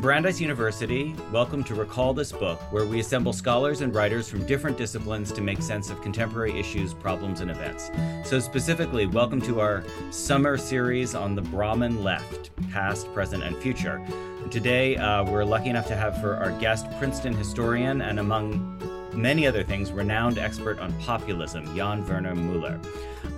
From 0.00 0.06
Brandeis 0.06 0.40
University, 0.40 1.14
welcome 1.30 1.62
to 1.64 1.74
Recall 1.74 2.14
This 2.14 2.32
Book, 2.32 2.58
where 2.72 2.86
we 2.86 3.00
assemble 3.00 3.34
scholars 3.34 3.82
and 3.82 3.94
writers 3.94 4.30
from 4.30 4.46
different 4.46 4.78
disciplines 4.78 5.30
to 5.30 5.42
make 5.42 5.60
sense 5.60 5.90
of 5.90 6.00
contemporary 6.00 6.58
issues, 6.58 6.94
problems, 6.94 7.42
and 7.42 7.50
events. 7.50 7.90
So, 8.24 8.38
specifically, 8.38 9.04
welcome 9.04 9.42
to 9.42 9.60
our 9.60 9.84
summer 10.10 10.56
series 10.56 11.14
on 11.14 11.34
the 11.34 11.42
Brahmin 11.42 12.02
left, 12.02 12.48
past, 12.70 13.12
present, 13.12 13.42
and 13.42 13.54
future. 13.58 14.02
Today, 14.50 14.96
uh, 14.96 15.22
we're 15.22 15.44
lucky 15.44 15.68
enough 15.68 15.86
to 15.88 15.96
have 15.96 16.18
for 16.18 16.34
our 16.36 16.52
guest 16.52 16.86
Princeton 16.98 17.34
historian 17.34 18.00
and, 18.00 18.20
among 18.20 18.78
many 19.14 19.46
other 19.46 19.62
things, 19.62 19.92
renowned 19.92 20.38
expert 20.38 20.78
on 20.78 20.92
populism, 20.94 21.64
Jan 21.76 22.06
Werner 22.06 22.34
Muller. 22.34 22.80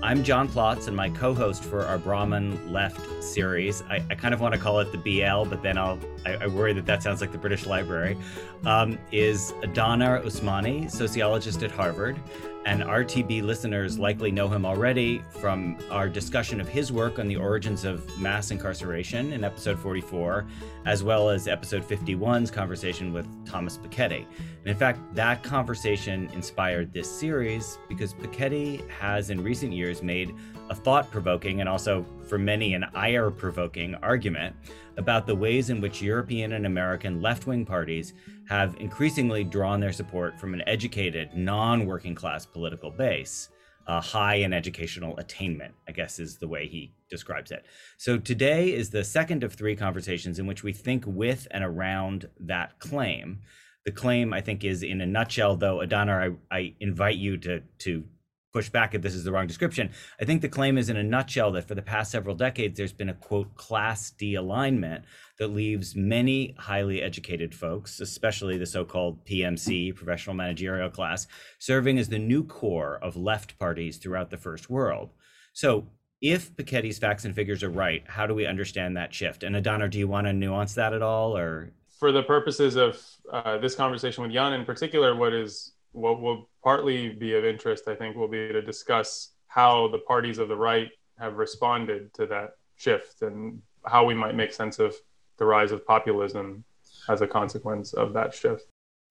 I'm 0.02 0.24
John 0.24 0.48
Plotz, 0.48 0.88
and 0.88 0.96
my 0.96 1.10
co-host 1.10 1.62
for 1.62 1.84
our 1.84 1.98
Brahmin 1.98 2.72
Left 2.72 3.22
series. 3.22 3.82
I, 3.82 4.02
I 4.10 4.14
kind 4.14 4.34
of 4.34 4.40
want 4.40 4.54
to 4.54 4.60
call 4.60 4.80
it 4.80 4.90
the 4.90 4.98
BL, 4.98 5.48
but 5.48 5.62
then 5.62 5.78
I'll 5.78 5.98
I, 6.26 6.34
I 6.34 6.46
worry 6.48 6.72
that 6.72 6.86
that 6.86 7.02
sounds 7.02 7.20
like 7.20 7.32
the 7.32 7.38
British 7.38 7.66
Library. 7.66 8.16
Um, 8.64 8.98
is 9.12 9.52
Adaner 9.62 10.22
Usmani, 10.24 10.90
sociologist 10.90 11.62
at 11.62 11.70
Harvard, 11.70 12.18
and 12.64 12.82
RTB 12.82 13.42
listeners 13.42 13.98
likely 13.98 14.30
know 14.30 14.48
him 14.48 14.64
already 14.64 15.22
from 15.40 15.76
our 15.90 16.08
discussion 16.08 16.60
of 16.60 16.68
his 16.68 16.92
work 16.92 17.18
on 17.18 17.26
the 17.26 17.36
origins 17.36 17.84
of 17.84 18.06
mass 18.20 18.50
incarceration 18.50 19.32
in 19.32 19.42
episode 19.42 19.78
44, 19.78 20.46
as 20.84 21.02
well 21.02 21.28
as 21.28 21.48
episode 21.48 21.82
51's 21.82 22.50
conversation 22.50 23.12
with 23.12 23.26
Thomas 23.44 23.78
Piketty. 23.78 24.26
And 24.38 24.66
in 24.66 24.76
fact, 24.76 25.00
that 25.14 25.42
conversation 25.42 26.30
inspired 26.34 26.92
this 26.92 27.10
series 27.10 27.78
because 27.88 28.14
Piketty 28.14 28.88
has 28.88 29.30
in 29.30 29.42
recent 29.42 29.72
years 29.72 30.02
made 30.02 30.32
a 30.70 30.74
thought 30.74 31.10
provoking 31.10 31.60
and 31.60 31.68
also, 31.68 32.06
for 32.28 32.38
many, 32.38 32.74
an 32.74 32.84
ire 32.94 33.30
provoking 33.30 33.96
argument 33.96 34.54
about 34.96 35.26
the 35.26 35.34
ways 35.34 35.70
in 35.70 35.80
which 35.80 36.00
European 36.00 36.52
and 36.52 36.66
American 36.66 37.20
left 37.20 37.46
wing 37.46 37.64
parties 37.64 38.14
have 38.52 38.76
increasingly 38.78 39.44
drawn 39.44 39.80
their 39.80 39.94
support 39.94 40.38
from 40.38 40.52
an 40.52 40.62
educated, 40.66 41.34
non 41.34 41.86
working 41.86 42.14
class 42.14 42.44
political 42.44 42.90
base. 42.90 43.48
Uh, 43.84 44.00
high 44.00 44.36
in 44.36 44.52
educational 44.52 45.18
attainment, 45.18 45.74
I 45.88 45.92
guess 45.92 46.20
is 46.20 46.36
the 46.36 46.46
way 46.46 46.68
he 46.68 46.92
describes 47.10 47.50
it. 47.50 47.64
So 47.96 48.16
today 48.16 48.72
is 48.72 48.90
the 48.90 49.02
second 49.02 49.42
of 49.42 49.54
three 49.54 49.74
conversations 49.74 50.38
in 50.38 50.46
which 50.46 50.62
we 50.62 50.72
think 50.72 51.02
with 51.04 51.48
and 51.50 51.64
around 51.64 52.28
that 52.38 52.78
claim. 52.78 53.40
The 53.84 53.90
claim, 53.90 54.32
I 54.32 54.40
think, 54.40 54.62
is 54.62 54.84
in 54.84 55.00
a 55.00 55.06
nutshell, 55.06 55.56
though, 55.56 55.78
Adaner, 55.78 56.36
I, 56.52 56.56
I 56.56 56.74
invite 56.78 57.16
you 57.16 57.36
to, 57.38 57.62
to 57.78 58.04
push 58.52 58.68
back 58.68 58.94
if 58.94 59.02
this 59.02 59.14
is 59.14 59.24
the 59.24 59.32
wrong 59.32 59.46
description. 59.46 59.90
I 60.20 60.24
think 60.24 60.42
the 60.42 60.48
claim 60.48 60.76
is 60.76 60.90
in 60.90 60.96
a 60.96 61.02
nutshell 61.02 61.52
that 61.52 61.66
for 61.66 61.74
the 61.74 61.82
past 61.82 62.10
several 62.10 62.34
decades, 62.34 62.76
there's 62.76 62.92
been 62.92 63.08
a 63.08 63.14
quote 63.14 63.54
class 63.54 64.12
dealignment 64.18 65.02
that 65.38 65.48
leaves 65.48 65.96
many 65.96 66.54
highly 66.58 67.02
educated 67.02 67.54
folks, 67.54 68.00
especially 68.00 68.58
the 68.58 68.66
so 68.66 68.84
called 68.84 69.24
PMC, 69.24 69.94
professional 69.94 70.36
managerial 70.36 70.90
class, 70.90 71.26
serving 71.58 71.98
as 71.98 72.08
the 72.08 72.18
new 72.18 72.44
core 72.44 72.98
of 73.02 73.16
left 73.16 73.58
parties 73.58 73.96
throughout 73.96 74.30
the 74.30 74.36
first 74.36 74.68
world. 74.68 75.10
So, 75.52 75.88
if 76.20 76.54
Piketty's 76.54 76.98
facts 76.98 77.24
and 77.24 77.34
figures 77.34 77.64
are 77.64 77.70
right, 77.70 78.04
how 78.06 78.28
do 78.28 78.34
we 78.34 78.46
understand 78.46 78.96
that 78.96 79.12
shift? 79.12 79.42
And 79.42 79.56
Adaner, 79.56 79.90
do 79.90 79.98
you 79.98 80.06
want 80.06 80.28
to 80.28 80.32
nuance 80.32 80.74
that 80.74 80.92
at 80.92 81.02
all, 81.02 81.36
or 81.36 81.72
for 81.98 82.12
the 82.12 82.22
purposes 82.22 82.76
of 82.76 83.00
uh, 83.32 83.58
this 83.58 83.74
conversation 83.74 84.22
with 84.22 84.32
Jan 84.32 84.52
in 84.52 84.64
particular, 84.64 85.16
what 85.16 85.32
is 85.32 85.72
what 85.90 86.20
will 86.20 86.48
partly 86.62 87.10
be 87.10 87.34
of 87.34 87.44
interest, 87.44 87.88
I 87.88 87.94
think, 87.94 88.16
will 88.16 88.28
be 88.28 88.48
to 88.48 88.62
discuss 88.62 89.30
how 89.46 89.88
the 89.88 89.98
parties 89.98 90.38
of 90.38 90.48
the 90.48 90.56
right 90.56 90.90
have 91.18 91.36
responded 91.36 92.12
to 92.14 92.26
that 92.26 92.52
shift 92.76 93.22
and 93.22 93.60
how 93.84 94.04
we 94.04 94.14
might 94.14 94.34
make 94.34 94.52
sense 94.52 94.78
of 94.78 94.94
the 95.38 95.44
rise 95.44 95.72
of 95.72 95.86
populism 95.86 96.64
as 97.08 97.20
a 97.20 97.26
consequence 97.26 97.92
of 97.92 98.12
that 98.12 98.34
shift. 98.34 98.64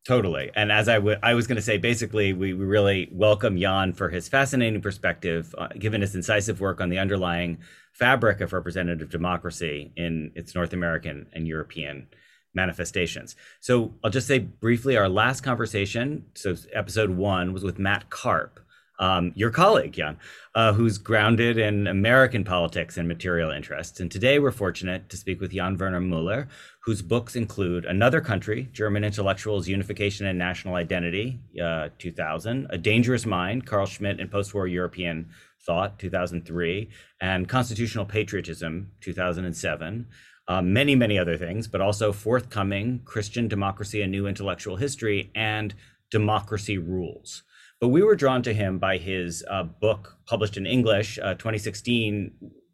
Totally. 0.08 0.50
And 0.56 0.72
as 0.72 0.90
I, 0.90 0.96
w- 0.96 1.18
I 1.22 1.36
was 1.36 1.46
going 1.46 1.58
to 1.58 1.62
say, 1.62 1.78
basically, 1.78 2.34
we, 2.34 2.54
really 2.54 3.08
welcome 3.12 3.60
Jan 3.60 3.94
for 3.94 4.10
his 4.10 4.28
fascinating 4.28 4.82
perspective, 4.82 5.54
uh, 5.58 5.68
given 5.78 6.02
his 6.02 6.16
incisive 6.16 6.60
work 6.60 6.82
on 6.82 6.90
the 6.90 6.98
underlying 6.98 7.60
fabric 7.94 8.42
of 8.42 8.52
representative 8.52 9.12
democracy 9.12 9.92
in 9.96 10.32
its 10.34 10.56
North 10.56 10.74
American 10.74 11.28
and 11.34 11.48
European 11.48 12.08
manifestations. 12.54 13.36
So 13.60 13.94
I'll 14.04 14.12
just 14.12 14.28
say 14.28 14.40
briefly 14.40 14.98
our 14.98 15.10
last 15.10 15.42
conversation, 15.42 16.26
so 16.36 16.56
episode 16.74 17.12
one, 17.12 17.54
was 17.54 17.64
with 17.64 17.80
Matt 17.80 18.10
Karp, 18.10 18.60
um, 19.02 19.32
your 19.36 19.50
colleague, 19.50 19.94
Jan, 19.94 20.18
uh, 20.54 20.74
who's 20.74 21.00
grounded 21.00 21.58
in 21.58 21.88
American 21.88 22.44
politics 22.44 22.98
and 22.98 23.08
material 23.08 23.50
interests. 23.50 24.00
And 24.00 24.12
today 24.12 24.38
we're 24.38 24.52
fortunate 24.52 25.10
to 25.10 25.18
speak 25.18 25.42
with 25.42 25.52
Jan 25.52 25.76
Werner 25.76 26.00
Muller, 26.00 26.48
whose 26.84 27.02
books 27.02 27.36
include 27.36 27.86
Another 27.86 28.22
Country, 28.22 28.70
German 28.72 29.04
Intellectuals, 29.04 29.68
Unification 29.68 30.28
and 30.28 30.38
National 30.38 30.76
Identity, 30.76 31.40
uh, 31.62 31.90
2000, 31.98 32.68
A 32.70 32.78
Dangerous 32.78 33.26
Mind, 33.26 33.66
Carl 33.66 33.88
Schmitt 33.88 34.20
and 34.20 34.30
Postwar 34.30 34.72
European 34.72 35.30
Thought, 35.66 35.98
2003, 35.98 36.90
and 37.20 37.50
Constitutional 37.50 38.06
Patriotism, 38.06 38.92
2007 39.02 40.06
uh, 40.48 40.62
many, 40.62 40.96
many 40.96 41.18
other 41.18 41.38
things, 41.38 41.68
but 41.68 41.82
also 41.82 42.12
forthcoming 42.12 43.02
Christian 43.06 43.48
Democracy, 43.48 44.02
a 44.02 44.08
New 44.08 44.28
Intellectual 44.28 44.78
History, 44.78 45.32
and 45.36 45.74
Democracy 46.10 46.78
Rules. 46.78 47.44
But 47.80 47.90
we 47.90 48.04
were 48.04 48.16
drawn 48.16 48.44
to 48.44 48.54
him 48.54 48.78
by 48.78 48.98
his 48.98 49.44
uh, 49.50 49.64
book 49.64 50.18
published 50.28 50.58
in 50.58 50.68
English, 50.68 51.18
uh, 51.20 51.34
2016, 51.34 52.32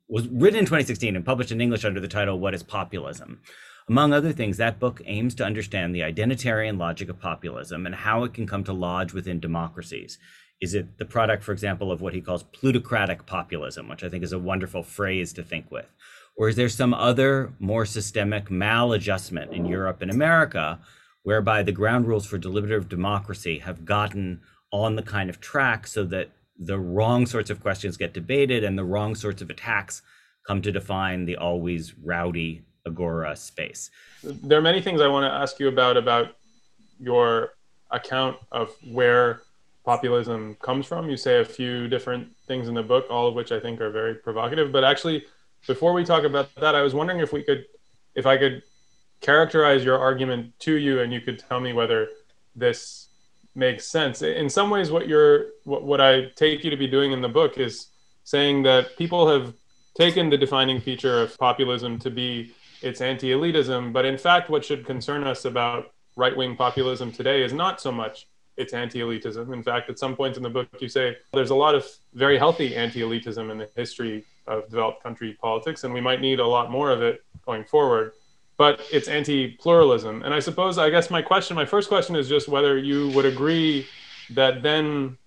was 0.10 0.28
written 0.28 0.60
in 0.60 0.66
2016 0.66 1.16
and 1.16 1.26
published 1.26 1.52
in 1.52 1.62
English 1.62 1.86
under 1.86 2.00
the 2.00 2.08
title 2.08 2.40
What 2.40 2.54
is 2.54 2.64
Populism? 2.64 3.42
Among 3.90 4.12
other 4.12 4.34
things, 4.34 4.58
that 4.58 4.80
book 4.80 5.02
aims 5.06 5.34
to 5.36 5.46
understand 5.46 5.96
the 5.96 6.02
identitarian 6.02 6.78
logic 6.78 7.08
of 7.08 7.20
populism 7.20 7.86
and 7.86 7.96
how 7.96 8.24
it 8.26 8.34
can 8.34 8.46
come 8.46 8.66
to 8.66 8.74
lodge 8.74 9.14
within 9.14 9.40
democracies. 9.40 10.20
Is 10.60 10.74
it 10.74 10.98
the 10.98 11.06
product, 11.06 11.44
for 11.44 11.54
example, 11.54 11.92
of 11.92 12.02
what 12.02 12.14
he 12.14 12.20
calls 12.20 12.44
plutocratic 12.44 13.26
populism, 13.26 13.88
which 13.88 14.04
I 14.04 14.10
think 14.10 14.24
is 14.24 14.34
a 14.34 14.40
wonderful 14.40 14.84
phrase 14.84 15.32
to 15.34 15.44
think 15.44 15.72
with? 15.72 15.90
Or 16.38 16.50
is 16.50 16.56
there 16.56 16.70
some 16.70 16.94
other 16.94 17.52
more 17.60 17.86
systemic 17.86 18.50
maladjustment 18.50 19.52
in 19.52 19.66
Europe 19.66 20.02
and 20.02 20.12
America 20.12 20.80
whereby 21.24 21.64
the 21.64 21.72
ground 21.72 22.08
rules 22.08 22.26
for 22.26 22.38
deliberative 22.38 22.88
democracy 22.88 23.60
have 23.60 23.84
gotten 23.84 24.42
on 24.72 24.96
the 24.96 25.02
kind 25.02 25.30
of 25.30 25.42
track 25.42 25.88
so 25.88 26.06
that 26.06 26.30
the 26.60 26.78
wrong 26.78 27.26
sorts 27.26 27.50
of 27.50 27.62
questions 27.62 27.98
get 27.98 28.14
debated 28.14 28.64
and 28.64 28.78
the 28.78 28.84
wrong 28.84 29.16
sorts 29.16 29.42
of 29.42 29.50
attacks 29.50 30.02
come 30.46 30.62
to 30.62 30.72
define 30.72 31.26
the 31.26 31.36
always 31.36 31.96
rowdy 32.04 32.62
agora 32.86 33.36
space? 33.36 33.90
There 34.24 34.58
are 34.58 34.62
many 34.62 34.82
things 34.82 35.02
I 35.02 35.08
want 35.08 35.30
to 35.30 35.36
ask 35.36 35.60
you 35.60 35.68
about 35.68 35.98
about 35.98 36.36
your 37.00 37.54
account 37.92 38.38
of 38.52 38.74
where 38.92 39.42
populism 39.86 40.56
comes 40.62 40.86
from. 40.86 41.10
You 41.10 41.18
say 41.18 41.40
a 41.40 41.46
few 41.46 41.88
different 41.88 42.28
things 42.46 42.68
in 42.68 42.74
the 42.74 42.84
book, 42.84 43.06
all 43.10 43.28
of 43.28 43.36
which 43.36 43.52
I 43.52 43.60
think 43.60 43.82
are 43.82 43.92
very 43.92 44.16
provocative, 44.16 44.72
but 44.72 44.84
actually 44.84 45.26
before 45.68 45.94
we 45.94 46.04
talk 46.04 46.24
about 46.24 46.54
that, 46.56 46.76
I 46.76 46.82
was 46.82 46.94
wondering 46.94 47.20
if 47.20 47.32
we 47.32 47.44
could, 47.44 47.66
if 48.16 48.26
I 48.26 48.38
could 48.38 48.64
characterize 49.22 49.84
your 49.84 49.98
argument 49.98 50.58
to 50.60 50.76
you 50.76 51.02
and 51.02 51.14
you 51.14 51.22
could 51.22 51.40
tell 51.40 51.60
me 51.60 51.74
whether 51.74 52.10
this 52.56 53.10
makes 53.54 53.86
sense. 53.86 54.22
In 54.22 54.50
some 54.50 54.70
ways, 54.70 54.92
what 54.92 55.08
you're, 55.08 55.48
what, 55.64 55.84
what 55.84 56.02
I 56.02 56.26
take 56.36 56.64
you 56.64 56.70
to 56.70 56.78
be 56.78 56.88
doing 56.88 57.12
in 57.12 57.22
the 57.22 57.30
book 57.30 57.58
is 57.58 57.88
saying 58.24 58.64
that 58.64 58.98
people 58.98 59.30
have 59.30 59.54
taken 59.96 60.30
the 60.30 60.38
defining 60.38 60.80
feature 60.80 61.22
of 61.22 61.38
populism 61.38 61.98
to 62.00 62.10
be 62.10 62.54
its 62.82 63.02
anti 63.02 63.32
elitism. 63.32 63.92
But 63.92 64.06
in 64.06 64.18
fact, 64.18 64.50
what 64.50 64.64
should 64.64 64.86
concern 64.86 65.24
us 65.24 65.46
about 65.46 65.92
right 66.16 66.36
wing 66.36 66.56
populism 66.56 67.12
today 67.12 67.44
is 67.44 67.54
not 67.54 67.82
so 67.82 67.92
much 67.92 68.28
its 68.58 68.74
anti 68.74 69.00
elitism. 69.00 69.54
In 69.54 69.64
fact, 69.64 69.90
at 69.90 70.00
some 70.00 70.16
point 70.16 70.36
in 70.36 70.44
the 70.44 70.50
book, 70.50 70.68
you 70.80 70.90
say 70.90 71.16
there's 71.32 71.52
a 71.52 71.56
lot 71.56 71.76
of 71.76 71.86
very 72.14 72.38
healthy 72.38 72.76
anti 72.76 73.02
elitism 73.02 73.52
in 73.52 73.58
the 73.60 73.70
history 73.76 74.26
of 74.48 74.68
developed 74.70 75.04
country 75.04 75.38
politics, 75.40 75.84
and 75.84 75.94
we 75.94 76.02
might 76.02 76.22
need 76.22 76.40
a 76.40 76.48
lot 76.48 76.72
more 76.72 76.90
of 76.90 77.02
it 77.02 77.24
going 77.46 77.64
forward. 77.64 78.14
But 78.58 78.82
it's 78.92 79.08
anti 79.08 79.50
pluralism. 79.50 80.24
And 80.24 80.34
I 80.34 80.40
suppose, 80.40 80.78
I 80.80 80.90
guess 80.90 81.10
my 81.12 81.22
question, 81.22 81.56
my 81.56 81.66
first 81.66 81.88
question 81.88 82.16
is 82.16 82.28
just 82.28 82.48
whether 82.48 82.78
you 82.78 83.10
would 83.10 83.26
agree 83.26 83.86
that 84.32 84.64
then 84.64 85.18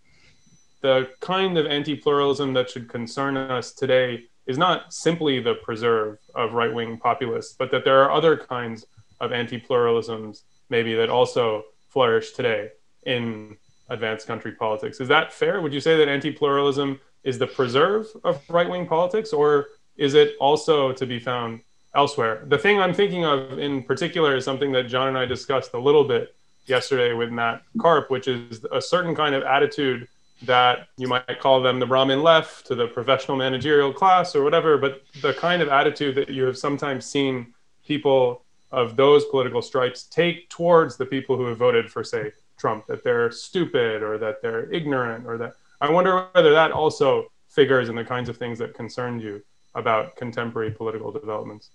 the 0.80 1.08
kind 1.20 1.56
of 1.56 1.66
anti 1.66 1.94
pluralism 1.94 2.52
that 2.54 2.68
should 2.68 2.88
concern 2.88 3.36
us 3.36 3.72
today 3.72 4.24
is 4.46 4.58
not 4.58 4.92
simply 4.92 5.38
the 5.38 5.54
preserve 5.54 6.18
of 6.34 6.54
right 6.54 6.72
wing 6.74 6.98
populists, 6.98 7.54
but 7.56 7.70
that 7.70 7.84
there 7.84 8.02
are 8.02 8.10
other 8.10 8.36
kinds 8.36 8.84
of 9.20 9.30
anti 9.32 9.60
pluralisms 9.60 10.42
maybe 10.70 10.94
that 10.94 11.08
also 11.08 11.62
flourish 11.88 12.32
today 12.32 12.70
in 13.04 13.56
advanced 13.88 14.26
country 14.26 14.52
politics. 14.52 15.00
Is 15.00 15.08
that 15.08 15.32
fair? 15.32 15.60
Would 15.60 15.74
you 15.74 15.80
say 15.80 15.96
that 15.96 16.08
anti 16.08 16.30
pluralism 16.30 17.00
is 17.24 17.38
the 17.38 17.46
preserve 17.46 18.06
of 18.24 18.40
right 18.48 18.68
wing 18.68 18.86
politics, 18.86 19.32
or 19.32 19.68
is 19.96 20.14
it 20.14 20.36
also 20.40 20.92
to 20.92 21.06
be 21.06 21.18
found 21.18 21.60
elsewhere? 21.94 22.44
The 22.46 22.58
thing 22.58 22.80
I'm 22.80 22.94
thinking 22.94 23.24
of 23.24 23.58
in 23.58 23.82
particular 23.82 24.36
is 24.36 24.44
something 24.44 24.72
that 24.72 24.84
John 24.84 25.08
and 25.08 25.18
I 25.18 25.26
discussed 25.26 25.74
a 25.74 25.78
little 25.78 26.04
bit 26.04 26.34
yesterday 26.66 27.12
with 27.12 27.30
Matt 27.30 27.62
Karp, 27.80 28.10
which 28.10 28.28
is 28.28 28.64
a 28.72 28.80
certain 28.80 29.14
kind 29.14 29.34
of 29.34 29.42
attitude 29.42 30.08
that 30.42 30.88
you 30.96 31.06
might 31.06 31.38
call 31.40 31.60
them 31.60 31.78
the 31.78 31.86
Brahmin 31.86 32.22
left 32.22 32.66
to 32.66 32.74
the 32.74 32.86
professional 32.86 33.36
managerial 33.36 33.92
class 33.92 34.34
or 34.34 34.42
whatever, 34.42 34.78
but 34.78 35.02
the 35.20 35.34
kind 35.34 35.60
of 35.60 35.68
attitude 35.68 36.14
that 36.14 36.30
you 36.30 36.44
have 36.44 36.56
sometimes 36.56 37.04
seen 37.04 37.52
people 37.86 38.42
of 38.72 38.96
those 38.96 39.24
political 39.26 39.60
stripes 39.60 40.04
take 40.04 40.48
towards 40.48 40.96
the 40.96 41.04
people 41.04 41.36
who 41.36 41.44
have 41.46 41.58
voted 41.58 41.90
for, 41.90 42.04
say, 42.04 42.32
Trump, 42.60 42.86
that 42.86 43.02
they're 43.02 43.30
stupid 43.30 44.02
or 44.02 44.18
that 44.18 44.42
they're 44.42 44.70
ignorant 44.72 45.26
or 45.26 45.38
that 45.38 45.54
I 45.80 45.90
wonder 45.90 46.28
whether 46.34 46.52
that 46.52 46.72
also 46.72 47.26
figures 47.48 47.88
in 47.88 47.96
the 47.96 48.04
kinds 48.04 48.28
of 48.28 48.36
things 48.36 48.58
that 48.58 48.74
concerned 48.74 49.22
you 49.22 49.42
about 49.74 50.16
contemporary 50.16 50.70
political 50.70 51.10
developments. 51.10 51.70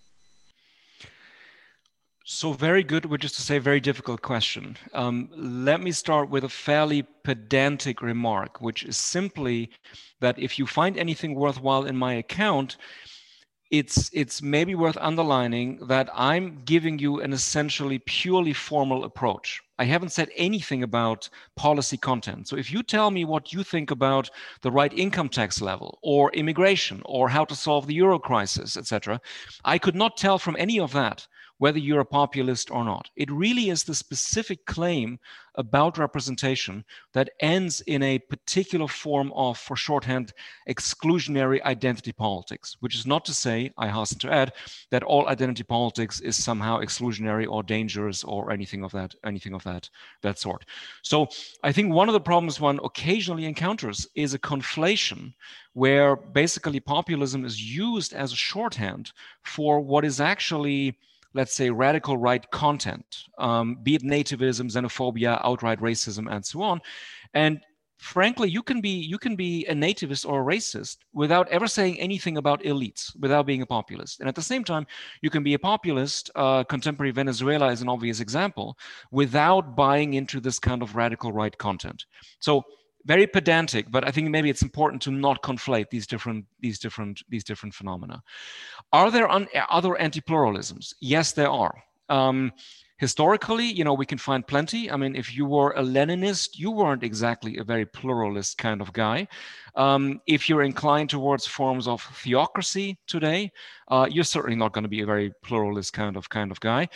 So 2.28 2.54
very 2.54 2.84
good, 2.84 3.06
which 3.06 3.24
is 3.24 3.34
to 3.34 3.42
say, 3.44 3.60
very 3.60 3.80
difficult 3.80 4.22
question. 4.24 4.78
Um, 4.94 5.30
let 5.36 5.80
me 5.80 5.92
start 5.92 6.28
with 6.30 6.44
a 6.44 6.50
fairly 6.50 7.04
pedantic 7.24 8.02
remark, 8.02 8.62
which 8.62 8.84
is 8.84 8.98
simply 8.98 9.70
that 10.22 10.40
if 10.40 10.58
you 10.58 10.66
find 10.66 10.98
anything 10.98 11.36
worthwhile 11.36 11.86
in 11.86 11.96
my 11.96 12.14
account, 12.14 12.78
it's 13.70 14.10
it's 14.14 14.42
maybe 14.42 14.74
worth 14.74 14.98
underlining 14.98 15.86
that 15.88 16.10
I'm 16.14 16.64
giving 16.66 16.98
you 16.98 17.22
an 17.22 17.32
essentially 17.34 18.00
purely 18.00 18.54
formal 18.54 19.04
approach. 19.04 19.62
I 19.78 19.86
haven't 19.86 20.14
said 20.14 20.30
anything 20.36 20.84
about 20.84 21.30
policy 21.56 21.98
content. 21.98 22.48
So 22.48 22.56
if 22.56 22.72
you 22.72 22.82
tell 22.82 23.12
me 23.12 23.26
what 23.26 23.52
you 23.52 23.64
think 23.64 23.92
about 23.92 24.30
the 24.62 24.72
right 24.72 24.94
income 24.94 25.30
tax 25.30 25.62
level 25.62 26.00
or 26.02 26.32
immigration 26.32 27.02
or 27.06 27.30
how 27.30 27.46
to 27.46 27.56
solve 27.56 27.88
the 27.88 27.96
euro 27.96 28.18
crisis, 28.18 28.78
etc., 28.78 29.20
I 29.66 29.78
could 29.78 29.96
not 29.96 30.18
tell 30.18 30.40
from 30.40 30.56
any 30.58 30.80
of 30.80 30.94
that 30.94 31.28
whether 31.58 31.80
you're 31.80 32.02
a 32.02 32.06
populist 32.06 32.70
or 32.72 32.84
not. 32.84 33.10
It 33.16 33.32
really 33.32 33.70
is 33.70 33.84
the 33.84 33.96
specific 33.96 34.66
claim 34.66 35.20
about 35.58 35.98
representation 35.98 36.84
that 37.14 37.30
ends 37.40 37.82
in 37.82 38.04
a 38.04 38.20
particular 38.20 38.88
form 38.88 39.32
of, 39.34 39.58
for 39.58 39.76
shorthand, 39.76 40.34
exclusionary 40.70 41.62
identity 41.64 42.12
politics, 42.12 42.78
which 42.80 42.96
is 42.96 43.06
not 43.06 43.26
to 43.26 43.34
say, 43.34 43.72
I 43.78 43.88
hasten 43.88 44.20
to 44.20 44.34
add, 44.34 44.54
that 44.92 45.04
all 45.04 45.28
identity 45.28 45.64
politics 45.64 46.20
is 46.22 46.42
somehow 46.42 46.80
exclusionary 46.80 47.48
or 47.50 47.64
dangerous 47.64 48.24
or 48.24 48.52
anything 48.52 48.84
of 48.84 48.92
that, 48.92 49.16
anything 49.26 49.54
of 49.54 49.64
that, 49.64 49.90
that 50.22 50.40
sort. 50.40 50.66
So 51.02 51.28
I 51.64 51.72
think 51.72 51.94
one 51.94 52.10
of 52.10 52.14
the 52.14 52.20
problems 52.20 52.60
one 52.60 52.80
occasionally 52.84 53.46
encounters 53.46 54.08
is 54.16 54.34
a 54.34 54.40
conflation 54.40 55.34
where 55.74 56.16
basically 56.16 56.80
populism 56.80 57.46
is 57.46 57.62
used 57.62 58.14
as 58.14 58.32
a 58.32 58.36
shorthand 58.36 59.12
for 59.44 59.82
what 59.82 60.06
is 60.06 60.22
actually 60.22 60.98
let's 61.36 61.54
say, 61.54 61.70
radical 61.70 62.18
right 62.18 62.50
content, 62.50 63.06
um, 63.38 63.78
be 63.84 63.96
it 63.96 64.04
nativism, 64.04 64.72
xenophobia, 64.72 65.40
outright 65.44 65.80
racism, 65.80 66.32
and 66.34 66.44
so 66.44 66.62
on. 66.62 66.82
And 67.34 67.60
frankly, 67.98 68.50
you 68.50 68.64
can 68.64 68.82
be 68.82 68.90
you 68.90 69.18
can 69.18 69.36
be 69.36 69.66
a 69.66 69.74
nativist 69.74 70.28
or 70.28 70.42
a 70.42 70.56
racist 70.56 70.98
without 71.14 71.48
ever 71.50 71.68
saying 71.68 72.00
anything 72.00 72.38
about 72.38 72.64
elites, 72.64 73.12
without 73.20 73.46
being 73.46 73.62
a 73.62 73.66
populist. 73.66 74.20
And 74.20 74.30
at 74.30 74.36
the 74.36 74.42
same 74.42 74.64
time, 74.64 74.88
you 75.22 75.30
can 75.30 75.44
be 75.44 75.54
a 75.54 75.60
populist. 75.60 76.32
Uh, 76.36 76.64
contemporary 76.64 77.12
Venezuela 77.12 77.68
is 77.72 77.82
an 77.82 77.90
obvious 77.90 78.20
example, 78.22 78.78
without 79.12 79.76
buying 79.76 80.14
into 80.14 80.40
this 80.40 80.58
kind 80.58 80.82
of 80.82 80.96
radical 80.96 81.32
right 81.32 81.58
content. 81.58 82.06
So 82.40 82.64
very 83.06 83.28
pedantic, 83.28 83.92
but 83.92 84.08
I 84.08 84.12
think 84.12 84.30
maybe 84.30 84.50
it's 84.50 84.64
important 84.64 85.02
to 85.04 85.12
not 85.12 85.42
conflate 85.44 85.90
these 85.90 86.08
different 86.08 86.46
these 86.60 86.80
different 86.80 87.22
these 87.30 87.44
different 87.44 87.76
phenomena. 87.76 88.22
Are 88.92 89.12
there 89.12 89.30
un- 89.30 89.48
other 89.70 89.96
anti-pluralisms? 89.98 90.94
Yes, 91.02 91.32
there 91.32 91.50
are. 91.50 91.76
Um, 92.10 92.52
historically, 92.98 93.66
you 93.66 93.84
know, 93.84 93.94
we 93.94 94.06
can 94.06 94.18
find 94.18 94.48
plenty. 94.48 94.90
I 94.90 94.96
mean, 94.96 95.16
if 95.16 95.36
you 95.36 95.46
were 95.46 95.72
a 95.72 95.82
Leninist, 95.82 96.58
you 96.58 96.72
weren't 96.72 97.04
exactly 97.04 97.58
a 97.58 97.64
very 97.64 97.86
pluralist 97.86 98.58
kind 98.58 98.82
of 98.82 98.94
guy. 98.94 99.28
Um, 99.76 100.22
if 100.28 100.48
you're 100.48 100.64
inclined 100.64 101.10
towards 101.10 101.46
forms 101.46 101.88
of 101.88 102.02
theocracy 102.02 102.98
today, 103.08 103.52
uh, 103.90 104.08
you're 104.10 104.24
certainly 104.24 104.56
not 104.56 104.72
going 104.72 104.84
to 104.84 104.90
be 104.90 105.02
a 105.02 105.06
very 105.06 105.32
pluralist 105.44 105.94
kind 105.94 106.16
of 106.16 106.30
kind 106.30 106.52
of 106.52 106.60
guy. 106.60 106.88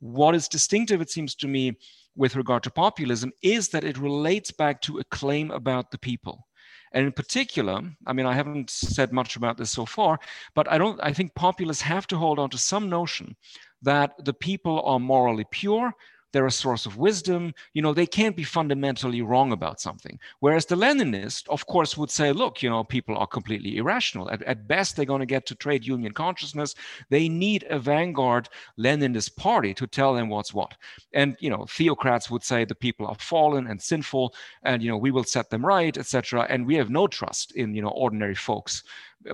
What 0.00 0.34
is 0.34 0.48
distinctive, 0.48 1.00
it 1.00 1.10
seems 1.10 1.34
to 1.36 1.48
me, 1.48 1.76
with 2.18 2.36
regard 2.36 2.64
to 2.64 2.70
populism 2.70 3.32
is 3.42 3.68
that 3.68 3.84
it 3.84 3.96
relates 3.96 4.50
back 4.50 4.82
to 4.82 4.98
a 4.98 5.04
claim 5.04 5.50
about 5.52 5.90
the 5.90 5.98
people. 5.98 6.46
And 6.92 7.06
in 7.06 7.12
particular, 7.12 7.80
I 8.06 8.12
mean, 8.12 8.26
I 8.26 8.34
haven't 8.34 8.70
said 8.70 9.12
much 9.12 9.36
about 9.36 9.56
this 9.56 9.70
so 9.70 9.86
far, 9.86 10.18
but 10.54 10.70
I 10.70 10.78
don't, 10.78 10.98
I 11.02 11.12
think 11.12 11.34
populists 11.34 11.82
have 11.82 12.06
to 12.08 12.16
hold 12.16 12.38
on 12.38 12.50
to 12.50 12.58
some 12.58 12.88
notion 12.88 13.36
that 13.82 14.12
the 14.24 14.34
people 14.34 14.82
are 14.82 14.98
morally 14.98 15.44
pure, 15.50 15.92
they're 16.32 16.46
a 16.46 16.50
source 16.50 16.86
of 16.86 16.96
wisdom. 16.96 17.54
You 17.74 17.82
know, 17.82 17.94
they 17.94 18.06
can't 18.06 18.36
be 18.36 18.44
fundamentally 18.44 19.22
wrong 19.22 19.52
about 19.52 19.80
something. 19.80 20.18
Whereas 20.40 20.66
the 20.66 20.76
Leninist, 20.76 21.48
of 21.48 21.66
course, 21.66 21.96
would 21.96 22.10
say, 22.10 22.32
look, 22.32 22.62
you 22.62 22.70
know, 22.70 22.84
people 22.84 23.16
are 23.16 23.26
completely 23.26 23.76
irrational. 23.76 24.30
At, 24.30 24.42
at 24.42 24.68
best, 24.68 24.96
they're 24.96 25.04
going 25.04 25.20
to 25.20 25.26
get 25.26 25.46
to 25.46 25.54
trade 25.54 25.86
union 25.86 26.12
consciousness. 26.12 26.74
They 27.08 27.28
need 27.28 27.64
a 27.70 27.78
vanguard 27.78 28.48
Leninist 28.78 29.36
party 29.36 29.74
to 29.74 29.86
tell 29.86 30.14
them 30.14 30.28
what's 30.28 30.52
what. 30.52 30.74
And, 31.14 31.36
you 31.40 31.50
know, 31.50 31.64
theocrats 31.64 32.30
would 32.30 32.42
say 32.42 32.64
the 32.64 32.74
people 32.74 33.06
are 33.06 33.16
fallen 33.18 33.66
and 33.66 33.80
sinful, 33.80 34.34
and, 34.62 34.82
you 34.82 34.90
know, 34.90 34.96
we 34.96 35.10
will 35.10 35.24
set 35.24 35.50
them 35.50 35.64
right, 35.64 35.96
etc. 35.96 36.46
And 36.48 36.66
we 36.66 36.74
have 36.74 36.90
no 36.90 37.06
trust 37.06 37.52
in, 37.52 37.74
you 37.74 37.82
know, 37.82 37.88
ordinary 37.88 38.34
folks 38.34 38.82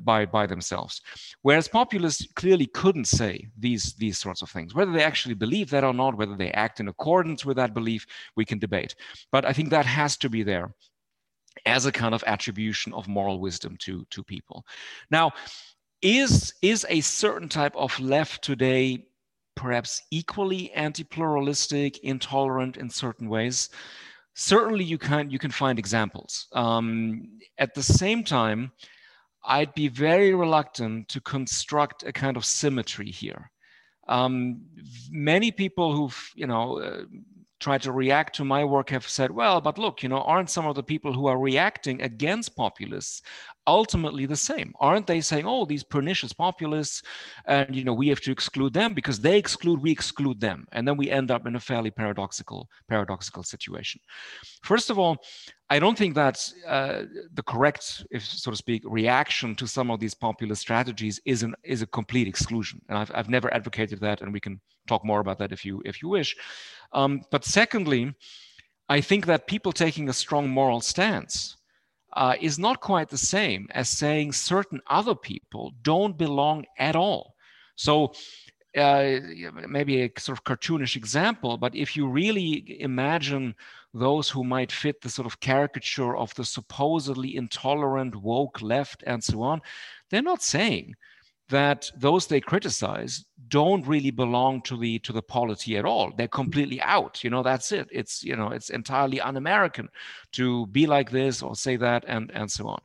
by 0.02 0.26
by 0.26 0.46
themselves. 0.46 1.00
Whereas 1.42 1.68
populists 1.68 2.26
clearly 2.34 2.66
couldn't 2.66 3.06
say 3.06 3.48
these 3.58 3.94
these 3.94 4.18
sorts 4.18 4.42
of 4.42 4.50
things. 4.50 4.74
Whether 4.74 4.92
they 4.92 5.02
actually 5.02 5.34
believe 5.34 5.70
that 5.70 5.84
or 5.84 5.94
not, 5.94 6.16
whether 6.16 6.36
they 6.36 6.50
act 6.52 6.80
in 6.80 6.88
accordance 6.88 7.44
with 7.44 7.56
that 7.56 7.74
belief, 7.74 8.06
we 8.36 8.44
can 8.44 8.58
debate. 8.58 8.94
But 9.30 9.44
I 9.44 9.52
think 9.52 9.70
that 9.70 9.86
has 9.86 10.16
to 10.18 10.28
be 10.28 10.42
there 10.42 10.74
as 11.66 11.86
a 11.86 11.92
kind 11.92 12.14
of 12.14 12.24
attribution 12.26 12.92
of 12.92 13.08
moral 13.08 13.40
wisdom 13.40 13.76
to 13.78 14.04
to 14.10 14.24
people. 14.24 14.64
Now, 15.10 15.32
is 16.02 16.54
is 16.62 16.86
a 16.88 17.00
certain 17.00 17.48
type 17.48 17.76
of 17.76 17.98
left 18.00 18.42
today 18.42 19.06
perhaps 19.56 20.02
equally 20.10 20.72
anti-pluralistic, 20.72 21.98
intolerant 21.98 22.76
in 22.76 22.90
certain 22.90 23.28
ways? 23.28 23.70
Certainly, 24.34 24.84
you 24.84 24.98
can 24.98 25.30
you 25.30 25.38
can 25.38 25.50
find 25.50 25.78
examples. 25.78 26.48
Um, 26.52 27.38
at 27.58 27.74
the 27.74 27.82
same 27.82 28.24
time 28.24 28.72
I'd 29.46 29.74
be 29.74 29.88
very 29.88 30.34
reluctant 30.34 31.08
to 31.10 31.20
construct 31.20 32.02
a 32.02 32.12
kind 32.12 32.36
of 32.36 32.44
symmetry 32.44 33.10
here. 33.10 33.50
Um, 34.08 34.62
many 35.10 35.50
people 35.50 35.94
who've, 35.94 36.30
you 36.34 36.46
know, 36.46 36.78
uh, 36.78 37.04
tried 37.60 37.82
to 37.82 37.92
react 37.92 38.36
to 38.36 38.44
my 38.44 38.64
work 38.64 38.90
have 38.90 39.08
said, 39.08 39.30
well, 39.30 39.60
but 39.60 39.78
look, 39.78 40.02
you 40.02 40.08
know, 40.08 40.20
aren't 40.22 40.50
some 40.50 40.66
of 40.66 40.74
the 40.74 40.82
people 40.82 41.12
who 41.12 41.26
are 41.26 41.38
reacting 41.38 42.02
against 42.02 42.56
populists 42.56 43.22
ultimately 43.66 44.26
the 44.26 44.36
same 44.36 44.72
aren't 44.78 45.06
they 45.06 45.20
saying 45.20 45.46
oh 45.46 45.64
these 45.64 45.82
pernicious 45.82 46.32
populists 46.32 47.02
and 47.46 47.74
you 47.74 47.82
know 47.82 47.94
we 47.94 48.08
have 48.08 48.20
to 48.20 48.30
exclude 48.30 48.72
them 48.72 48.92
because 48.92 49.20
they 49.20 49.38
exclude 49.38 49.80
we 49.80 49.90
exclude 49.90 50.38
them 50.38 50.66
and 50.72 50.86
then 50.86 50.96
we 50.96 51.10
end 51.10 51.30
up 51.30 51.46
in 51.46 51.56
a 51.56 51.60
fairly 51.60 51.90
paradoxical 51.90 52.68
paradoxical 52.88 53.42
situation 53.42 54.00
first 54.62 54.90
of 54.90 54.98
all 54.98 55.16
i 55.74 55.78
don't 55.78 55.98
think 55.98 56.14
that 56.14 56.36
uh, 56.66 57.02
the 57.38 57.42
correct 57.52 57.84
if 58.10 58.22
so 58.24 58.50
to 58.50 58.56
speak 58.56 58.82
reaction 59.00 59.54
to 59.54 59.66
some 59.66 59.90
of 59.90 59.98
these 60.00 60.14
populist 60.26 60.60
strategies 60.62 61.20
is 61.24 61.42
an 61.42 61.54
is 61.74 61.82
a 61.82 61.86
complete 61.98 62.28
exclusion 62.28 62.80
and 62.88 62.96
i've, 63.00 63.12
I've 63.14 63.30
never 63.36 63.52
advocated 63.58 63.98
that 64.00 64.20
and 64.22 64.32
we 64.32 64.40
can 64.46 64.60
talk 64.86 65.04
more 65.04 65.20
about 65.20 65.38
that 65.38 65.52
if 65.52 65.64
you 65.64 65.82
if 65.84 66.02
you 66.02 66.08
wish 66.08 66.36
um, 66.92 67.22
but 67.30 67.44
secondly 67.44 68.02
i 68.88 69.00
think 69.00 69.26
that 69.26 69.46
people 69.46 69.72
taking 69.72 70.08
a 70.08 70.20
strong 70.24 70.48
moral 70.48 70.80
stance 70.80 71.56
uh, 72.14 72.34
is 72.40 72.58
not 72.58 72.80
quite 72.80 73.08
the 73.08 73.18
same 73.18 73.66
as 73.70 73.88
saying 73.88 74.32
certain 74.32 74.80
other 74.86 75.14
people 75.14 75.72
don't 75.82 76.16
belong 76.16 76.64
at 76.78 76.96
all. 76.96 77.34
So 77.76 78.14
uh, 78.76 79.20
maybe 79.68 80.02
a 80.02 80.10
sort 80.18 80.38
of 80.38 80.44
cartoonish 80.44 80.96
example, 80.96 81.56
but 81.56 81.74
if 81.74 81.96
you 81.96 82.08
really 82.08 82.80
imagine 82.80 83.54
those 83.92 84.28
who 84.28 84.42
might 84.42 84.72
fit 84.72 85.00
the 85.00 85.08
sort 85.08 85.26
of 85.26 85.40
caricature 85.40 86.16
of 86.16 86.34
the 86.34 86.44
supposedly 86.44 87.36
intolerant 87.36 88.16
woke 88.16 88.60
left 88.60 89.04
and 89.06 89.22
so 89.22 89.42
on, 89.42 89.60
they're 90.10 90.22
not 90.22 90.42
saying 90.42 90.94
that 91.50 91.90
those 91.96 92.26
they 92.26 92.40
criticize 92.40 93.24
don't 93.48 93.86
really 93.86 94.10
belong 94.10 94.62
to 94.62 94.78
the 94.78 94.98
to 95.00 95.12
the 95.12 95.22
polity 95.22 95.76
at 95.76 95.84
all. 95.84 96.10
They're 96.16 96.26
completely 96.26 96.80
out 96.80 97.22
you 97.22 97.30
know 97.30 97.42
that's 97.42 97.70
it. 97.70 97.88
It's 97.92 98.24
you 98.24 98.34
know 98.34 98.48
it's 98.48 98.70
entirely 98.70 99.20
un-american 99.20 99.88
to 100.32 100.66
be 100.68 100.86
like 100.86 101.10
this 101.10 101.42
or 101.42 101.54
say 101.54 101.76
that 101.76 102.04
and 102.08 102.30
and 102.32 102.50
so 102.50 102.66
on. 102.68 102.80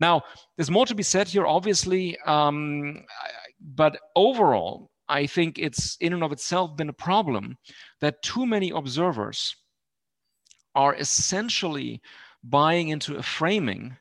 Now 0.00 0.22
there's 0.56 0.70
more 0.70 0.86
to 0.86 0.94
be 0.94 1.02
said 1.02 1.28
here 1.28 1.46
obviously 1.46 2.18
um, 2.26 3.04
but 3.60 3.98
overall 4.14 4.90
i 5.08 5.26
think 5.26 5.58
it's 5.58 5.96
in 6.00 6.12
and 6.12 6.22
of 6.22 6.32
itself 6.32 6.76
been 6.76 6.88
a 6.88 6.92
problem 6.92 7.56
that 8.00 8.22
too 8.22 8.46
many 8.46 8.70
observers 8.70 9.56
are 10.74 10.94
essentially 10.96 12.00
buying 12.42 12.88
into 12.88 13.16
a 13.16 13.22
framing 13.22 13.96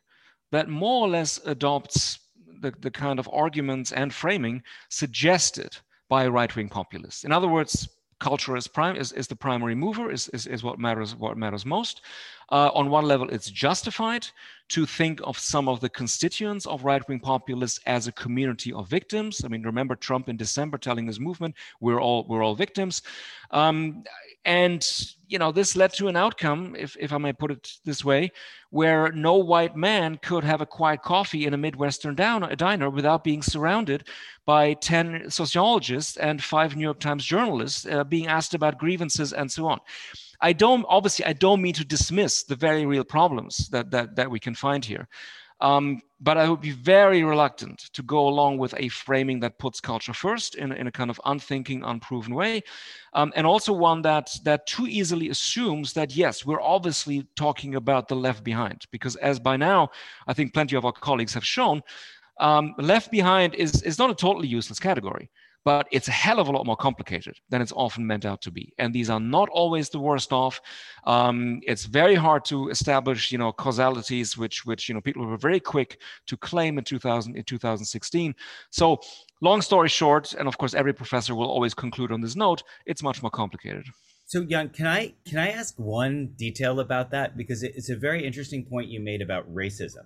that 0.51 0.69
more 0.69 1.05
or 1.05 1.09
less 1.09 1.39
adopts 1.45 2.19
the, 2.61 2.73
the 2.79 2.91
kind 2.91 3.19
of 3.19 3.29
arguments 3.31 3.91
and 3.91 4.13
framing 4.13 4.61
suggested 4.89 5.75
by 6.09 6.27
right-wing 6.27 6.69
populists. 6.69 7.23
In 7.23 7.31
other 7.31 7.47
words, 7.47 7.87
culture 8.23 8.55
is 8.55 8.67
prime 8.67 8.95
is, 8.95 9.11
is 9.11 9.27
the 9.27 9.35
primary 9.35 9.75
mover, 9.75 10.09
is, 10.09 10.29
is, 10.29 10.47
is 10.47 10.63
what 10.63 10.79
matters 10.79 11.11
what 11.23 11.37
matters 11.37 11.65
most. 11.65 12.01
Uh, 12.49 12.69
on 12.79 12.89
one 12.89 13.05
level, 13.05 13.27
it's 13.29 13.49
justified 13.49 14.25
to 14.69 14.85
think 14.85 15.19
of 15.23 15.37
some 15.37 15.67
of 15.67 15.79
the 15.79 15.89
constituents 15.89 16.65
of 16.65 16.83
right-wing 16.83 17.19
populists 17.19 17.79
as 17.85 18.07
a 18.07 18.11
community 18.11 18.71
of 18.73 18.87
victims. 18.87 19.43
I 19.43 19.47
mean, 19.49 19.63
remember 19.63 19.95
Trump 19.95 20.29
in 20.29 20.37
December 20.37 20.77
telling 20.77 21.07
his 21.07 21.19
movement, 21.19 21.55
"We're 21.81 22.01
all 22.05 22.25
we're 22.29 22.43
all 22.45 22.55
victims," 22.55 23.01
um, 23.51 24.03
and 24.45 24.81
you 25.27 25.39
know 25.39 25.51
this 25.51 25.75
led 25.75 25.91
to 25.93 26.07
an 26.07 26.15
outcome, 26.15 26.61
if 26.85 26.95
if 27.05 27.11
I 27.11 27.17
may 27.17 27.33
put 27.33 27.51
it 27.51 27.63
this 27.83 28.05
way, 28.05 28.31
where 28.73 29.11
no 29.11 29.35
white 29.35 29.75
man 29.75 30.17
could 30.17 30.43
have 30.43 30.59
a 30.59 30.65
quiet 30.65 31.03
coffee 31.03 31.45
in 31.45 31.53
a 31.53 31.57
midwestern 31.57 32.19
a 32.19 32.55
diner 32.55 32.89
without 32.89 33.23
being 33.23 33.43
surrounded 33.43 34.07
by 34.47 34.73
ten 34.73 35.29
sociologists 35.29 36.17
and 36.17 36.43
five 36.43 36.75
New 36.75 36.81
York 36.81 36.99
Times 36.99 37.23
journalists 37.23 37.85
uh, 37.85 38.03
being 38.03 38.25
asked 38.25 38.55
about 38.55 38.79
grievances 38.79 39.31
and 39.31 39.51
so 39.51 39.67
on. 39.67 39.79
I 40.41 40.53
don't 40.53 40.83
obviously 40.89 41.23
I 41.23 41.33
don't 41.33 41.61
mean 41.61 41.75
to 41.75 41.85
dismiss 41.85 42.45
the 42.45 42.55
very 42.55 42.87
real 42.87 43.03
problems 43.03 43.69
that 43.69 43.91
that 43.91 44.15
that 44.15 44.31
we 44.31 44.39
can 44.39 44.55
find 44.55 44.83
here. 44.83 45.07
Um, 45.63 46.01
but 46.19 46.37
I 46.37 46.47
would 46.49 46.61
be 46.61 46.71
very 46.71 47.23
reluctant 47.23 47.79
to 47.93 48.03
go 48.03 48.27
along 48.27 48.57
with 48.57 48.73
a 48.77 48.89
framing 48.89 49.39
that 49.41 49.59
puts 49.59 49.81
culture 49.81 50.13
first 50.13 50.55
in, 50.55 50.71
in 50.71 50.87
a 50.87 50.91
kind 50.91 51.09
of 51.09 51.19
unthinking, 51.25 51.83
unproven 51.83 52.35
way, 52.35 52.61
um, 53.13 53.31
and 53.35 53.47
also 53.47 53.73
one 53.73 54.01
that 54.03 54.29
that 54.43 54.67
too 54.67 54.87
easily 54.87 55.29
assumes 55.29 55.93
that 55.93 56.15
yes, 56.15 56.45
we're 56.45 56.61
obviously 56.61 57.27
talking 57.35 57.75
about 57.75 58.07
the 58.07 58.15
left 58.15 58.43
behind, 58.43 58.85
because 58.91 59.15
as 59.17 59.39
by 59.39 59.57
now 59.57 59.89
I 60.27 60.33
think 60.33 60.53
plenty 60.53 60.75
of 60.75 60.85
our 60.85 60.91
colleagues 60.91 61.33
have 61.33 61.45
shown, 61.45 61.81
um, 62.39 62.73
left 62.77 63.09
behind 63.09 63.55
is 63.55 63.81
is 63.83 63.97
not 63.97 64.09
a 64.09 64.15
totally 64.15 64.47
useless 64.47 64.79
category 64.79 65.29
but 65.65 65.87
it's 65.91 66.07
a 66.07 66.11
hell 66.11 66.39
of 66.39 66.47
a 66.47 66.51
lot 66.51 66.65
more 66.65 66.75
complicated 66.75 67.39
than 67.49 67.61
it's 67.61 67.71
often 67.73 68.05
meant 68.05 68.25
out 68.25 68.41
to 68.41 68.51
be. 68.51 68.73
And 68.77 68.93
these 68.93 69.09
are 69.09 69.19
not 69.19 69.49
always 69.49 69.89
the 69.89 69.99
worst 69.99 70.33
off. 70.33 70.59
Um, 71.05 71.61
it's 71.63 71.85
very 71.85 72.15
hard 72.15 72.45
to 72.45 72.69
establish, 72.69 73.31
you 73.31 73.37
know, 73.37 73.51
causalities, 73.51 74.37
which 74.37 74.65
which 74.65 74.89
you 74.89 74.95
know 74.95 75.01
people 75.01 75.25
were 75.25 75.37
very 75.37 75.59
quick 75.59 75.99
to 76.27 76.37
claim 76.37 76.77
in 76.77 76.83
2000 76.83 77.35
in 77.35 77.43
2016. 77.43 78.35
So, 78.71 78.99
long 79.41 79.61
story 79.61 79.89
short, 79.89 80.33
and 80.33 80.47
of 80.47 80.57
course, 80.57 80.73
every 80.73 80.93
professor 80.93 81.35
will 81.35 81.49
always 81.49 81.73
conclude 81.73 82.11
on 82.11 82.21
this 82.21 82.35
note: 82.35 82.63
it's 82.85 83.03
much 83.03 83.21
more 83.21 83.31
complicated. 83.31 83.85
So, 84.25 84.43
Jan, 84.43 84.69
can 84.69 84.87
I 84.87 85.13
can 85.25 85.37
I 85.37 85.49
ask 85.51 85.77
one 85.77 86.33
detail 86.37 86.79
about 86.79 87.11
that 87.11 87.37
because 87.37 87.63
it's 87.63 87.89
a 87.89 87.95
very 87.95 88.25
interesting 88.25 88.65
point 88.65 88.89
you 88.89 88.99
made 88.99 89.21
about 89.21 89.53
racism. 89.53 90.05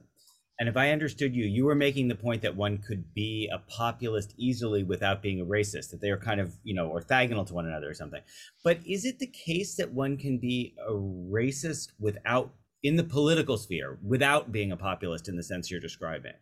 And 0.60 0.68
if 0.68 0.76
I 0.76 0.90
understood 0.90 1.36
you, 1.36 1.46
you 1.46 1.66
were 1.66 1.76
making 1.76 2.08
the 2.08 2.16
point 2.16 2.42
that 2.42 2.56
one 2.56 2.80
could 2.80 3.14
be 3.14 3.48
a 3.54 3.60
populist 3.60 4.34
easily 4.38 4.84
without 4.84 5.22
being 5.22 5.40
a 5.40 5.46
racist, 5.46 5.92
that 5.92 6.02
they 6.02 6.10
are 6.10 6.18
kind 6.18 6.42
of, 6.42 6.56
you 6.64 6.74
know, 6.74 6.90
orthogonal 6.90 7.46
to 7.48 7.54
one 7.54 7.68
another 7.68 7.90
or 7.90 7.94
something. 7.94 8.22
But 8.64 8.80
is 8.86 9.06
it 9.06 9.20
the 9.20 9.28
case 9.28 9.76
that 9.76 9.94
one 9.94 10.18
can 10.18 10.40
be 10.40 10.76
a 10.88 10.94
racist 10.94 11.92
without, 12.00 12.54
in 12.82 12.96
the 12.96 13.04
political 13.04 13.58
sphere, 13.58 14.00
without 14.04 14.52
being 14.52 14.72
a 14.72 14.78
populist 14.78 15.30
in 15.30 15.36
the 15.36 15.44
sense 15.44 15.70
you're 15.70 15.80
describing? 15.80 16.34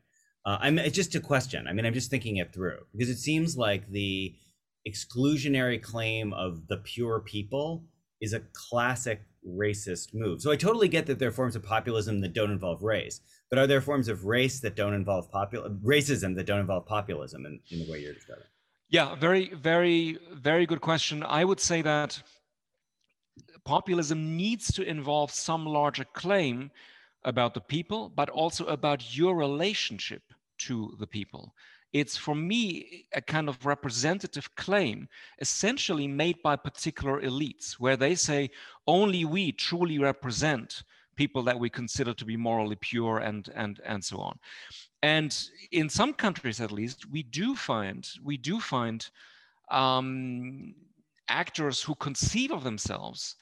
Uh, 0.46 0.60
I'm 0.62 0.78
it's 0.80 0.96
just 0.96 1.16
a 1.16 1.20
question. 1.20 1.68
I 1.68 1.74
mean, 1.74 1.86
I'm 1.86 1.94
just 1.94 2.12
thinking 2.12 2.38
it 2.38 2.54
through 2.54 2.78
because 2.94 3.10
it 3.10 3.18
seems 3.18 3.58
like 3.58 3.90
the 3.90 4.36
exclusionary 4.88 5.82
claim 5.82 6.34
of 6.34 6.68
the 6.68 6.78
pure 6.78 7.20
people 7.20 7.86
is 8.22 8.34
a 8.34 8.44
classic 8.54 9.24
racist 9.48 10.14
move. 10.14 10.42
So 10.42 10.52
I 10.52 10.56
totally 10.56 10.88
get 10.88 11.06
that 11.08 11.20
there 11.20 11.30
are 11.30 11.34
forms 11.34 11.56
of 11.56 11.64
populism 11.64 12.22
that 12.22 12.34
don't 12.34 12.52
involve 12.52 12.84
race, 12.84 13.22
but 13.56 13.62
are 13.62 13.68
there 13.68 13.80
forms 13.80 14.10
of 14.10 14.26
race 14.26 14.60
that 14.60 14.76
don't 14.76 14.94
involve 14.94 15.32
popul 15.32 15.80
racism 15.80 16.36
that 16.36 16.46
don't 16.46 16.60
involve 16.60 16.86
populism 16.86 17.46
in, 17.46 17.58
in 17.70 17.80
the 17.80 17.90
way 17.90 18.00
you're 18.02 18.14
describing? 18.14 18.44
Yeah, 18.90 19.16
very, 19.16 19.54
very, 19.54 20.20
very 20.34 20.66
good 20.66 20.82
question. 20.82 21.24
I 21.24 21.46
would 21.46 21.62
say 21.62 21.82
that 21.82 22.22
populism 23.64 24.36
needs 24.36 24.74
to 24.74 24.84
involve 24.84 25.32
some 25.32 25.66
larger 25.66 26.04
claim 26.04 26.70
about 27.24 27.54
the 27.54 27.62
people, 27.62 28.10
but 28.10 28.30
also 28.30 28.66
about 28.66 29.16
your 29.16 29.38
relationship 29.38 30.24
to 30.58 30.94
the 31.00 31.08
people. 31.08 31.56
It's 31.94 32.18
for 32.18 32.36
me 32.36 33.06
a 33.14 33.22
kind 33.22 33.48
of 33.48 33.66
representative 33.66 34.54
claim, 34.56 35.08
essentially 35.40 36.08
made 36.08 36.42
by 36.44 36.58
particular 36.58 37.22
elites, 37.22 37.80
where 37.80 37.96
they 37.96 38.16
say 38.16 38.50
only 38.86 39.24
we 39.24 39.54
truly 39.54 39.98
represent 39.98 40.84
people 41.16 41.44
that 41.44 41.60
we 41.60 41.70
consider 41.70 42.14
to 42.14 42.26
be 42.26 42.38
morally 42.38 42.78
pure 42.78 43.20
and 43.20 43.50
and 43.56 43.80
and 43.86 44.04
so 44.04 44.18
on. 44.18 44.38
And 45.04 45.38
in 45.72 45.90
some 45.90 46.14
countries, 46.14 46.62
at 46.62 46.72
least, 46.72 47.10
we 47.10 47.24
do 47.24 47.56
find 47.56 48.08
we 48.24 48.38
do 48.38 48.60
find 48.60 49.08
um, 49.70 50.74
actors 51.28 51.82
who 51.82 51.96
conceive 51.96 52.52
of 52.52 52.64
themselves 52.64 53.36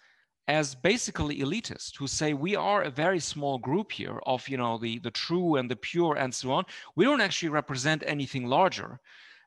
as 0.48 0.76
basically 0.76 1.40
elitist 1.40 1.96
who 1.98 2.08
say 2.08 2.34
we 2.34 2.56
are 2.56 2.82
a 2.82 2.90
very 2.90 3.20
small 3.20 3.58
group 3.58 3.92
here 3.92 4.20
of 4.26 4.48
you 4.50 4.58
know 4.58 4.78
the 4.78 5.00
the 5.00 5.12
true 5.12 5.56
and 5.56 5.72
the 5.72 5.76
pure 5.76 6.16
and 6.16 6.34
so 6.34 6.52
on 6.52 6.66
we 6.96 7.06
don't 7.06 7.22
actually 7.22 7.50
represent 7.50 8.04
anything 8.06 8.46
larger 8.46 9.00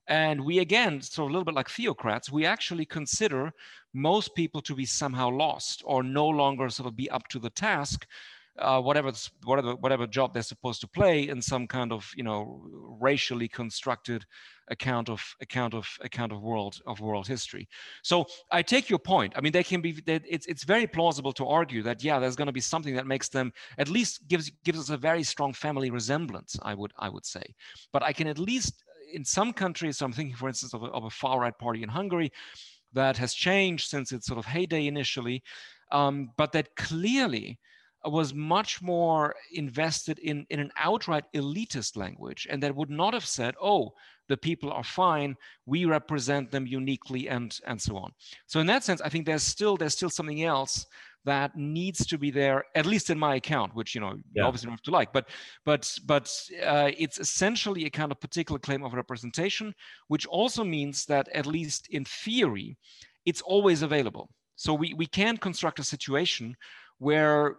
and 0.08 0.42
we 0.42 0.60
again 0.60 1.00
so 1.02 1.24
a 1.24 1.26
little 1.26 1.44
bit 1.44 1.54
like 1.54 1.68
theocrats 1.68 2.30
we 2.30 2.46
actually 2.46 2.86
consider 2.86 3.52
most 3.96 4.34
people 4.34 4.60
to 4.60 4.74
be 4.74 4.84
somehow 4.84 5.30
lost 5.30 5.82
or 5.84 6.02
no 6.02 6.26
longer 6.28 6.68
sort 6.68 6.86
of 6.86 6.94
be 6.96 7.10
up 7.10 7.26
to 7.28 7.38
the 7.38 7.50
task 7.50 8.06
uh, 8.58 8.80
whatever 8.80 9.12
whatever 9.44 9.74
whatever 9.76 10.06
job 10.06 10.32
they're 10.32 10.42
supposed 10.42 10.80
to 10.80 10.88
play 10.88 11.28
in 11.28 11.42
some 11.42 11.66
kind 11.66 11.92
of 11.92 12.10
you 12.16 12.22
know 12.22 12.62
racially 13.00 13.48
constructed 13.48 14.24
account 14.68 15.08
of 15.08 15.22
account 15.40 15.74
of 15.74 15.88
account 16.00 16.32
of 16.32 16.42
world 16.42 16.80
of 16.86 17.00
world 17.00 17.26
history. 17.26 17.68
So 18.02 18.26
I 18.50 18.62
take 18.62 18.88
your 18.88 18.98
point. 18.98 19.34
I 19.36 19.40
mean, 19.40 19.52
they 19.52 19.62
can 19.62 19.80
be. 19.80 20.02
It's 20.06 20.46
it's 20.46 20.64
very 20.64 20.86
plausible 20.86 21.32
to 21.34 21.46
argue 21.46 21.82
that 21.82 22.02
yeah, 22.02 22.18
there's 22.18 22.36
going 22.36 22.46
to 22.46 22.52
be 22.52 22.60
something 22.60 22.94
that 22.94 23.06
makes 23.06 23.28
them 23.28 23.52
at 23.78 23.88
least 23.88 24.26
gives 24.28 24.50
gives 24.64 24.78
us 24.78 24.90
a 24.90 24.96
very 24.96 25.22
strong 25.22 25.52
family 25.52 25.90
resemblance. 25.90 26.56
I 26.62 26.74
would 26.74 26.92
I 26.98 27.08
would 27.08 27.26
say, 27.26 27.54
but 27.92 28.02
I 28.02 28.12
can 28.12 28.26
at 28.26 28.38
least 28.38 28.84
in 29.12 29.24
some 29.24 29.52
countries. 29.52 29.98
So 29.98 30.06
I'm 30.06 30.12
thinking, 30.12 30.36
for 30.36 30.48
instance, 30.48 30.74
of 30.74 30.82
a, 30.82 30.86
of 30.86 31.04
a 31.04 31.10
far 31.10 31.40
right 31.40 31.56
party 31.56 31.82
in 31.82 31.88
Hungary 31.88 32.32
that 32.96 33.16
has 33.16 33.32
changed 33.32 33.88
since 33.88 34.10
its 34.10 34.26
sort 34.26 34.38
of 34.38 34.46
heyday 34.46 34.86
initially, 34.86 35.42
um, 35.92 36.30
but 36.36 36.50
that 36.52 36.74
clearly 36.76 37.58
was 38.04 38.34
much 38.34 38.82
more 38.82 39.34
invested 39.52 40.18
in, 40.20 40.46
in 40.50 40.60
an 40.60 40.70
outright 40.76 41.24
elitist 41.34 41.96
language 41.96 42.46
and 42.50 42.62
that 42.62 42.74
would 42.74 42.90
not 42.90 43.14
have 43.14 43.26
said, 43.26 43.54
oh, 43.60 43.92
the 44.28 44.36
people 44.36 44.72
are 44.72 44.84
fine, 44.84 45.36
we 45.66 45.84
represent 45.84 46.50
them 46.50 46.66
uniquely 46.66 47.28
and, 47.28 47.58
and 47.66 47.80
so 47.80 47.96
on. 47.96 48.10
So 48.46 48.60
in 48.60 48.66
that 48.66 48.82
sense, 48.82 49.00
I 49.00 49.08
think 49.08 49.26
there's 49.26 49.42
still 49.42 49.76
there's 49.76 49.94
still 49.94 50.10
something 50.10 50.42
else 50.42 50.86
that 51.26 51.56
needs 51.56 52.06
to 52.06 52.16
be 52.16 52.30
there, 52.30 52.64
at 52.74 52.86
least 52.86 53.10
in 53.10 53.18
my 53.18 53.34
account, 53.34 53.74
which 53.74 53.94
you 53.94 54.00
know 54.00 54.14
yeah. 54.32 54.42
you 54.42 54.44
obviously 54.44 54.66
don't 54.66 54.78
have 54.78 54.82
to 54.82 54.90
like, 54.90 55.12
but 55.12 55.28
but 55.64 55.92
but 56.06 56.32
uh, 56.64 56.90
it's 56.96 57.18
essentially 57.18 57.84
a 57.84 57.90
kind 57.90 58.10
of 58.10 58.20
particular 58.20 58.58
claim 58.58 58.82
of 58.82 58.94
representation, 58.94 59.74
which 60.08 60.26
also 60.26 60.64
means 60.64 61.04
that 61.06 61.28
at 61.34 61.46
least 61.46 61.88
in 61.90 62.04
theory, 62.04 62.76
it's 63.26 63.42
always 63.42 63.82
available. 63.82 64.30
So 64.54 64.72
we 64.72 64.94
we 64.94 65.06
can 65.06 65.36
construct 65.36 65.78
a 65.78 65.84
situation 65.84 66.56
where 66.98 67.56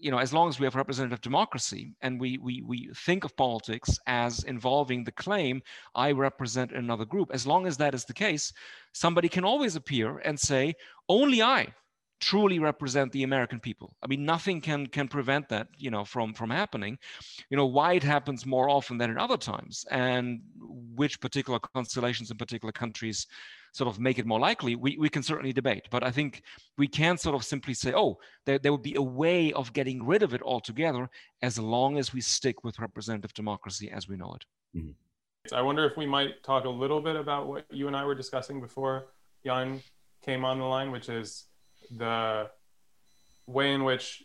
you 0.00 0.10
know, 0.10 0.18
as 0.18 0.32
long 0.32 0.48
as 0.48 0.58
we 0.58 0.64
have 0.64 0.74
representative 0.74 1.20
democracy 1.20 1.94
and 2.00 2.18
we, 2.18 2.38
we, 2.38 2.62
we 2.66 2.88
think 2.96 3.24
of 3.24 3.36
politics 3.36 3.98
as 4.06 4.42
involving 4.44 5.04
the 5.04 5.12
claim, 5.12 5.60
I 5.94 6.12
represent 6.12 6.72
another 6.72 7.04
group, 7.04 7.30
as 7.34 7.46
long 7.46 7.66
as 7.66 7.76
that 7.76 7.94
is 7.94 8.06
the 8.06 8.14
case, 8.14 8.50
somebody 8.94 9.28
can 9.28 9.44
always 9.44 9.76
appear 9.76 10.18
and 10.18 10.40
say, 10.40 10.74
only 11.08 11.42
I 11.42 11.74
truly 12.20 12.58
represent 12.58 13.10
the 13.12 13.22
American 13.22 13.58
people. 13.58 13.96
I 14.02 14.06
mean, 14.06 14.24
nothing 14.24 14.60
can 14.60 14.86
can 14.86 15.08
prevent 15.08 15.48
that, 15.48 15.68
you 15.76 15.90
know, 15.90 16.04
from 16.04 16.34
from 16.34 16.50
happening. 16.50 16.98
You 17.50 17.56
know, 17.56 17.66
why 17.66 17.94
it 17.94 18.02
happens 18.02 18.46
more 18.46 18.68
often 18.68 18.98
than 18.98 19.10
in 19.10 19.18
other 19.18 19.36
times, 19.36 19.84
and 19.90 20.40
which 20.94 21.20
particular 21.20 21.58
constellations 21.58 22.30
in 22.30 22.36
particular 22.36 22.72
countries 22.72 23.26
sort 23.72 23.88
of 23.88 24.00
make 24.00 24.18
it 24.18 24.26
more 24.26 24.40
likely, 24.40 24.74
we, 24.74 24.96
we 24.98 25.08
can 25.08 25.22
certainly 25.22 25.52
debate. 25.52 25.84
But 25.90 26.02
I 26.02 26.10
think 26.10 26.42
we 26.76 26.88
can't 26.88 27.20
sort 27.20 27.36
of 27.36 27.44
simply 27.44 27.74
say, 27.74 27.92
oh, 27.94 28.18
there, 28.44 28.58
there 28.58 28.72
would 28.72 28.82
be 28.82 28.96
a 28.96 29.02
way 29.02 29.52
of 29.52 29.72
getting 29.72 30.04
rid 30.04 30.22
of 30.22 30.34
it 30.34 30.42
altogether 30.42 31.08
as 31.42 31.58
long 31.58 31.98
as 31.98 32.12
we 32.12 32.20
stick 32.20 32.64
with 32.64 32.80
representative 32.80 33.32
democracy 33.32 33.90
as 33.90 34.08
we 34.08 34.16
know 34.16 34.34
it. 34.34 34.44
Mm-hmm. 34.76 35.54
I 35.54 35.62
wonder 35.62 35.86
if 35.86 35.96
we 35.96 36.06
might 36.06 36.42
talk 36.42 36.64
a 36.64 36.68
little 36.68 37.00
bit 37.00 37.16
about 37.16 37.46
what 37.46 37.64
you 37.70 37.86
and 37.86 37.96
I 37.96 38.04
were 38.04 38.14
discussing 38.14 38.60
before 38.60 39.06
Jan 39.44 39.80
came 40.22 40.44
on 40.44 40.58
the 40.58 40.64
line, 40.64 40.90
which 40.90 41.08
is 41.08 41.46
the 41.90 42.50
way 43.46 43.72
in 43.72 43.84
which 43.84 44.22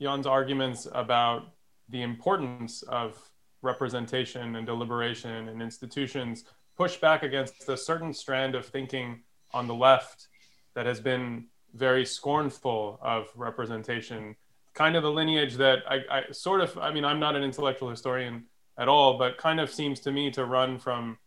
Jan's 0.00 0.26
arguments 0.26 0.86
about 0.92 1.42
the 1.88 2.02
importance 2.02 2.82
of 2.82 3.16
representation 3.62 4.56
and 4.56 4.66
deliberation 4.66 5.48
and 5.48 5.62
institutions 5.62 6.44
push 6.76 6.96
back 6.96 7.22
against 7.22 7.68
a 7.68 7.76
certain 7.76 8.12
strand 8.12 8.54
of 8.54 8.66
thinking 8.66 9.22
on 9.52 9.68
the 9.68 9.74
left 9.74 10.28
that 10.74 10.86
has 10.86 11.00
been 11.00 11.46
very 11.74 12.04
scornful 12.04 12.98
of 13.02 13.28
representation 13.36 14.34
kind 14.74 14.96
of 14.96 15.02
the 15.02 15.10
lineage 15.10 15.54
that 15.56 15.80
I, 15.88 16.00
I, 16.10 16.22
sort 16.32 16.60
of 16.60 16.76
i 16.78 16.92
mean 16.92 17.04
i'm 17.04 17.20
not 17.20 17.36
an 17.36 17.42
intellectual 17.42 17.88
historian 17.88 18.44
at 18.78 18.88
all 18.88 19.18
but 19.18 19.38
kind 19.38 19.60
of 19.60 19.70
seems 19.70 20.00
to 20.00 20.12
me 20.12 20.30
to 20.32 20.44
run 20.44 20.78
from 20.78 21.18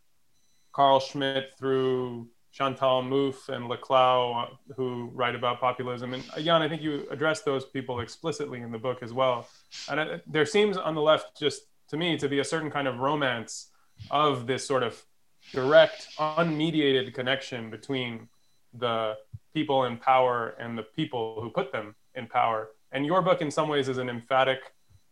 carl 0.71 0.99
Schmitt 0.99 1.53
through 1.57 2.27
Chantal 2.55 3.03
Mouffe 3.03 3.49
and 3.49 3.69
Laclau, 3.69 4.47
who 4.77 5.11
write 5.13 5.35
about 5.35 5.59
populism. 5.59 6.13
And 6.13 6.23
uh, 6.33 6.39
Jan, 6.39 6.61
I 6.61 6.69
think 6.69 6.81
you 6.81 7.05
address 7.11 7.41
those 7.41 7.65
people 7.65 7.99
explicitly 7.99 8.61
in 8.61 8.71
the 8.71 8.77
book 8.77 8.99
as 9.01 9.11
well. 9.11 9.49
And 9.89 9.99
it, 9.99 10.23
there 10.25 10.45
seems 10.45 10.77
on 10.77 10.95
the 10.95 11.01
left, 11.01 11.37
just 11.37 11.63
to 11.89 11.97
me, 11.97 12.17
to 12.17 12.29
be 12.29 12.39
a 12.39 12.45
certain 12.45 12.71
kind 12.71 12.87
of 12.87 12.99
romance 12.99 13.71
of 14.09 14.47
this 14.47 14.65
sort 14.65 14.83
of 14.83 15.03
direct, 15.51 16.07
unmediated 16.17 17.13
connection 17.13 17.69
between 17.69 18.29
the 18.73 19.15
people 19.53 19.83
in 19.83 19.97
power 19.97 20.55
and 20.57 20.77
the 20.77 20.83
people 20.83 21.41
who 21.41 21.49
put 21.49 21.73
them 21.73 21.93
in 22.15 22.25
power. 22.25 22.69
And 22.93 23.05
your 23.05 23.21
book, 23.21 23.41
in 23.41 23.51
some 23.51 23.67
ways, 23.67 23.89
is 23.89 23.97
an 23.97 24.09
emphatic 24.09 24.59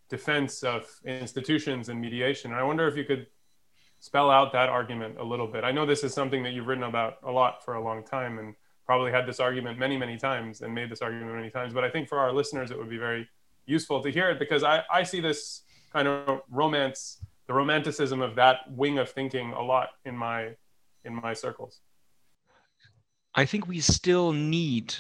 defense 0.09 0.63
of 0.63 0.87
institutions 1.03 1.89
and 1.89 1.99
mediation. 1.99 2.51
And 2.51 2.59
I 2.59 2.63
wonder 2.63 2.87
if 2.87 2.95
you 2.95 3.03
could 3.03 3.27
spell 4.03 4.29
out 4.29 4.51
that 4.51 4.67
argument 4.67 5.17
a 5.17 5.23
little 5.23 5.47
bit. 5.47 5.63
I 5.63 5.71
know 5.71 5.85
this 5.85 6.03
is 6.03 6.13
something 6.13 6.43
that 6.43 6.51
you've 6.51 6.67
written 6.67 6.83
about 6.83 7.19
a 7.23 7.31
lot 7.31 7.63
for 7.63 7.75
a 7.75 7.81
long 7.81 8.03
time 8.03 8.37
and 8.37 8.53
probably 8.85 9.13
had 9.13 9.25
this 9.25 9.39
argument 9.39 9.79
many, 9.79 9.95
many 9.95 10.17
times 10.17 10.59
and 10.59 10.75
made 10.75 10.89
this 10.91 11.01
argument 11.01 11.33
many 11.33 11.49
times. 11.49 11.73
But 11.73 11.85
I 11.85 11.89
think 11.89 12.09
for 12.09 12.19
our 12.19 12.33
listeners, 12.33 12.69
it 12.69 12.77
would 12.77 12.89
be 12.89 12.97
very 12.97 13.29
useful 13.65 14.03
to 14.03 14.11
hear 14.11 14.29
it 14.29 14.39
because 14.39 14.61
I, 14.61 14.83
I 14.91 15.03
see 15.03 15.21
this 15.21 15.61
kind 15.93 16.09
of 16.09 16.41
romance, 16.51 17.23
the 17.47 17.53
romanticism 17.53 18.21
of 18.21 18.35
that 18.35 18.69
wing 18.71 18.97
of 18.99 19.09
thinking 19.09 19.53
a 19.53 19.61
lot 19.61 19.91
in 20.03 20.17
my 20.17 20.49
in 21.05 21.15
my 21.15 21.31
circles. 21.33 21.79
I 23.35 23.45
think 23.45 23.69
we 23.69 23.79
still 23.79 24.33
need 24.33 24.95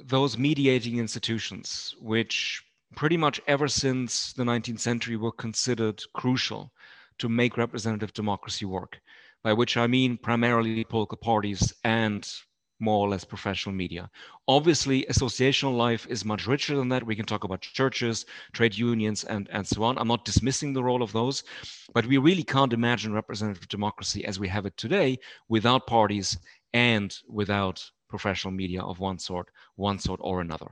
those 0.00 0.38
mediating 0.38 1.00
institutions, 1.00 1.96
which 2.00 2.62
pretty 2.94 3.16
much 3.16 3.40
ever 3.48 3.66
since 3.66 4.32
the 4.34 4.44
19th 4.44 4.78
century 4.78 5.16
were 5.16 5.32
considered 5.32 6.00
crucial 6.14 6.70
to 7.18 7.28
make 7.28 7.56
representative 7.56 8.12
democracy 8.12 8.64
work, 8.64 9.00
by 9.42 9.52
which 9.52 9.76
I 9.76 9.86
mean 9.86 10.16
primarily 10.16 10.84
political 10.84 11.18
parties 11.18 11.72
and 11.84 12.28
more 12.80 13.06
or 13.06 13.08
less 13.08 13.24
professional 13.24 13.74
media. 13.74 14.08
Obviously, 14.46 15.04
associational 15.10 15.76
life 15.76 16.06
is 16.08 16.24
much 16.24 16.46
richer 16.46 16.76
than 16.76 16.88
that. 16.88 17.04
We 17.04 17.16
can 17.16 17.26
talk 17.26 17.44
about 17.44 17.60
churches, 17.60 18.24
trade 18.52 18.76
unions, 18.76 19.24
and, 19.24 19.48
and 19.50 19.66
so 19.66 19.82
on. 19.82 19.98
I'm 19.98 20.08
not 20.08 20.24
dismissing 20.24 20.72
the 20.72 20.82
role 20.82 21.02
of 21.02 21.12
those, 21.12 21.42
but 21.92 22.06
we 22.06 22.18
really 22.18 22.44
can't 22.44 22.72
imagine 22.72 23.12
representative 23.12 23.68
democracy 23.68 24.24
as 24.24 24.38
we 24.38 24.48
have 24.48 24.66
it 24.66 24.76
today 24.76 25.18
without 25.48 25.86
parties 25.86 26.38
and 26.72 27.16
without 27.28 27.84
professional 28.08 28.52
media 28.52 28.82
of 28.82 29.00
one 29.00 29.18
sort, 29.18 29.48
one 29.76 29.98
sort 29.98 30.20
or 30.22 30.40
another. 30.40 30.68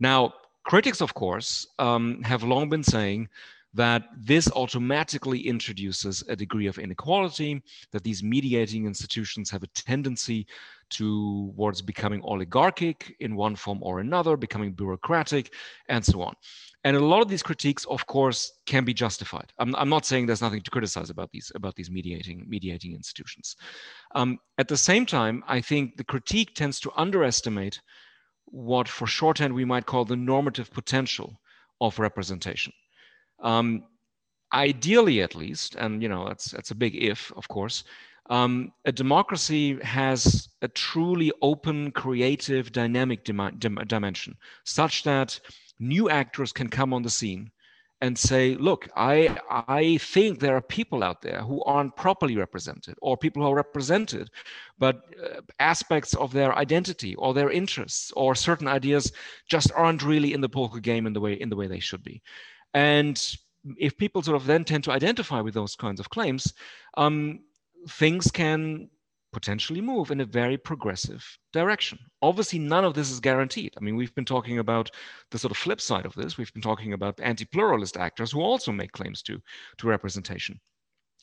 Now, 0.00 0.34
critics, 0.64 1.00
of 1.00 1.14
course, 1.14 1.66
um, 1.78 2.22
have 2.22 2.42
long 2.42 2.68
been 2.68 2.82
saying 2.82 3.28
that 3.74 4.04
this 4.16 4.50
automatically 4.52 5.40
introduces 5.40 6.22
a 6.28 6.36
degree 6.36 6.66
of 6.66 6.78
inequality, 6.78 7.60
that 7.90 8.04
these 8.04 8.22
mediating 8.22 8.86
institutions 8.86 9.50
have 9.50 9.64
a 9.64 9.68
tendency 9.68 10.46
towards 10.90 11.82
becoming 11.82 12.22
oligarchic 12.22 13.16
in 13.20 13.34
one 13.34 13.56
form 13.56 13.80
or 13.82 13.98
another, 13.98 14.36
becoming 14.36 14.72
bureaucratic, 14.72 15.52
and 15.88 16.04
so 16.04 16.22
on. 16.22 16.34
And 16.84 16.96
a 16.96 17.04
lot 17.04 17.22
of 17.22 17.28
these 17.28 17.42
critiques, 17.42 17.84
of 17.86 18.06
course, 18.06 18.52
can 18.66 18.84
be 18.84 18.94
justified. 18.94 19.52
I'm, 19.58 19.74
I'm 19.74 19.88
not 19.88 20.06
saying 20.06 20.26
there's 20.26 20.42
nothing 20.42 20.60
to 20.60 20.70
criticize 20.70 21.10
about 21.10 21.30
these 21.32 21.50
about 21.54 21.74
these 21.74 21.90
mediating 21.90 22.44
mediating 22.46 22.94
institutions. 22.94 23.56
Um, 24.14 24.38
at 24.58 24.68
the 24.68 24.76
same 24.76 25.06
time, 25.06 25.42
I 25.48 25.60
think 25.60 25.96
the 25.96 26.04
critique 26.04 26.54
tends 26.54 26.78
to 26.80 26.92
underestimate 26.96 27.80
what, 28.44 28.86
for 28.86 29.06
shorthand, 29.06 29.54
we 29.54 29.64
might 29.64 29.86
call 29.86 30.04
the 30.04 30.16
normative 30.16 30.70
potential 30.70 31.40
of 31.80 31.98
representation. 31.98 32.72
Um, 33.40 33.84
ideally, 34.52 35.20
at 35.20 35.34
least, 35.34 35.74
and 35.74 36.02
you 36.02 36.08
know 36.08 36.26
that's 36.26 36.50
that's 36.50 36.70
a 36.70 36.74
big 36.74 36.94
if, 36.96 37.32
of 37.36 37.48
course. 37.48 37.84
Um, 38.30 38.72
a 38.86 38.92
democracy 38.92 39.78
has 39.82 40.48
a 40.62 40.68
truly 40.68 41.30
open, 41.42 41.90
creative, 41.90 42.72
dynamic 42.72 43.22
dim- 43.24 43.56
dim- 43.58 43.84
dimension, 43.86 44.36
such 44.64 45.02
that 45.02 45.38
new 45.78 46.08
actors 46.08 46.52
can 46.52 46.68
come 46.68 46.94
on 46.94 47.02
the 47.02 47.10
scene 47.10 47.50
and 48.00 48.18
say, 48.18 48.54
look, 48.56 48.88
I, 48.96 49.36
I 49.50 49.98
think 49.98 50.38
there 50.38 50.56
are 50.56 50.60
people 50.60 51.02
out 51.02 51.22
there 51.22 51.40
who 51.40 51.62
aren't 51.64 51.96
properly 51.96 52.36
represented, 52.36 52.96
or 53.00 53.16
people 53.16 53.42
who 53.42 53.48
are 53.48 53.56
represented, 53.56 54.30
but 54.78 55.02
uh, 55.22 55.40
aspects 55.58 56.14
of 56.14 56.32
their 56.32 56.54
identity 56.56 57.14
or 57.14 57.32
their 57.32 57.50
interests 57.50 58.12
or 58.16 58.34
certain 58.34 58.68
ideas 58.68 59.12
just 59.48 59.70
aren't 59.74 60.02
really 60.02 60.34
in 60.34 60.40
the 60.40 60.48
political 60.48 60.80
game 60.80 61.06
in 61.06 61.12
the 61.12 61.20
way 61.20 61.34
in 61.34 61.48
the 61.48 61.56
way 61.56 61.66
they 61.66 61.78
should 61.78 62.02
be. 62.02 62.20
And 62.74 63.20
if 63.78 63.96
people 63.96 64.22
sort 64.22 64.36
of 64.36 64.46
then 64.46 64.64
tend 64.64 64.84
to 64.84 64.92
identify 64.92 65.40
with 65.40 65.54
those 65.54 65.76
kinds 65.76 66.00
of 66.00 66.10
claims, 66.10 66.52
um, 66.96 67.40
things 67.88 68.30
can 68.30 68.90
potentially 69.32 69.80
move 69.80 70.10
in 70.10 70.20
a 70.20 70.24
very 70.24 70.56
progressive 70.56 71.24
direction. 71.52 71.98
Obviously, 72.22 72.58
none 72.58 72.84
of 72.84 72.94
this 72.94 73.10
is 73.10 73.20
guaranteed. 73.20 73.74
I 73.76 73.80
mean, 73.80 73.96
we've 73.96 74.14
been 74.14 74.24
talking 74.24 74.58
about 74.58 74.90
the 75.30 75.38
sort 75.38 75.50
of 75.50 75.56
flip 75.56 75.80
side 75.80 76.06
of 76.06 76.14
this. 76.14 76.38
We've 76.38 76.52
been 76.52 76.62
talking 76.62 76.92
about 76.92 77.18
anti-pluralist 77.20 77.96
actors 77.96 78.32
who 78.32 78.40
also 78.40 78.70
make 78.70 78.92
claims 78.92 79.22
to, 79.22 79.40
to 79.78 79.88
representation. 79.88 80.60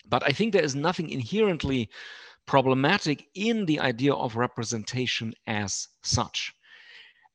But 0.08 0.24
I 0.26 0.32
think 0.32 0.52
there 0.52 0.64
is 0.64 0.76
nothing 0.76 1.10
inherently 1.10 1.90
problematic 2.46 3.28
in 3.36 3.66
the 3.66 3.80
idea 3.80 4.14
of 4.14 4.36
representation 4.36 5.34
as 5.48 5.88
such. 6.04 6.54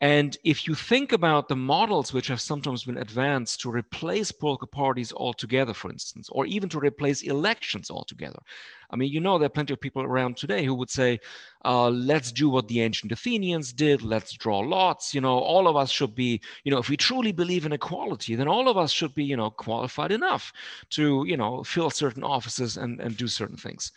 And 0.03 0.37
if 0.45 0.69
you 0.69 0.75
think 0.75 1.13
about 1.13 1.49
the 1.49 1.57
models 1.57 2.13
which 2.13 2.27
have 2.27 2.41
sometimes 2.41 2.85
been 2.85 2.99
advanced 2.99 3.61
to 3.61 3.71
replace 3.71 4.31
political 4.31 4.69
parties 4.69 5.11
altogether, 5.11 5.73
for 5.73 5.91
instance, 5.91 6.29
or 6.31 6.45
even 6.45 6.69
to 6.69 6.79
replace 6.79 7.23
elections 7.23 7.91
altogether, 7.91 8.39
I 8.91 8.97
mean, 8.97 9.11
you 9.11 9.21
know, 9.21 9.39
there 9.39 9.47
are 9.47 9.51
plenty 9.51 9.73
of 9.73 9.81
people 9.81 10.03
around 10.03 10.37
today 10.37 10.67
who 10.67 10.75
would 10.75 10.91
say, 10.91 11.19
uh, 11.65 11.89
let's 11.89 12.31
do 12.31 12.51
what 12.51 12.69
the 12.69 12.83
ancient 12.83 13.11
Athenians 13.11 13.73
did, 13.73 14.03
let's 14.03 14.35
draw 14.35 14.59
lots. 14.59 15.15
You 15.15 15.23
know, 15.23 15.39
all 15.39 15.67
of 15.67 15.77
us 15.77 15.91
should 15.91 16.15
be, 16.15 16.43
you 16.65 16.71
know, 16.71 16.79
if 16.79 16.91
we 16.91 16.99
truly 16.99 17.33
believe 17.33 17.65
in 17.65 17.73
equality, 17.73 18.35
then 18.35 18.49
all 18.49 18.69
of 18.69 18.77
us 18.77 18.93
should 18.93 19.15
be, 19.15 19.25
you 19.25 19.37
know, 19.37 19.51
qualified 19.51 20.13
enough 20.13 20.53
to, 20.91 21.25
you 21.27 21.39
know, 21.39 21.65
fill 21.65 21.89
certain 21.89 22.23
offices 22.23 22.77
and, 22.77 23.01
and 23.01 23.17
do 23.17 23.29
certain 23.29 23.57
things. 23.57 23.93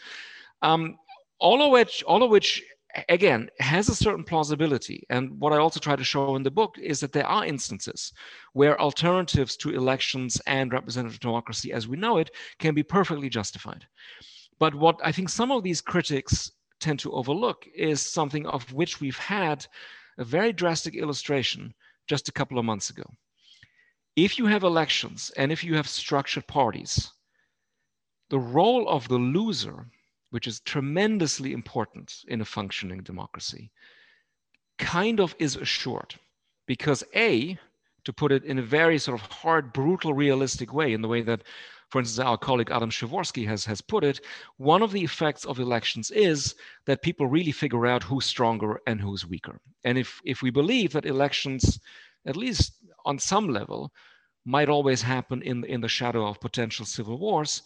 Um, 0.62 0.98
all 1.40 1.62
of 1.62 1.72
which, 1.72 2.04
all 2.04 2.24
of 2.24 2.30
which 2.30 2.64
again 3.08 3.50
has 3.60 3.90
a 3.90 3.96
certain 3.96 4.24
plausibility. 4.24 5.06
And 5.10 5.40
what 5.40 5.54
i 5.54 5.58
also 5.58 5.80
try 5.80 5.96
to 5.96 6.04
show 6.04 6.36
in 6.36 6.44
the 6.44 6.52
book 6.52 6.78
is 6.80 7.00
that 7.00 7.12
there 7.12 7.28
are 7.28 7.46
instances 7.46 8.14
where 8.54 8.80
alternatives 8.82 9.56
to 9.58 9.76
elections 9.76 10.42
and 10.48 10.74
representative 10.74 11.20
democracy 11.20 11.72
as 11.72 11.88
we 11.88 11.98
know 11.98 12.18
it 12.18 12.32
can 12.58 12.74
be 12.74 12.84
perfectly 12.84 13.30
justified. 13.30 13.86
But 14.60 14.74
what 14.76 15.00
i 15.04 15.12
think 15.12 15.30
some 15.30 15.52
of 15.52 15.64
these 15.64 15.82
critics 15.82 16.52
tend 16.80 17.00
to 17.00 17.12
overlook 17.12 17.68
is 17.76 18.02
something 18.02 18.46
of 18.48 18.72
which 18.74 19.00
we've 19.00 19.18
had 19.18 19.66
a 20.18 20.24
very 20.24 20.54
drastic 20.54 20.96
illustration 20.96 21.74
just 22.08 22.30
a 22.30 22.32
couple 22.34 22.58
of 22.58 22.66
months 22.66 22.90
ago. 22.90 23.04
If 24.16 24.38
you 24.40 24.48
have 24.48 24.64
elections 24.64 25.32
and 25.38 25.52
if 25.52 25.64
you 25.64 25.76
have 25.76 25.88
structured 25.88 26.48
parties 26.48 27.12
the 28.30 28.40
role 28.40 28.88
of 28.88 29.08
the 29.08 29.18
loser 29.18 29.88
which 30.32 30.48
is 30.48 30.60
tremendously 30.62 31.54
important 31.54 32.14
in 32.28 32.42
a 32.42 32.46
functioning 32.46 33.02
democracy, 33.02 33.72
kind 34.78 35.20
of 35.20 35.36
is 35.40 35.56
assured. 35.56 36.16
Because, 36.68 37.04
A, 37.16 37.58
to 38.06 38.14
put 38.14 38.32
it 38.32 38.44
in 38.46 38.60
a 38.60 38.64
very 38.64 38.98
sort 38.98 39.20
of 39.20 39.28
hard, 39.28 39.74
brutal, 39.74 40.14
realistic 40.14 40.74
way, 40.74 40.94
in 40.94 41.02
the 41.02 41.08
way 41.08 41.22
that, 41.24 41.44
for 41.90 42.00
instance, 42.00 42.24
our 42.26 42.38
colleague 42.38 42.72
Adam 42.72 42.90
Przeworski 42.90 43.46
has, 43.48 43.66
has 43.66 43.82
put 43.82 44.04
it, 44.04 44.22
one 44.58 44.84
of 44.84 44.92
the 44.92 45.04
effects 45.04 45.46
of 45.46 45.60
elections 45.60 46.12
is 46.12 46.56
that 46.86 47.02
people 47.02 47.28
really 47.28 47.52
figure 47.52 47.88
out 47.88 48.04
who's 48.04 48.26
stronger 48.26 48.80
and 48.88 49.02
who's 49.02 49.26
weaker. 49.26 49.60
And 49.84 49.98
if, 49.98 50.22
if 50.26 50.42
we 50.42 50.52
believe 50.52 50.94
that 50.94 51.06
elections, 51.06 51.80
at 52.26 52.38
least 52.38 52.74
on 53.06 53.18
some 53.18 53.50
level, 53.50 53.92
might 54.46 54.70
always 54.70 55.02
happen 55.02 55.42
in, 55.42 55.64
in 55.66 55.82
the 55.82 55.88
shadow 55.88 56.26
of 56.26 56.40
potential 56.40 56.86
civil 56.86 57.18
wars, 57.18 57.64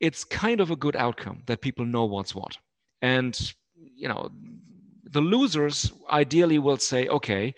it's 0.00 0.24
kind 0.24 0.60
of 0.60 0.70
a 0.70 0.76
good 0.76 0.96
outcome 0.96 1.42
that 1.46 1.60
people 1.60 1.84
know 1.84 2.04
what's 2.04 2.34
what. 2.34 2.56
And, 3.02 3.38
you 3.74 4.08
know, 4.08 4.30
the 5.04 5.20
losers 5.20 5.92
ideally 6.10 6.58
will 6.58 6.76
say, 6.76 7.08
okay, 7.08 7.54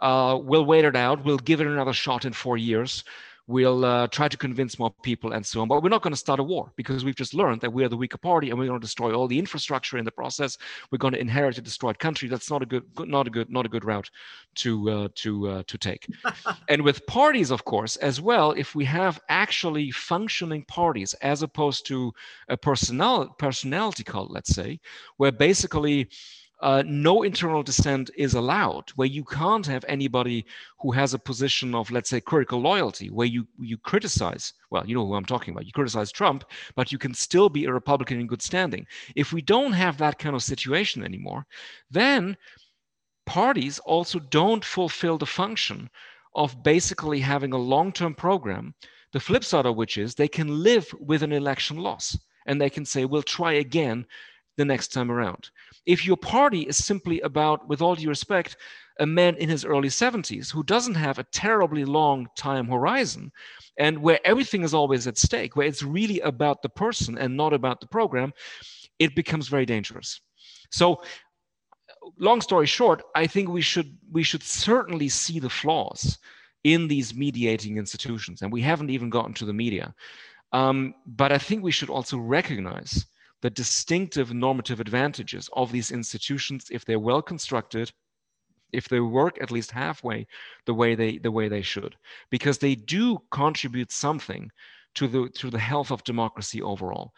uh, 0.00 0.38
we'll 0.42 0.64
wait 0.64 0.84
it 0.84 0.96
out, 0.96 1.24
we'll 1.24 1.38
give 1.38 1.60
it 1.60 1.66
another 1.66 1.92
shot 1.92 2.24
in 2.24 2.32
four 2.32 2.56
years. 2.56 3.04
We'll 3.48 3.84
uh, 3.84 4.06
try 4.06 4.28
to 4.28 4.36
convince 4.36 4.78
more 4.78 4.92
people 5.02 5.32
and 5.32 5.44
so 5.44 5.60
on. 5.60 5.68
But 5.68 5.82
we're 5.82 5.88
not 5.88 6.02
going 6.02 6.12
to 6.12 6.18
start 6.18 6.38
a 6.38 6.44
war 6.44 6.72
because 6.76 7.04
we've 7.04 7.16
just 7.16 7.34
learned 7.34 7.60
that 7.60 7.72
we 7.72 7.84
are 7.84 7.88
the 7.88 7.96
weaker 7.96 8.18
party 8.18 8.50
and 8.50 8.58
we're 8.58 8.66
going 8.66 8.80
to 8.80 8.84
destroy 8.84 9.12
all 9.12 9.26
the 9.26 9.38
infrastructure 9.38 9.98
in 9.98 10.04
the 10.04 10.12
process. 10.12 10.56
We're 10.90 10.98
going 10.98 11.14
to 11.14 11.20
inherit 11.20 11.58
a 11.58 11.62
destroyed 11.62 11.98
country. 11.98 12.28
That's 12.28 12.50
not 12.50 12.62
a 12.62 12.66
good, 12.66 12.84
not 12.98 13.26
a 13.26 13.30
good, 13.30 13.50
not 13.50 13.66
a 13.66 13.68
good 13.68 13.84
route 13.84 14.10
to 14.56 14.90
uh, 14.90 15.08
to 15.16 15.48
uh, 15.48 15.62
to 15.66 15.78
take. 15.78 16.06
and 16.68 16.82
with 16.82 17.04
parties, 17.06 17.50
of 17.50 17.64
course, 17.64 17.96
as 17.96 18.20
well. 18.20 18.52
If 18.52 18.74
we 18.74 18.84
have 18.84 19.20
actually 19.28 19.90
functioning 19.90 20.64
parties 20.66 21.14
as 21.14 21.42
opposed 21.42 21.86
to 21.86 22.12
a 22.48 22.56
personal 22.56 23.28
personality 23.38 24.04
cult, 24.04 24.30
let's 24.30 24.54
say, 24.54 24.78
where 25.16 25.32
basically 25.32 26.08
uh, 26.62 26.82
no 26.86 27.24
internal 27.24 27.62
dissent 27.62 28.08
is 28.16 28.34
allowed, 28.34 28.88
where 28.94 29.08
you 29.08 29.24
can't 29.24 29.66
have 29.66 29.84
anybody 29.88 30.46
who 30.78 30.92
has 30.92 31.12
a 31.12 31.18
position 31.18 31.74
of, 31.74 31.90
let's 31.90 32.08
say, 32.08 32.20
critical 32.20 32.60
loyalty, 32.60 33.10
where 33.10 33.26
you 33.26 33.46
you 33.58 33.76
criticize. 33.76 34.52
Well, 34.70 34.86
you 34.86 34.94
know 34.94 35.04
who 35.04 35.14
I'm 35.14 35.24
talking 35.24 35.52
about. 35.52 35.66
You 35.66 35.72
criticize 35.72 36.12
Trump, 36.12 36.44
but 36.76 36.92
you 36.92 36.98
can 36.98 37.14
still 37.14 37.48
be 37.48 37.64
a 37.64 37.72
Republican 37.72 38.20
in 38.20 38.28
good 38.28 38.42
standing. 38.42 38.86
If 39.16 39.32
we 39.32 39.42
don't 39.42 39.72
have 39.72 39.98
that 39.98 40.20
kind 40.20 40.36
of 40.36 40.42
situation 40.42 41.04
anymore, 41.04 41.44
then 41.90 42.36
parties 43.26 43.80
also 43.80 44.20
don't 44.20 44.64
fulfill 44.64 45.18
the 45.18 45.26
function 45.26 45.90
of 46.36 46.62
basically 46.62 47.18
having 47.18 47.52
a 47.52 47.58
long-term 47.58 48.14
program. 48.14 48.74
The 49.12 49.20
flip 49.20 49.44
side 49.44 49.66
of 49.66 49.76
which 49.76 49.98
is 49.98 50.14
they 50.14 50.28
can 50.28 50.62
live 50.62 50.86
with 50.98 51.22
an 51.22 51.32
election 51.32 51.76
loss 51.76 52.16
and 52.46 52.60
they 52.60 52.70
can 52.70 52.84
say, 52.84 53.04
we'll 53.04 53.22
try 53.22 53.54
again 53.54 54.06
the 54.56 54.64
next 54.64 54.88
time 54.88 55.10
around. 55.10 55.50
If 55.86 56.06
your 56.06 56.16
party 56.16 56.62
is 56.62 56.84
simply 56.84 57.20
about, 57.20 57.68
with 57.68 57.82
all 57.82 57.94
due 57.94 58.08
respect, 58.08 58.56
a 59.00 59.06
man 59.06 59.36
in 59.36 59.48
his 59.48 59.64
early 59.64 59.88
70s 59.88 60.52
who 60.52 60.62
doesn't 60.62 60.94
have 60.94 61.18
a 61.18 61.24
terribly 61.32 61.84
long 61.84 62.28
time 62.36 62.68
horizon 62.68 63.32
and 63.78 63.98
where 63.98 64.20
everything 64.24 64.62
is 64.62 64.74
always 64.74 65.06
at 65.06 65.16
stake, 65.16 65.56
where 65.56 65.66
it's 65.66 65.82
really 65.82 66.20
about 66.20 66.62
the 66.62 66.68
person 66.68 67.16
and 67.18 67.36
not 67.36 67.52
about 67.52 67.80
the 67.80 67.86
program, 67.86 68.32
it 68.98 69.16
becomes 69.16 69.48
very 69.48 69.64
dangerous. 69.64 70.20
So 70.70 71.02
long 72.18 72.40
story 72.40 72.66
short, 72.66 73.02
I 73.14 73.26
think 73.26 73.48
we 73.48 73.62
should 73.62 73.96
we 74.10 74.22
should 74.22 74.42
certainly 74.42 75.08
see 75.08 75.38
the 75.38 75.50
flaws 75.50 76.18
in 76.64 76.86
these 76.86 77.14
mediating 77.14 77.76
institutions, 77.76 78.42
and 78.42 78.52
we 78.52 78.62
haven't 78.62 78.90
even 78.90 79.10
gotten 79.10 79.34
to 79.34 79.44
the 79.44 79.52
media. 79.52 79.94
Um, 80.52 80.94
but 81.06 81.32
I 81.32 81.38
think 81.38 81.62
we 81.62 81.72
should 81.72 81.90
also 81.90 82.18
recognize 82.18 83.06
the 83.42 83.50
distinctive 83.50 84.32
normative 84.32 84.80
advantages 84.80 85.50
of 85.52 85.70
these 85.70 85.90
institutions 85.90 86.66
if 86.70 86.84
they're 86.84 86.98
well 86.98 87.22
constructed 87.22 87.92
if 88.72 88.88
they 88.88 89.00
work 89.00 89.36
at 89.42 89.50
least 89.50 89.70
halfway 89.70 90.26
the 90.64 90.74
way 90.74 90.94
they 90.94 91.18
the 91.18 91.30
way 91.30 91.48
they 91.48 91.62
should 91.62 91.94
because 92.30 92.58
they 92.58 92.74
do 92.74 93.18
contribute 93.30 93.92
something 93.92 94.50
to 94.94 95.06
the 95.06 95.28
to 95.30 95.50
the 95.50 95.58
health 95.58 95.90
of 95.90 96.02
democracy 96.04 96.62
overall 96.62 97.12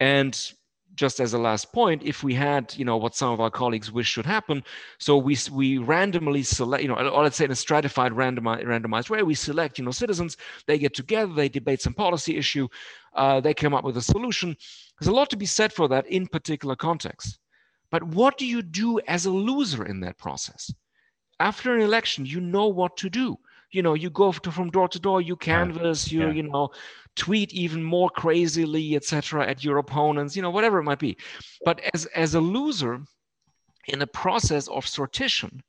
and 0.00 0.52
just 0.96 1.20
as 1.20 1.34
a 1.34 1.38
last 1.38 1.72
point, 1.72 2.02
if 2.02 2.22
we 2.22 2.34
had, 2.34 2.74
you 2.76 2.84
know, 2.84 2.96
what 2.96 3.14
some 3.14 3.30
of 3.30 3.40
our 3.40 3.50
colleagues 3.50 3.92
wish 3.92 4.08
should 4.08 4.26
happen, 4.26 4.64
so 4.98 5.16
we 5.18 5.36
we 5.52 5.78
randomly 5.78 6.42
select, 6.42 6.82
you 6.82 6.88
know, 6.88 6.94
or 6.94 7.22
let's 7.22 7.36
say 7.36 7.44
in 7.44 7.50
a 7.50 7.56
stratified 7.56 8.12
randomized 8.12 8.64
randomized 8.64 9.10
way, 9.10 9.22
we 9.22 9.34
select, 9.34 9.78
you 9.78 9.84
know, 9.84 9.90
citizens, 9.90 10.36
they 10.66 10.78
get 10.78 10.94
together, 10.94 11.32
they 11.34 11.48
debate 11.48 11.82
some 11.82 11.94
policy 11.94 12.36
issue, 12.36 12.66
uh, 13.14 13.40
they 13.40 13.52
come 13.52 13.74
up 13.74 13.84
with 13.84 13.96
a 13.98 14.02
solution. 14.02 14.56
There's 14.98 15.08
a 15.08 15.14
lot 15.14 15.30
to 15.30 15.36
be 15.36 15.46
said 15.46 15.72
for 15.72 15.88
that 15.88 16.06
in 16.06 16.26
particular 16.26 16.76
context. 16.76 17.38
But 17.90 18.02
what 18.02 18.38
do 18.38 18.46
you 18.46 18.62
do 18.62 19.00
as 19.00 19.26
a 19.26 19.30
loser 19.30 19.84
in 19.84 20.00
that 20.00 20.18
process? 20.18 20.72
After 21.38 21.74
an 21.74 21.82
election, 21.82 22.26
you 22.26 22.40
know 22.40 22.66
what 22.68 22.96
to 22.98 23.10
do. 23.10 23.38
You 23.70 23.82
know, 23.82 23.94
you 23.94 24.10
go 24.10 24.32
to, 24.32 24.50
from 24.50 24.70
door 24.70 24.88
to 24.88 24.98
door, 24.98 25.20
you 25.20 25.36
canvass, 25.36 26.10
you, 26.10 26.20
yeah. 26.20 26.32
you 26.32 26.42
know, 26.44 26.70
tweet 27.14 27.52
even 27.52 27.82
more 27.82 28.08
crazily, 28.10 28.96
etc., 28.96 29.46
at 29.46 29.62
your 29.62 29.78
opponents, 29.78 30.34
you 30.34 30.42
know, 30.42 30.50
whatever 30.50 30.78
it 30.78 30.84
might 30.84 30.98
be. 30.98 31.16
But 31.64 31.80
as 31.92 32.06
as 32.06 32.34
a 32.34 32.40
loser 32.40 33.00
in 33.88 34.02
a 34.02 34.06
process 34.06 34.68
of 34.68 34.86
sortition, 34.86 35.60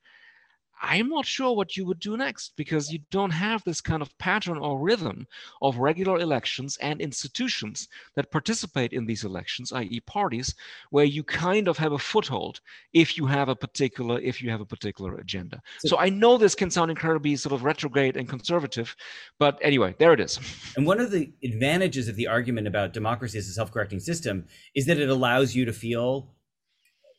I'm 0.81 1.09
not 1.09 1.25
sure 1.25 1.55
what 1.55 1.75
you 1.75 1.85
would 1.85 1.99
do 1.99 2.17
next 2.17 2.53
because 2.55 2.91
you 2.91 2.99
don't 3.11 3.31
have 3.31 3.63
this 3.63 3.81
kind 3.81 4.01
of 4.01 4.15
pattern 4.17 4.57
or 4.57 4.79
rhythm 4.79 5.27
of 5.61 5.77
regular 5.77 6.19
elections 6.19 6.77
and 6.81 7.01
institutions 7.01 7.87
that 8.15 8.31
participate 8.31 8.93
in 8.93 9.05
these 9.05 9.23
elections, 9.23 9.71
i.e., 9.71 9.99
parties, 10.01 10.53
where 10.91 11.05
you 11.05 11.23
kind 11.23 11.67
of 11.67 11.77
have 11.77 11.93
a 11.93 11.97
foothold 11.97 12.61
if 12.93 13.17
you 13.17 13.25
have 13.25 13.49
a 13.49 13.55
particular 13.55 14.19
if 14.19 14.41
you 14.41 14.49
have 14.49 14.61
a 14.61 14.65
particular 14.65 15.15
agenda. 15.15 15.61
So, 15.79 15.89
so 15.89 15.97
I 15.97 16.09
know 16.09 16.37
this 16.37 16.55
can 16.55 16.69
sound 16.69 16.91
incredibly 16.91 17.35
sort 17.35 17.53
of 17.53 17.63
retrograde 17.63 18.17
and 18.17 18.27
conservative, 18.29 18.95
but 19.39 19.59
anyway, 19.61 19.95
there 19.99 20.13
it 20.13 20.19
is. 20.19 20.39
And 20.77 20.85
one 20.85 20.99
of 20.99 21.09
the 21.09 21.31
advantages 21.43 22.07
of 22.07 22.15
the 22.15 22.27
argument 22.27 22.67
about 22.67 22.93
democracy 22.93 23.37
as 23.39 23.47
a 23.47 23.53
self-correcting 23.53 23.99
system 23.99 24.45
is 24.75 24.85
that 24.85 24.99
it 24.99 25.09
allows 25.09 25.55
you 25.55 25.65
to 25.65 25.73
feel 25.73 26.29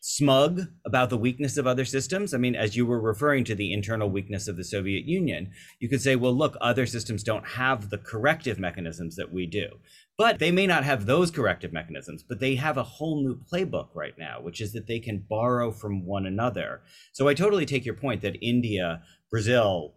smug 0.01 0.63
about 0.87 1.11
the 1.11 1.17
weakness 1.17 1.57
of 1.57 1.67
other 1.67 1.85
systems. 1.85 2.33
I 2.33 2.39
mean, 2.39 2.55
as 2.55 2.77
you 2.77 2.87
were 2.87 3.01
referring 3.01 3.45
to 3.45 3.55
the 3.55 3.73
internal 3.73 4.09
weakness 4.09 4.47
of 4.47 4.57
the 4.57 4.65
Soviet 4.65 5.05
Union, 5.07 5.51
you 5.81 5.89
could 5.89 6.01
say, 6.01 6.15
well, 6.15 6.33
look, 6.37 6.57
other 6.61 6.87
systems 6.87 7.25
don't 7.25 7.47
have 7.47 7.91
the 7.91 7.99
corrective 7.99 8.59
mechanisms 8.59 9.17
that 9.17 9.33
we 9.33 9.47
do. 9.47 9.69
But 10.17 10.39
they 10.39 10.51
may 10.51 10.67
not 10.67 10.85
have 10.85 11.07
those 11.07 11.31
corrective 11.31 11.73
mechanisms, 11.73 12.23
but 12.23 12.41
they 12.41 12.57
have 12.57 12.77
a 12.77 12.83
whole 12.83 13.23
new 13.23 13.41
playbook 13.53 13.89
right 13.95 14.15
now, 14.19 14.41
which 14.41 14.61
is 14.61 14.73
that 14.73 14.87
they 14.87 15.01
can 15.01 15.25
borrow 15.29 15.71
from 15.71 16.05
one 16.05 16.27
another. 16.27 16.83
So 17.13 17.29
I 17.29 17.35
totally 17.35 17.67
take 17.67 17.85
your 17.85 17.95
point 17.95 18.23
that 18.23 18.43
India, 18.43 19.03
Brazil, 19.31 19.95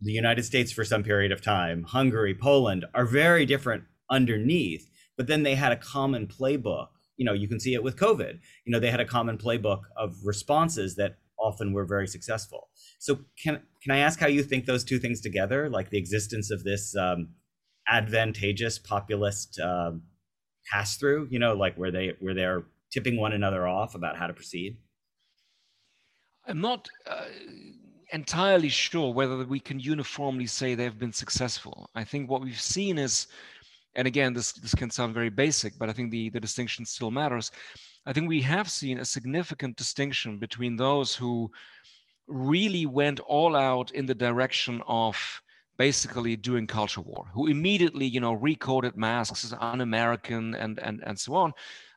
the 0.00 0.12
United 0.12 0.44
States 0.44 0.72
for 0.72 0.84
some 0.84 1.02
period 1.02 1.32
of 1.32 1.42
time, 1.42 1.84
Hungary, 1.84 2.34
Poland 2.34 2.86
are 2.94 3.04
very 3.06 3.46
different 3.46 3.84
underneath, 4.10 4.90
but 5.16 5.26
then 5.26 5.42
they 5.42 5.54
had 5.54 5.72
a 5.72 5.76
common 5.76 6.26
playbook 6.26 6.88
you 7.16 7.24
know 7.24 7.32
you 7.32 7.48
can 7.48 7.60
see 7.60 7.74
it 7.74 7.82
with 7.82 7.96
covid. 7.96 8.38
You 8.64 8.72
know 8.72 8.80
they 8.80 8.90
had 8.90 9.00
a 9.00 9.04
common 9.04 9.38
playbook 9.38 9.82
of 9.96 10.16
responses 10.24 10.96
that 10.96 11.16
often 11.38 11.72
were 11.72 11.84
very 11.84 12.06
successful. 12.06 12.68
So 12.98 13.20
can 13.42 13.60
can 13.82 13.92
i 13.92 13.98
ask 13.98 14.20
how 14.20 14.28
you 14.28 14.42
think 14.42 14.66
those 14.66 14.84
two 14.84 14.98
things 14.98 15.20
together 15.20 15.68
like 15.68 15.90
the 15.90 15.98
existence 15.98 16.50
of 16.50 16.62
this 16.64 16.94
um, 16.96 17.30
advantageous 17.88 18.78
populist 18.78 19.58
uh, 19.58 19.92
pass 20.72 20.96
through 20.96 21.26
you 21.30 21.38
know 21.40 21.54
like 21.54 21.76
where 21.76 21.90
they 21.90 22.12
where 22.20 22.34
they're 22.34 22.64
tipping 22.92 23.16
one 23.16 23.32
another 23.32 23.66
off 23.66 23.94
about 23.94 24.16
how 24.16 24.26
to 24.26 24.34
proceed? 24.34 24.76
I'm 26.46 26.60
not 26.60 26.88
uh, 27.06 27.24
entirely 28.12 28.68
sure 28.68 29.12
whether 29.12 29.44
we 29.44 29.60
can 29.60 29.80
uniformly 29.80 30.46
say 30.46 30.74
they've 30.74 30.98
been 30.98 31.12
successful. 31.12 31.88
I 31.94 32.04
think 32.04 32.28
what 32.30 32.42
we've 32.42 32.60
seen 32.60 32.98
is 32.98 33.28
and 33.94 34.06
again, 34.06 34.32
this, 34.32 34.52
this 34.52 34.74
can 34.74 34.90
sound 34.90 35.14
very 35.14 35.30
basic, 35.30 35.78
but 35.78 35.88
I 35.88 35.92
think 35.92 36.10
the, 36.10 36.30
the 36.30 36.40
distinction 36.40 36.84
still 36.84 37.10
matters. 37.10 37.50
I 38.06 38.12
think 38.12 38.28
we 38.28 38.40
have 38.42 38.68
seen 38.70 38.98
a 38.98 39.04
significant 39.04 39.76
distinction 39.76 40.38
between 40.38 40.76
those 40.76 41.14
who 41.14 41.50
really 42.26 42.86
went 42.86 43.20
all 43.20 43.54
out 43.54 43.90
in 43.92 44.06
the 44.06 44.14
direction 44.14 44.82
of 44.86 45.16
basically 45.76 46.36
doing 46.36 46.66
culture 46.66 47.00
war, 47.00 47.26
who 47.34 47.48
immediately, 47.48 48.06
you 48.06 48.20
know, 48.20 48.36
recoded 48.36 48.96
masks 48.96 49.44
as 49.44 49.54
un-American 49.58 50.54
and 50.54 50.78
and 50.80 51.02
and 51.04 51.18
so 51.18 51.34
on, 51.34 51.52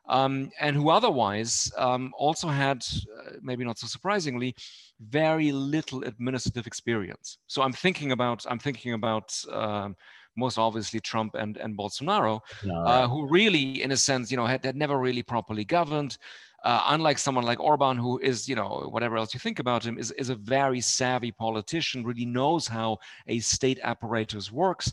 um, 0.08 0.50
and 0.60 0.76
who 0.76 0.90
otherwise 0.90 1.70
um, 1.76 2.12
also 2.16 2.48
had, 2.48 2.84
uh, 3.18 3.32
maybe 3.42 3.64
not 3.64 3.78
so 3.78 3.86
surprisingly, 3.86 4.54
very 5.00 5.52
little 5.52 6.02
administrative 6.04 6.66
experience. 6.66 7.38
So 7.46 7.62
I'm 7.62 7.72
thinking 7.72 8.12
about 8.12 8.44
I'm 8.48 8.58
thinking 8.58 8.92
about. 8.92 9.28
Um, 9.50 9.96
most 10.36 10.58
obviously 10.58 11.00
Trump 11.00 11.34
and, 11.34 11.56
and 11.56 11.76
Bolsonaro, 11.76 12.40
no, 12.64 12.82
uh, 12.82 13.08
who 13.08 13.26
really, 13.28 13.82
in 13.82 13.92
a 13.92 13.96
sense, 13.96 14.30
you 14.30 14.36
know, 14.36 14.46
had, 14.46 14.64
had 14.64 14.76
never 14.76 14.98
really 14.98 15.22
properly 15.22 15.64
governed. 15.64 16.18
Uh, 16.64 16.82
unlike 16.88 17.16
someone 17.16 17.44
like 17.44 17.60
Orban, 17.60 17.96
who 17.96 18.18
is, 18.18 18.48
you 18.48 18.56
know, 18.56 18.88
whatever 18.90 19.16
else 19.16 19.32
you 19.32 19.38
think 19.38 19.60
about 19.60 19.84
him, 19.84 19.98
is, 19.98 20.10
is 20.12 20.30
a 20.30 20.34
very 20.34 20.80
savvy 20.80 21.30
politician, 21.30 22.02
really 22.02 22.24
knows 22.26 22.66
how 22.66 22.98
a 23.28 23.38
state 23.38 23.78
apparatus 23.84 24.50
works. 24.50 24.92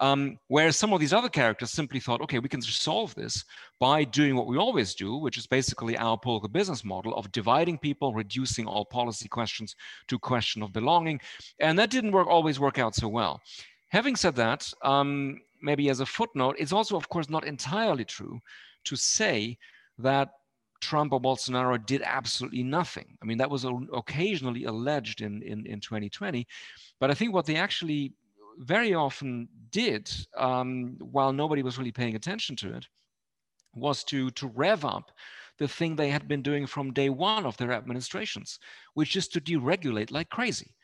Um, 0.00 0.38
whereas 0.48 0.76
some 0.76 0.92
of 0.92 1.00
these 1.00 1.12
other 1.12 1.28
characters 1.28 1.70
simply 1.70 2.00
thought, 2.00 2.20
okay, 2.20 2.40
we 2.40 2.48
can 2.48 2.60
solve 2.60 3.14
this 3.14 3.44
by 3.78 4.02
doing 4.04 4.34
what 4.34 4.46
we 4.46 4.58
always 4.58 4.94
do, 4.94 5.16
which 5.16 5.38
is 5.38 5.46
basically 5.46 5.96
our 5.96 6.18
political 6.18 6.48
business 6.48 6.84
model 6.84 7.14
of 7.14 7.30
dividing 7.30 7.78
people, 7.78 8.12
reducing 8.12 8.66
all 8.66 8.84
policy 8.84 9.28
questions 9.28 9.76
to 10.08 10.18
question 10.18 10.62
of 10.62 10.72
belonging. 10.72 11.20
And 11.60 11.78
that 11.78 11.90
didn't 11.90 12.12
work 12.12 12.26
always 12.26 12.58
work 12.58 12.78
out 12.78 12.94
so 12.94 13.08
well. 13.08 13.40
Having 13.94 14.16
said 14.16 14.34
that, 14.34 14.72
um, 14.82 15.40
maybe 15.62 15.88
as 15.88 16.00
a 16.00 16.06
footnote, 16.06 16.56
it's 16.58 16.72
also, 16.72 16.96
of 16.96 17.08
course, 17.08 17.30
not 17.30 17.46
entirely 17.46 18.04
true 18.04 18.40
to 18.86 18.96
say 18.96 19.56
that 19.98 20.30
Trump 20.80 21.12
or 21.12 21.20
Bolsonaro 21.20 21.78
did 21.86 22.02
absolutely 22.04 22.64
nothing. 22.64 23.16
I 23.22 23.24
mean, 23.24 23.38
that 23.38 23.48
was 23.48 23.64
occasionally 23.92 24.64
alleged 24.64 25.20
in, 25.20 25.42
in, 25.42 25.64
in 25.66 25.78
2020. 25.78 26.44
But 26.98 27.12
I 27.12 27.14
think 27.14 27.32
what 27.32 27.46
they 27.46 27.54
actually 27.54 28.14
very 28.58 28.94
often 28.94 29.48
did, 29.70 30.10
um, 30.36 30.96
while 30.98 31.32
nobody 31.32 31.62
was 31.62 31.78
really 31.78 31.92
paying 31.92 32.16
attention 32.16 32.56
to 32.56 32.74
it, 32.74 32.88
was 33.76 34.02
to, 34.04 34.32
to 34.32 34.48
rev 34.48 34.84
up 34.84 35.12
the 35.58 35.68
thing 35.68 35.94
they 35.94 36.10
had 36.10 36.26
been 36.26 36.42
doing 36.42 36.66
from 36.66 36.92
day 36.92 37.10
one 37.10 37.46
of 37.46 37.56
their 37.58 37.70
administrations, 37.70 38.58
which 38.94 39.14
is 39.14 39.28
to 39.28 39.40
deregulate 39.40 40.10
like 40.10 40.30
crazy 40.30 40.74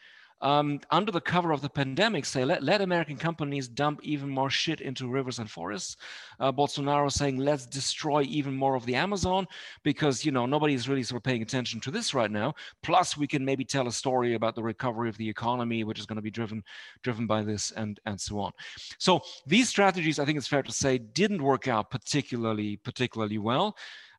um, 0.40 0.81
under 0.90 1.12
the 1.12 1.20
cover 1.20 1.53
of 1.53 1.61
the 1.61 1.68
pandemic, 1.68 2.24
say, 2.24 2.44
let, 2.44 2.62
let 2.62 2.81
American 2.81 3.16
companies 3.16 3.68
dump 3.68 4.00
even 4.03 4.29
more 4.29 4.50
shit 4.50 4.81
into 4.81 5.09
rivers 5.09 5.38
and 5.38 5.50
forests. 5.50 5.96
Uh, 6.38 6.50
Bolsonaro 6.50 7.11
saying, 7.11 7.37
let's 7.37 7.66
destroy 7.66 8.22
even 8.22 8.55
more 8.55 8.74
of 8.74 8.87
the 8.87 8.94
Amazon 8.94 9.46
because, 9.83 10.24
you 10.24 10.33
know, 10.33 10.46
nobody 10.46 10.74
is 10.74 10.88
really 10.88 11.03
sort 11.03 11.18
of 11.18 11.24
paying 11.24 11.42
attention 11.42 11.81
to 11.81 11.90
this 11.90 12.14
right 12.14 12.31
now. 12.31 12.55
Plus, 12.83 13.16
we 13.16 13.26
can 13.26 13.44
maybe 13.44 13.64
tell 13.64 13.88
a 13.88 13.92
story 13.92 14.35
about 14.35 14.55
the 14.55 14.62
recovery 14.62 15.09
of 15.09 15.16
the 15.16 15.29
economy, 15.29 15.85
which 15.85 15.98
is 15.98 16.07
going 16.07 16.16
to 16.16 16.22
be 16.22 16.31
driven, 16.31 16.62
driven 17.03 17.26
by 17.26 17.42
this 17.42 17.70
and, 17.72 18.00
and 18.07 18.20
so 18.20 18.38
on. 18.38 18.53
So 18.98 19.20
these 19.46 19.68
strategies, 19.68 20.18
I 20.18 20.24
think 20.24 20.38
it's 20.38 20.46
fair 20.46 20.62
to 20.62 20.72
say, 20.72 20.98
didn't 20.98 21.42
work 21.42 21.68
out 21.68 21.90
particularly, 21.90 22.76
particularly 22.76 23.38
well. 23.38 23.76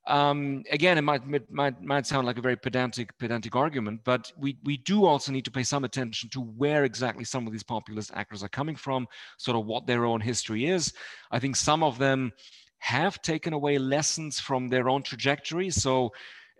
Um, 0.07 0.63
again, 0.71 0.97
it 0.97 1.03
might, 1.03 1.21
it 1.31 1.51
might 1.51 1.81
might 1.81 2.07
sound 2.07 2.25
like 2.25 2.37
a 2.37 2.41
very 2.41 2.55
pedantic 2.55 3.15
pedantic 3.19 3.55
argument, 3.55 4.01
but 4.03 4.31
we 4.37 4.57
we 4.63 4.77
do 4.77 5.05
also 5.05 5.31
need 5.31 5.45
to 5.45 5.51
pay 5.51 5.63
some 5.63 5.83
attention 5.83 6.29
to 6.31 6.41
where 6.41 6.85
exactly 6.85 7.23
some 7.23 7.45
of 7.45 7.53
these 7.53 7.63
populist 7.63 8.11
actors 8.15 8.43
are 8.43 8.49
coming 8.49 8.75
from, 8.75 9.07
sort 9.37 9.57
of 9.57 9.65
what 9.65 9.85
their 9.85 10.05
own 10.05 10.19
history 10.19 10.65
is. 10.65 10.93
I 11.29 11.39
think 11.39 11.55
some 11.55 11.83
of 11.83 11.99
them 11.99 12.31
have 12.79 13.21
taken 13.21 13.53
away 13.53 13.77
lessons 13.77 14.39
from 14.39 14.69
their 14.69 14.89
own 14.89 15.03
trajectory. 15.03 15.69
So 15.69 16.11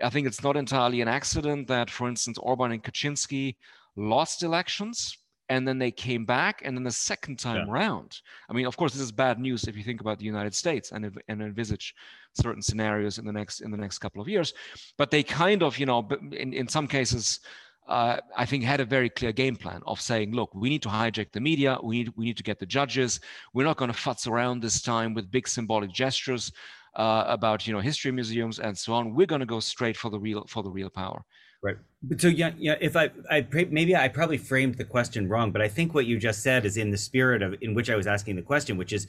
I 0.04 0.12
think 0.12 0.28
it's 0.28 0.44
not 0.44 0.56
entirely 0.56 1.02
an 1.02 1.08
accident 1.08 1.68
that, 1.68 1.90
for 1.90 2.08
instance, 2.08 2.38
Orban 2.38 2.72
and 2.72 2.84
Kaczynski 2.84 3.56
lost 3.96 4.44
elections 4.44 5.18
and 5.52 5.68
then 5.68 5.78
they 5.78 5.92
came 5.92 6.24
back 6.24 6.62
and 6.64 6.76
then 6.76 6.84
the 6.84 6.92
second 7.12 7.38
time 7.38 7.68
yeah. 7.68 7.74
round 7.74 8.22
i 8.50 8.54
mean 8.54 8.66
of 8.66 8.78
course 8.78 8.94
this 8.94 9.02
is 9.02 9.12
bad 9.12 9.38
news 9.38 9.66
if 9.66 9.76
you 9.76 9.84
think 9.84 10.02
about 10.02 10.18
the 10.18 10.26
united 10.26 10.56
states 10.56 10.92
and, 10.94 11.04
and 11.28 11.42
envisage 11.42 11.94
certain 12.34 12.62
scenarios 12.62 13.18
in 13.20 13.26
the 13.26 13.32
next 13.40 13.60
in 13.60 13.70
the 13.70 13.78
next 13.78 14.00
couple 14.00 14.22
of 14.22 14.30
years 14.30 14.54
but 14.98 15.12
they 15.12 15.22
kind 15.22 15.62
of 15.62 15.78
you 15.78 15.86
know 15.86 16.08
in, 16.32 16.54
in 16.54 16.68
some 16.68 16.88
cases 16.88 17.42
uh, 17.88 18.18
I 18.38 18.46
think 18.46 18.64
had 18.64 18.80
a 18.80 18.86
very 18.86 19.10
clear 19.10 19.34
game 19.34 19.56
plan 19.56 19.82
of 19.86 20.00
saying, 20.00 20.34
look, 20.34 20.54
we 20.54 20.70
need 20.70 20.84
to 20.84 20.88
hijack 20.88 21.32
the 21.32 21.42
media. 21.42 21.78
We 21.84 21.98
need 21.98 22.14
we 22.16 22.26
need 22.26 22.38
to 22.38 22.44
get 22.44 22.60
the 22.60 22.66
judges. 22.66 23.20
We're 23.54 23.66
not 23.66 23.76
going 23.76 23.92
to 23.92 23.98
futz 23.98 24.28
around 24.28 24.62
this 24.62 24.82
time 24.82 25.14
with 25.14 25.32
big 25.32 25.48
symbolic 25.48 25.92
gestures 25.92 26.54
uh, 26.96 27.24
about 27.28 27.68
you 27.68 27.74
know 27.74 27.82
history 27.82 28.12
museums 28.12 28.60
and 28.60 28.78
so 28.78 28.94
on. 28.94 29.14
We're 29.16 29.28
going 29.34 29.42
to 29.42 29.46
go 29.56 29.60
straight 29.60 29.98
for 29.98 30.10
the 30.10 30.20
real 30.20 30.46
for 30.48 30.64
the 30.64 30.70
real 30.70 30.90
power. 30.90 31.26
Right. 31.64 31.78
But 32.02 32.20
so 32.20 32.28
yeah, 32.28 32.52
yeah. 32.58 32.76
If 32.82 32.96
I, 32.96 33.12
I 33.30 33.46
maybe 33.52 33.96
I 33.96 34.08
probably 34.08 34.38
framed 34.38 34.76
the 34.76 34.84
question 34.84 35.30
wrong, 35.30 35.52
but 35.52 35.62
I 35.62 35.68
think 35.68 35.94
what 35.94 36.08
you 36.08 36.18
just 36.18 36.42
said 36.42 36.66
is 36.66 36.76
in 36.76 36.90
the 36.90 36.98
spirit 36.98 37.44
of 37.44 37.56
in 37.62 37.76
which 37.76 37.90
I 37.90 37.96
was 37.96 38.08
asking 38.08 38.36
the 38.36 38.42
question, 38.42 38.78
which 38.78 38.92
is, 38.92 39.08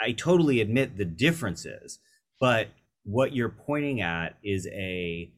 I 0.00 0.12
totally 0.12 0.60
admit 0.60 0.96
the 0.96 1.04
differences, 1.04 1.98
but 2.40 2.68
what 3.04 3.34
you're 3.34 3.48
pointing 3.48 4.00
at 4.00 4.36
is 4.44 4.68
a 4.68 5.32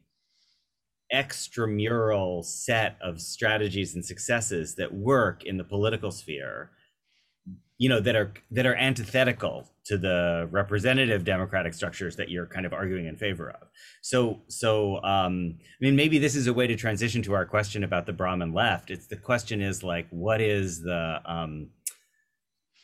extramural 1.13 2.45
set 2.45 2.97
of 3.03 3.21
strategies 3.21 3.95
and 3.95 4.05
successes 4.05 4.77
that 4.77 4.95
work 4.95 5.45
in 5.45 5.57
the 5.57 5.65
political 5.65 6.11
sphere 6.11 6.71
you 7.81 7.89
know 7.89 7.99
that 7.99 8.15
are 8.15 8.33
that 8.51 8.67
are 8.67 8.75
antithetical 8.75 9.67
to 9.87 9.97
the 9.97 10.47
representative 10.51 11.25
democratic 11.25 11.73
structures 11.73 12.15
that 12.17 12.29
you're 12.29 12.47
kind 12.47 12.67
of 12.67 12.75
arguing 12.75 13.07
in 13.07 13.17
favor 13.17 13.51
of. 13.51 13.69
So 14.03 14.43
so 14.49 15.03
um 15.03 15.57
i 15.59 15.81
mean 15.81 15.97
maybe 15.97 16.19
this 16.19 16.37
is 16.37 16.47
a 16.47 16.53
way 16.53 16.67
to 16.67 16.77
transition 16.77 17.23
to 17.23 17.33
our 17.33 17.47
question 17.47 17.83
about 17.83 18.05
the 18.05 18.13
brahmin 18.13 18.53
left. 18.53 18.91
It's 18.91 19.07
the 19.07 19.17
question 19.17 19.63
is 19.63 19.83
like 19.83 20.07
what 20.11 20.43
is 20.43 20.83
the 20.83 21.21
um 21.25 21.71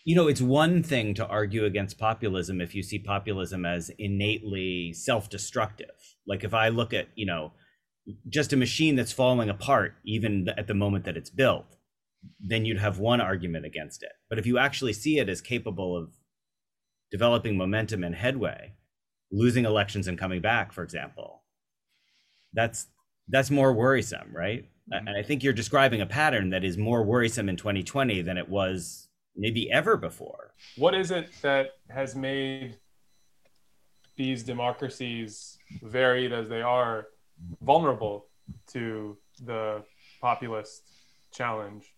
you 0.07 0.17
know 0.17 0.29
it's 0.29 0.41
one 0.41 0.83
thing 0.83 1.13
to 1.15 1.27
argue 1.27 1.67
against 1.67 1.99
populism 1.99 2.63
if 2.63 2.75
you 2.75 2.83
see 2.83 2.99
populism 2.99 3.67
as 3.67 3.91
innately 3.99 4.95
self-destructive. 4.95 5.97
Like 6.27 6.43
if 6.43 6.55
i 6.55 6.71
look 6.71 6.95
at 6.95 7.09
you 7.17 7.27
know 7.27 7.53
just 8.31 8.55
a 8.55 8.57
machine 8.57 8.97
that's 8.97 9.13
falling 9.13 9.51
apart 9.51 9.97
even 10.07 10.49
at 10.57 10.69
the 10.69 10.75
moment 10.75 11.05
that 11.05 11.19
it's 11.19 11.31
built 11.31 11.76
then 12.41 12.65
you'd 12.65 12.79
have 12.79 12.99
one 12.99 13.21
argument 13.21 13.67
against 13.67 14.03
it. 14.03 14.13
But 14.29 14.39
if 14.39 14.47
you 14.47 14.59
actually 14.59 14.93
see 14.93 15.19
it 15.19 15.29
as 15.29 15.41
capable 15.41 15.97
of 15.97 16.11
developing 17.11 17.57
momentum 17.57 18.05
and 18.05 18.15
headway, 18.15 18.75
losing 19.31 19.65
elections 19.65 20.09
and 20.09 20.19
coming 20.19 20.41
back, 20.41 20.73
for 20.73 20.83
example, 20.83 21.43
that's 22.53 22.87
that's 23.29 23.51
more 23.51 23.73
worrisome, 23.73 24.33
right? 24.33 24.65
Mm-hmm. 24.93 25.09
And 25.09 25.17
I 25.17 25.23
think 25.23 25.43
you're 25.43 25.53
describing 25.53 26.01
a 26.01 26.07
pattern 26.07 26.51
that 26.51 26.65
is 26.65 26.79
more 26.79 27.03
worrisome 27.03 27.49
in 27.49 27.57
2020 27.57 28.23
than 28.23 28.39
it 28.39 28.49
was 28.49 29.09
maybe 29.37 29.71
ever 29.71 29.97
before. 29.97 30.55
What 30.77 30.95
is 30.95 31.11
it 31.11 31.31
that 31.43 31.71
has 31.91 32.15
made 32.15 32.79
these 34.17 34.43
democracies, 34.43 35.59
varied 35.83 36.33
as 36.33 36.49
they 36.49 36.63
are, 36.63 37.09
vulnerable 37.61 38.27
to 38.69 39.19
the 39.45 39.83
populist 40.21 40.83
challenge? 41.33 41.93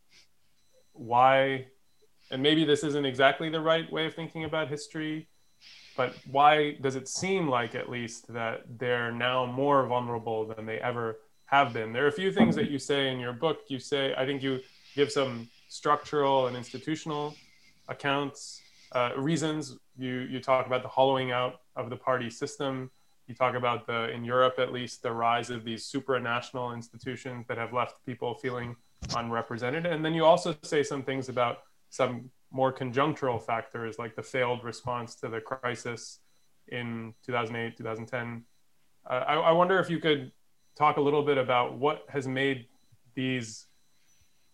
Why 0.98 1.66
and 2.30 2.42
maybe 2.42 2.64
this 2.64 2.84
isn't 2.84 3.06
exactly 3.06 3.48
the 3.48 3.60
right 3.60 3.90
way 3.90 4.06
of 4.06 4.14
thinking 4.14 4.44
about 4.44 4.68
history 4.68 5.28
but 5.98 6.14
why 6.30 6.76
does 6.80 6.94
it 6.94 7.08
seem 7.08 7.48
like 7.48 7.74
at 7.74 7.90
least 7.90 8.32
that 8.32 8.62
they're 8.78 9.10
now 9.10 9.44
more 9.44 9.84
vulnerable 9.84 10.46
than 10.46 10.64
they 10.64 10.78
ever 10.78 11.18
have 11.46 11.72
been? 11.72 11.92
There 11.92 12.04
are 12.04 12.08
a 12.08 12.12
few 12.12 12.30
things 12.30 12.54
that 12.54 12.70
you 12.70 12.78
say 12.78 13.08
in 13.08 13.18
your 13.18 13.32
book. 13.32 13.62
You 13.66 13.80
say 13.80 14.14
i 14.16 14.24
think 14.24 14.40
you 14.40 14.60
give 14.94 15.10
some 15.10 15.48
structural 15.68 16.46
and 16.46 16.56
institutional 16.56 17.34
accounts 17.88 18.62
uh, 18.92 19.10
reasons. 19.16 19.76
You 19.98 20.20
you 20.32 20.40
talk 20.40 20.66
about 20.66 20.82
the 20.82 20.88
hollowing 20.88 21.32
out 21.32 21.62
of 21.74 21.90
the 21.90 21.96
party 21.96 22.30
system. 22.30 22.90
You 23.26 23.34
talk 23.34 23.54
about 23.56 23.86
the 23.86 24.10
in 24.10 24.24
europe 24.24 24.54
at 24.58 24.72
least 24.72 25.02
the 25.02 25.12
rise 25.12 25.50
of 25.50 25.64
these 25.64 25.82
supranational 25.84 26.74
institutions 26.74 27.46
that 27.48 27.58
have 27.58 27.72
left 27.72 28.06
people 28.06 28.34
feeling 28.34 28.76
unrepresented. 29.14 29.86
And 29.86 30.04
then 30.04 30.14
you 30.14 30.24
also 30.24 30.56
say 30.62 30.82
some 30.82 31.02
things 31.02 31.28
about 31.28 31.58
some 31.90 32.30
more 32.50 32.72
conjunctural 32.72 33.42
factors 33.42 33.98
like 33.98 34.16
the 34.16 34.22
failed 34.22 34.64
response 34.64 35.14
to 35.16 35.28
the 35.28 35.40
crisis 35.40 36.20
in 36.68 37.14
2008, 37.24 37.76
2010. 37.76 38.44
Uh, 39.08 39.12
I, 39.12 39.34
I 39.34 39.52
wonder 39.52 39.78
if 39.78 39.90
you 39.90 39.98
could 39.98 40.32
talk 40.76 40.96
a 40.96 41.00
little 41.00 41.22
bit 41.22 41.38
about 41.38 41.78
what 41.78 42.04
has 42.08 42.26
made 42.26 42.66
these 43.14 43.66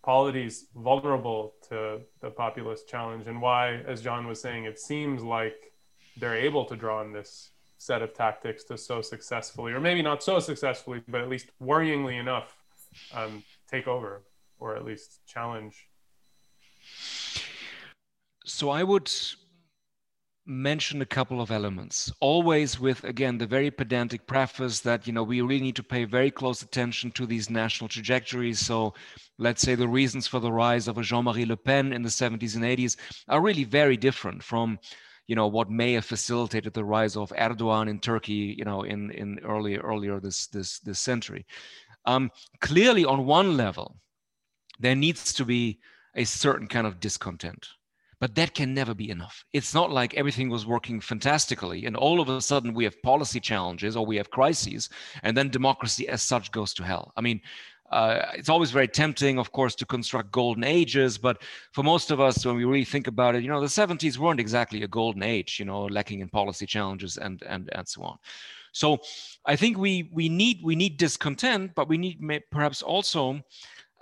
polities 0.03 0.67
vulnerable 0.77 1.55
to 1.69 2.01
the 2.21 2.31
populist 2.31 2.89
challenge 2.89 3.27
and 3.27 3.41
why, 3.41 3.83
as 3.87 4.03
John 4.03 4.27
was 4.27 4.41
saying, 4.41 4.65
it 4.65 4.79
seems 4.79 5.23
like 5.23 5.73
they're 6.17 6.37
able 6.37 6.65
to 6.67 6.77
draw 6.77 7.01
on 7.01 7.13
this 7.13 7.51
set 7.79 8.03
of 8.03 8.15
tactics 8.15 8.65
to 8.65 8.79
so 8.79 9.03
successfully, 9.03 9.73
or 9.73 9.81
maybe 9.81 10.03
not 10.03 10.23
so 10.23 10.39
successfully, 10.39 11.03
but 11.09 11.21
at 11.21 11.29
least 11.29 11.51
worryingly 11.63 12.19
enough, 12.19 12.55
um, 13.15 13.43
take 13.71 13.87
over 13.89 14.23
or 14.65 14.75
at 14.75 14.85
least 14.85 15.21
challenge? 15.27 15.77
So 18.47 18.71
I 18.71 18.83
would 18.83 19.11
mention 20.47 21.03
a 21.03 21.07
couple 21.07 21.41
of 21.43 21.51
elements. 21.51 22.11
Always 22.21 22.81
with 22.81 23.05
again 23.05 23.37
the 23.37 23.47
very 23.47 23.71
pedantic 23.71 24.27
preface 24.27 24.81
that 24.81 25.07
you 25.07 25.13
know 25.13 25.23
we 25.23 25.43
really 25.43 25.61
need 25.61 25.77
to 25.77 25.83
pay 25.83 26.05
very 26.05 26.31
close 26.31 26.63
attention 26.63 27.11
to 27.13 27.27
these 27.27 27.51
national 27.51 27.89
trajectories. 27.89 28.59
So 28.59 28.95
let's 29.39 29.61
say 29.61 29.75
the 29.75 29.89
reasons 30.01 30.27
for 30.27 30.41
the 30.41 30.53
rise 30.53 30.89
of 30.89 30.97
a 30.97 31.03
jean-marie 31.03 31.45
le 31.45 31.57
pen 31.57 31.93
in 31.93 32.03
the 32.03 32.09
70s 32.09 32.55
and 32.57 32.65
80s 32.65 32.97
are 33.29 33.43
really 33.43 33.65
very 33.65 33.99
different 33.99 34.43
from 34.43 34.79
you 35.27 35.37
know 35.37 35.47
what 35.47 35.71
may 35.71 35.93
have 35.95 36.05
facilitated 36.05 36.73
the 36.75 36.85
rise 36.85 37.17
of 37.17 37.33
erdogan 37.39 37.89
in 37.89 37.99
turkey 37.99 38.55
you 38.59 38.65
know 38.65 38.83
in 38.83 39.11
in 39.11 39.39
earlier 39.45 39.81
earlier 39.81 40.21
this 40.21 40.47
this 40.47 40.79
this 40.81 41.01
century. 41.01 41.45
Um, 42.07 42.31
clearly 42.61 43.05
on 43.07 43.25
one 43.25 43.57
level 43.57 43.97
there 44.79 44.95
needs 44.95 45.33
to 45.35 45.45
be 45.45 45.79
a 46.15 46.25
certain 46.25 46.67
kind 46.67 46.87
of 46.87 47.01
discontent. 47.01 47.69
But 48.21 48.37
that 48.37 48.55
can 48.55 48.73
never 48.73 48.95
be 48.95 49.11
enough. 49.11 49.45
It's 49.53 49.75
not 49.75 49.91
like 49.91 50.15
everything 50.15 50.49
was 50.49 50.65
working 50.65 51.01
fantastically 51.01 51.85
and 51.85 51.97
all 51.97 52.21
of 52.21 52.29
a 52.29 52.41
sudden 52.41 52.73
we 52.73 52.85
have 52.85 53.03
policy 53.03 53.41
challenges 53.41 53.97
or 53.97 54.07
we 54.07 54.17
have 54.17 54.31
crises 54.31 54.89
and 55.23 55.37
then 55.37 55.51
democracy 55.51 56.09
as 56.09 56.23
such 56.23 56.53
goes 56.53 56.73
to 56.75 56.85
hell. 56.85 57.13
I 57.17 57.21
mean, 57.21 57.41
uh, 57.91 58.27
it's 58.35 58.49
always 58.49 58.71
very 58.71 58.89
tempting, 58.89 59.39
of 59.39 59.53
course, 59.53 59.75
to 59.77 59.87
construct 59.87 60.33
golden 60.33 60.65
ages. 60.65 61.19
But 61.19 61.43
for 61.73 61.83
most 61.83 62.11
of 62.11 62.21
us, 62.21 62.45
when 62.45 62.57
we 62.57 62.65
really 62.65 62.85
think 62.85 63.07
about 63.07 63.35
it, 63.35 63.43
you 63.43 63.49
know, 63.49 63.61
the 63.61 63.67
70s 63.67 64.17
weren't 64.17 64.41
exactly 64.41 64.83
a 64.83 64.89
golden 64.89 65.23
age, 65.23 65.59
you 65.59 65.65
know, 65.65 65.85
lacking 65.85 66.21
in 66.21 66.29
policy 66.29 66.67
challenges 66.67 67.19
and 67.19 67.43
and 67.47 67.69
and 67.73 67.87
so 67.87 68.03
on. 68.03 68.17
So 68.73 68.99
I 69.47 69.55
think 69.55 69.79
we 69.79 70.11
we 70.13 70.29
need 70.29 70.61
we 70.65 70.75
need 70.75 70.97
discontent, 70.97 71.73
but 71.77 71.89
we 71.89 71.99
need 71.99 72.19
perhaps 72.51 72.83
also 72.83 73.41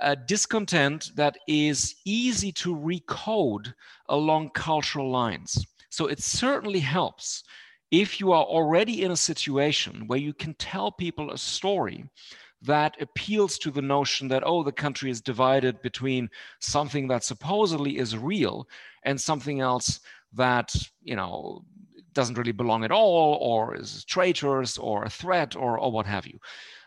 a 0.02 0.16
discontent 0.16 1.10
that 1.16 1.36
is 1.46 1.94
easy 2.04 2.52
to 2.52 2.74
recode 2.74 3.72
along 4.08 4.50
cultural 4.50 5.10
lines. 5.10 5.64
So 5.90 6.06
it 6.06 6.20
certainly 6.20 6.80
helps 6.80 7.44
if 7.90 8.18
you 8.18 8.32
are 8.32 8.44
already 8.44 9.02
in 9.02 9.10
a 9.10 9.16
situation 9.16 10.06
where 10.06 10.18
you 10.18 10.32
can 10.32 10.54
tell 10.54 10.90
people 10.90 11.30
a 11.30 11.38
story 11.38 12.04
that 12.62 12.96
appeals 13.00 13.58
to 13.58 13.70
the 13.70 13.82
notion 13.82 14.28
that, 14.28 14.42
oh, 14.46 14.62
the 14.62 14.72
country 14.72 15.10
is 15.10 15.20
divided 15.20 15.82
between 15.82 16.30
something 16.60 17.08
that 17.08 17.24
supposedly 17.24 17.98
is 17.98 18.16
real 18.16 18.66
and 19.02 19.20
something 19.20 19.60
else 19.60 20.00
that, 20.32 20.74
you 21.02 21.16
know, 21.16 21.64
doesn't 22.12 22.38
really 22.38 22.52
belong 22.52 22.84
at 22.84 22.92
all 22.92 23.38
or 23.40 23.74
is 23.74 24.04
traitors 24.04 24.78
or 24.78 25.04
a 25.04 25.10
threat 25.10 25.56
or, 25.56 25.78
or 25.78 25.90
what 25.90 26.06
have 26.06 26.26
you. 26.26 26.38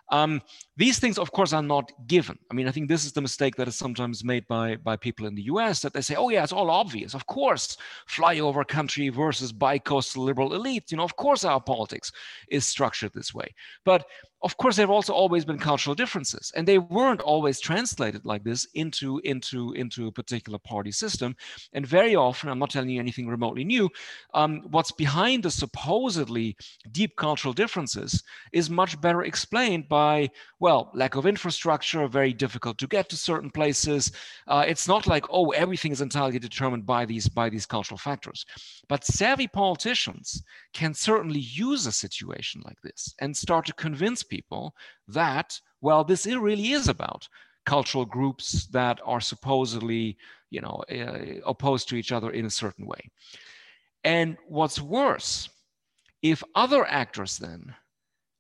Um, 0.10 0.42
these 0.78 1.00
things, 1.00 1.18
of 1.18 1.32
course, 1.32 1.54
are 1.54 1.64
not 1.64 1.92
given. 2.08 2.38
I 2.52 2.54
mean, 2.54 2.68
I 2.68 2.72
think 2.72 2.88
this 2.88 3.06
is 3.06 3.12
the 3.12 3.22
mistake 3.22 3.56
that 3.56 3.68
is 3.68 3.76
sometimes 3.76 4.24
made 4.24 4.48
by, 4.48 4.76
by 4.76 4.96
people 4.96 5.26
in 5.26 5.36
the 5.36 5.44
US 5.44 5.82
that 5.82 5.94
they 5.94 6.02
say, 6.02 6.16
oh, 6.16 6.30
yeah, 6.30 6.44
it's 6.44 6.54
all 6.54 6.70
obvious. 6.70 7.14
Of 7.14 7.26
course, 7.26 7.78
flyover 8.10 8.68
country 8.68 9.10
versus 9.10 9.52
bi-coastal 9.52 10.24
liberal 10.24 10.54
elite. 10.54 10.92
You 10.92 10.98
know, 10.98 11.04
of 11.04 11.16
course, 11.16 11.44
our 11.44 11.62
politics 11.62 12.12
is 12.50 12.66
structured 12.66 13.14
this 13.14 13.34
way. 13.34 13.54
But 13.84 14.06
of 14.46 14.58
course, 14.58 14.76
there 14.76 14.84
have 14.84 14.92
also 14.92 15.12
always 15.12 15.44
been 15.44 15.58
cultural 15.58 15.96
differences, 15.96 16.52
and 16.56 16.68
they 16.68 16.78
weren't 16.78 17.20
always 17.22 17.60
translated 17.60 18.26
like 18.26 18.44
this 18.44 18.68
into 18.76 19.20
into 19.24 19.72
into 19.74 20.06
a 20.06 20.12
particular 20.12 20.60
party 20.60 20.92
system. 20.92 21.36
And 21.74 21.86
very 21.88 22.16
often, 22.16 22.50
I'm 22.50 22.60
not 22.60 22.70
telling 22.70 22.92
you 22.92 23.00
anything 23.00 23.28
remotely 23.28 23.64
new. 23.64 23.90
Um, 24.36 24.62
what's 24.70 24.92
behind 24.92 25.42
the 25.42 25.50
supposedly 25.50 26.56
deep 26.92 27.16
cultural 27.16 27.56
differences 27.56 28.22
is 28.54 28.70
much 28.70 29.02
better 29.02 29.24
explained 29.24 29.90
by 29.90 30.30
well, 30.60 30.92
lack 30.94 31.16
of 31.16 31.26
infrastructure, 31.26 32.08
very 32.08 32.32
difficult 32.32 32.78
to 32.78 32.88
get 32.88 33.10
to 33.10 33.18
certain 33.18 33.50
places. 33.50 34.12
Uh, 34.48 34.64
it's 34.68 34.88
not 34.88 35.08
like 35.08 35.26
oh, 35.32 35.50
everything 35.54 35.92
is 35.92 36.02
entirely 36.02 36.38
determined 36.38 36.86
by 36.86 37.04
these 37.04 37.28
by 37.28 37.50
these 37.50 37.66
cultural 37.66 37.98
factors. 37.98 38.46
But 38.88 39.04
savvy 39.06 39.48
politicians 39.48 40.44
can 40.76 40.94
certainly 40.94 41.40
use 41.40 41.88
a 41.88 41.92
situation 41.92 42.62
like 42.66 42.80
this 42.82 43.16
and 43.22 43.36
start 43.36 43.66
to 43.66 43.74
convince 43.74 44.22
people 44.22 44.76
that, 45.08 45.60
well, 45.80 46.04
this 46.04 46.28
really 46.28 46.74
is 46.74 46.90
about 46.90 47.28
cultural 47.66 48.06
groups 48.06 48.68
that 48.68 49.00
are 49.06 49.22
supposedly, 49.22 50.18
you 50.52 50.62
know, 50.62 50.84
uh, 50.92 51.40
opposed 51.46 51.88
to 51.90 51.96
each 51.96 52.12
other 52.12 52.30
in 52.32 52.46
a 52.46 52.50
certain 52.50 52.86
way. 52.86 53.10
And 54.04 54.38
what's 54.48 54.82
worse, 54.82 55.50
if 56.22 56.44
other 56.54 56.86
actors 56.86 57.38
then 57.38 57.74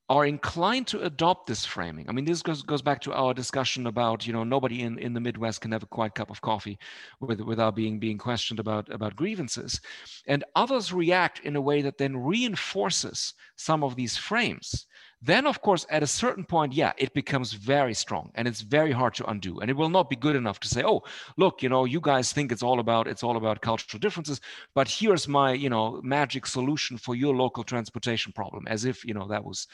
are 0.07 0.25
inclined 0.25 0.85
to 0.85 1.01
adopt 1.01 1.47
this 1.47 1.65
framing. 1.65 2.07
I 2.07 2.11
mean, 2.11 2.25
this 2.25 2.43
goes, 2.43 2.61
goes 2.61 2.83
back 2.83 3.01
to 3.01 3.13
our 3.13 3.33
discussion 3.33 3.87
about, 3.87 4.27
you 4.27 4.33
know, 4.33 4.43
nobody 4.43 4.81
in, 4.81 4.99
in 4.99 5.13
the 5.13 5.19
Midwest 5.19 5.61
can 5.61 5.71
have 5.71 5.81
a 5.81 5.87
quiet 5.87 6.13
cup 6.13 6.29
of 6.29 6.41
coffee 6.41 6.77
with, 7.19 7.41
without 7.41 7.75
being 7.75 7.99
being 7.99 8.19
questioned 8.19 8.59
about, 8.59 8.87
about 8.93 9.15
grievances. 9.15 9.81
And 10.27 10.43
others 10.55 10.93
react 10.93 11.39
in 11.39 11.55
a 11.55 11.61
way 11.61 11.81
that 11.81 11.97
then 11.97 12.17
reinforces 12.17 13.33
some 13.55 13.83
of 13.83 13.95
these 13.95 14.15
frames 14.15 14.85
then 15.25 15.45
of 15.45 15.61
course 15.61 15.85
at 15.89 16.03
a 16.03 16.07
certain 16.07 16.43
point 16.43 16.73
yeah 16.73 16.93
it 16.97 17.13
becomes 17.13 17.53
very 17.53 17.93
strong 17.93 18.31
and 18.35 18.47
it's 18.47 18.61
very 18.61 18.91
hard 18.91 19.13
to 19.15 19.25
undo. 19.29 19.59
And 19.59 19.69
it 19.69 19.77
will 19.77 19.89
not 19.89 20.09
be 20.09 20.15
good 20.15 20.35
enough 20.35 20.59
to 20.61 20.67
say 20.67 20.83
oh 20.83 21.01
look 21.37 21.63
you 21.63 21.69
know 21.69 21.85
you 21.85 21.99
guys 21.99 22.31
think 22.31 22.51
it's 22.51 22.63
all 22.63 22.79
about 22.79 23.07
it's 23.07 23.23
all 23.23 23.37
about 23.37 23.61
cultural 23.61 23.99
differences 23.99 24.39
but 24.73 24.87
here's 24.87 25.27
my 25.27 25.53
you 25.53 25.69
know 25.69 25.99
magic 26.03 26.45
solution 26.45 26.97
for 26.97 27.15
your 27.15 27.35
local 27.35 27.63
transportation 27.63 28.31
problem 28.33 28.65
as 28.67 28.85
if 28.85 29.03
you 29.05 29.13
know 29.13 29.27
that 29.27 29.43
was 29.43 29.67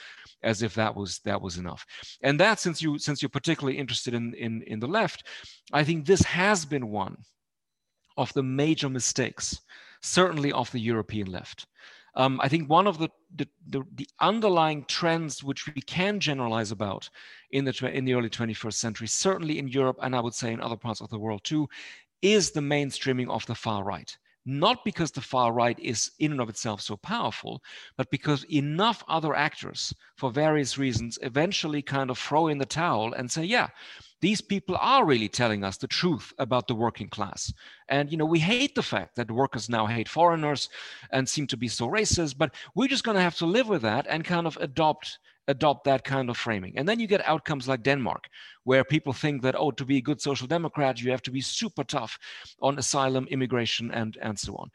as 0.44 0.62
if 0.62 0.74
that 0.76 0.96
was 0.96 1.20
that 1.26 1.42
was 1.42 1.58
enough. 1.58 1.86
And 2.24 2.40
that 2.40 2.60
since 2.60 2.82
you 2.82 2.98
since 2.98 3.22
you're 3.22 3.30
particularly 3.30 3.78
interested 3.78 4.14
in 4.14 4.34
in 4.36 4.62
in 4.68 4.80
the 4.80 4.88
left 4.88 5.28
i 5.74 5.84
think 5.84 6.06
this 6.06 6.22
has 6.22 6.66
been 6.66 6.90
one 6.90 7.16
of 8.18 8.32
the 8.34 8.44
major 8.44 8.90
mistakes 8.90 9.60
certainly 10.02 10.52
of 10.52 10.72
the 10.72 10.80
european 10.80 11.32
left 11.32 11.68
um, 12.16 12.40
I 12.42 12.50
think 12.50 12.70
one 12.70 12.88
of 12.88 12.98
the, 12.98 13.10
the, 13.36 13.48
the, 13.68 13.84
the, 13.96 14.08
underlying 14.20 14.84
trends 14.86 15.44
which 15.44 15.68
we 15.68 15.82
can 15.82 16.20
generalize 16.20 16.72
about 16.72 17.10
in 17.52 17.64
the, 17.64 17.90
in 17.94 18.04
the 18.06 18.14
early 18.14 18.30
21st 18.30 18.74
century, 18.74 19.08
certainly 19.08 19.60
in 19.60 19.68
Europe 19.68 19.98
and 20.02 20.16
I 20.16 20.20
would 20.20 20.34
say 20.34 20.52
in 20.52 20.60
other 20.60 20.76
parts 20.76 21.02
of 21.02 21.10
the 21.10 21.20
world 21.20 21.44
too, 21.44 21.70
is 22.22 22.52
the 22.52 22.60
mainstreaming 22.60 23.30
of 23.30 23.46
the 23.46 23.56
far 23.56 23.84
right. 23.84 24.16
Not 24.46 24.84
because 24.84 25.12
the 25.12 25.22
far 25.22 25.54
right 25.54 25.78
is 25.80 26.12
in 26.18 26.32
and 26.32 26.42
of 26.42 26.50
itself 26.50 26.82
so 26.82 26.98
powerful, 26.98 27.62
but 27.96 28.10
because 28.10 28.44
enough 28.46 29.04
other 29.08 29.36
actors, 29.36 29.94
for 30.16 30.32
various 30.32 30.80
reasons, 30.80 31.20
eventually 31.22 31.84
kind 31.84 32.10
of 32.10 32.18
throw 32.18 32.48
in 32.48 32.58
the 32.58 32.66
towel 32.66 33.14
and 33.14 33.30
say, 33.30 33.44
yeah, 33.44 33.68
these 34.20 34.42
people 34.42 34.78
are 34.80 35.06
really 35.06 35.28
telling 35.28 35.64
us 35.64 35.78
the 35.78 35.88
truth 35.88 36.34
about 36.40 36.68
the 36.68 36.76
working 36.76 37.10
class. 37.10 37.54
And 37.90 38.12
you 38.12 38.18
know, 38.18 38.26
we 38.26 38.40
hate 38.40 38.74
the 38.74 38.84
fact 38.84 39.16
that 39.16 39.30
workers 39.30 39.70
now 39.70 39.86
hate 39.86 40.10
foreigners 40.10 40.70
and 41.12 41.28
seem 41.30 41.46
to 41.48 41.58
be 41.58 41.68
so 41.68 41.88
racist, 41.88 42.38
but 42.38 42.54
we're 42.74 42.88
just 42.88 43.04
going 43.04 43.18
to 43.18 43.24
have 43.24 43.38
to 43.38 43.46
live 43.46 43.68
with 43.68 43.82
that 43.84 44.08
and 44.10 44.24
kind 44.24 44.48
of 44.48 44.58
adopt 44.58 45.20
adopt 45.48 45.84
that 45.86 46.04
kind 46.04 46.30
of 46.30 46.38
framing. 46.38 46.78
And 46.78 46.88
then 46.88 47.00
you 47.00 47.08
get 47.08 47.28
outcomes 47.28 47.68
like 47.68 47.84
Denmark, 47.84 48.28
where 48.64 48.84
people 48.84 49.14
think 49.14 49.42
that, 49.42 49.56
oh, 49.58 49.72
to 49.72 49.86
be 49.86 49.98
a 49.98 50.02
good 50.02 50.22
social 50.22 50.48
democrat, 50.48 51.02
you 51.02 51.12
have 51.12 51.22
to 51.24 51.32
be 51.32 51.42
super 51.42 51.84
tough 51.84 52.18
on 52.62 52.78
asylum, 52.78 53.28
immigration, 53.30 53.92
and, 53.92 54.18
and 54.22 54.38
so 54.38 54.56
on. 54.56 54.70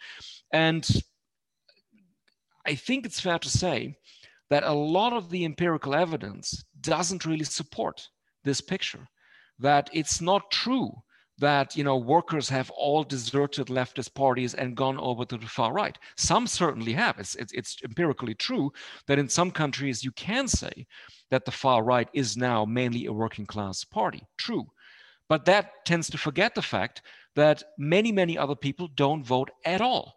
And 0.52 0.88
I 2.66 2.74
think 2.74 3.07
it's 3.07 3.20
fair 3.20 3.38
to 3.38 3.48
say 3.48 3.96
that 4.50 4.64
a 4.64 4.72
lot 4.72 5.12
of 5.12 5.31
the 5.31 5.44
empirical 5.44 5.94
evidence 5.94 6.64
doesn't 6.81 7.24
really 7.24 7.44
support 7.44 8.09
this 8.44 8.61
picture 8.61 9.09
that 9.59 9.88
it's 9.92 10.20
not 10.20 10.50
true 10.50 10.92
that 11.38 11.77
you 11.77 11.85
know 11.85 11.96
workers 11.96 12.49
have 12.49 12.70
all 12.70 13.05
deserted 13.05 13.66
leftist 13.66 14.14
parties 14.14 14.55
and 14.55 14.77
gone 14.77 14.99
over 14.99 15.25
to 15.25 15.37
the 15.37 15.46
far 15.46 15.72
right. 15.72 15.99
Some 16.16 16.46
certainly 16.46 16.92
have. 16.92 17.18
It's, 17.18 17.35
it's, 17.35 17.53
it's 17.53 17.77
empirically 17.85 18.35
true 18.35 18.72
that 19.07 19.18
in 19.18 19.29
some 19.29 19.51
countries 19.51 20.05
you 20.05 20.12
can 20.12 20.49
say 20.49 20.87
that 21.31 21.44
the 21.44 21.51
far 21.51 21.83
right 21.83 22.09
is 22.12 22.37
now 22.37 22.64
mainly 22.64 23.07
a 23.07 23.12
working 23.12 23.46
class 23.46 23.85
party. 23.85 24.22
True, 24.38 24.66
but 25.29 25.44
that 25.44 25.85
tends 25.85 26.09
to 26.11 26.18
forget 26.18 26.55
the 26.55 26.62
fact 26.62 27.03
that 27.35 27.62
many 27.79 28.12
many 28.12 28.38
other 28.38 28.57
people 28.57 28.88
don't 28.94 29.25
vote 29.25 29.51
at 29.64 29.81
all. 29.81 30.14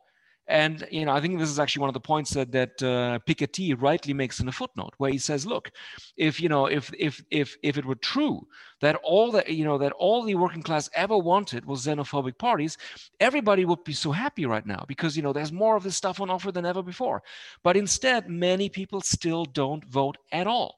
And 0.50 0.88
you 0.90 1.06
know, 1.06 1.12
I 1.12 1.22
think 1.22 1.38
this 1.38 1.50
is 1.50 1.60
actually 1.60 1.82
one 1.82 1.90
of 1.90 1.94
the 1.94 2.00
points 2.00 2.32
that 2.32 2.52
that 2.54 2.82
uh, 2.82 3.20
Piketty 3.28 3.80
rightly 3.80 4.16
makes 4.16 4.40
in 4.40 4.48
a 4.48 4.52
footnote, 4.52 4.96
where 4.98 5.12
he 5.12 5.20
says, 5.20 5.46
"Look, 5.46 5.72
if 6.18 6.42
you 6.42 6.50
know, 6.50 6.66
if 6.66 6.92
if 6.98 7.24
if 7.30 7.56
if 7.62 7.78
it 7.78 7.86
were 7.86 7.96
true 7.96 8.48
that 8.82 8.96
all 9.04 9.32
the 9.32 9.44
you 9.48 9.64
know 9.64 9.78
that 9.78 9.92
all 9.94 10.24
the 10.24 10.34
working 10.34 10.64
class 10.64 10.90
ever 10.96 11.16
wanted 11.16 11.66
was 11.66 11.86
xenophobic 11.86 12.40
parties, 12.40 12.78
everybody 13.20 13.64
would 13.64 13.84
be 13.84 13.94
so 13.94 14.12
happy 14.12 14.48
right 14.48 14.66
now 14.66 14.84
because 14.88 15.16
you 15.16 15.22
know 15.22 15.34
there's 15.34 15.52
more 15.52 15.76
of 15.76 15.84
this 15.84 15.96
stuff 15.96 16.20
on 16.20 16.32
offer 16.32 16.52
than 16.52 16.66
ever 16.66 16.82
before. 16.82 17.22
But 17.64 17.78
instead, 17.78 18.28
many 18.28 18.70
people 18.70 19.02
still 19.02 19.46
don't 19.46 19.86
vote 19.86 20.18
at 20.32 20.48
all, 20.48 20.78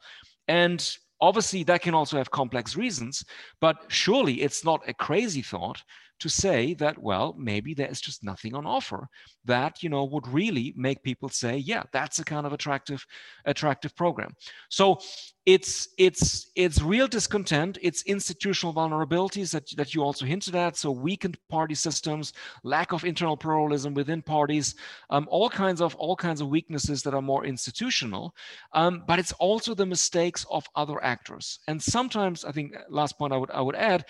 and 0.50 0.86
obviously 1.22 1.64
that 1.64 1.82
can 1.82 1.94
also 1.94 2.18
have 2.18 2.32
complex 2.32 2.76
reasons. 2.76 3.24
But 3.62 3.78
surely 3.88 4.42
it's 4.42 4.66
not 4.66 4.82
a 4.86 4.94
crazy 4.94 5.42
thought 5.42 5.82
to 6.22 6.30
say 6.30 6.74
that 6.76 6.98
well 6.98 7.36
maybe 7.38 7.74
there 7.74 7.90
is 7.90 8.02
just 8.02 8.24
nothing 8.24 8.54
on 8.56 8.66
offer 8.66 9.08
that 9.46 9.84
you 9.84 9.90
know 9.90 10.06
would 10.06 10.28
really 10.28 10.74
make 10.78 11.04
people 11.04 11.30
say 11.30 11.58
yeah 11.58 11.84
that's 11.92 12.20
a 12.20 12.24
kind 12.24 12.46
of 12.46 12.54
attractive 12.54 13.06
attractive 13.46 13.96
program. 13.96 14.32
So 14.70 15.00
it's 15.46 15.90
it's 15.98 16.52
it's 16.56 16.82
real 16.82 17.08
discontent. 17.08 17.78
It's 17.82 18.04
institutional 18.04 18.74
vulnerabilities 18.74 19.52
that, 19.52 19.66
that 19.76 19.96
you 19.96 20.04
also 20.04 20.26
hinted 20.26 20.56
at. 20.56 20.78
So 20.78 20.92
weakened 20.92 21.38
party 21.50 21.76
systems 21.76 22.34
lack 22.64 22.92
of 22.94 23.04
internal 23.04 23.38
pluralism 23.38 23.94
within 23.94 24.22
parties 24.22 24.76
um, 25.10 25.28
all 25.32 25.50
kinds 25.50 25.82
of 25.82 25.96
all 25.96 26.16
kinds 26.16 26.42
of 26.42 26.48
weaknesses 26.48 27.02
that 27.04 27.14
are 27.14 27.22
more 27.22 27.46
institutional. 27.46 28.36
Um, 28.74 29.04
but 29.08 29.20
it's 29.20 29.34
also 29.34 29.74
the 29.74 29.86
mistakes 29.86 30.46
of 30.50 30.66
other 30.76 31.04
actors. 31.04 31.60
And 31.68 31.82
sometimes 31.82 32.46
i 32.46 32.52
think 32.52 32.76
last 32.90 33.18
point 33.18 33.34
i 33.34 33.38
would 33.38 33.52
i 33.52 33.62
would 33.62 33.76
add 33.76 34.06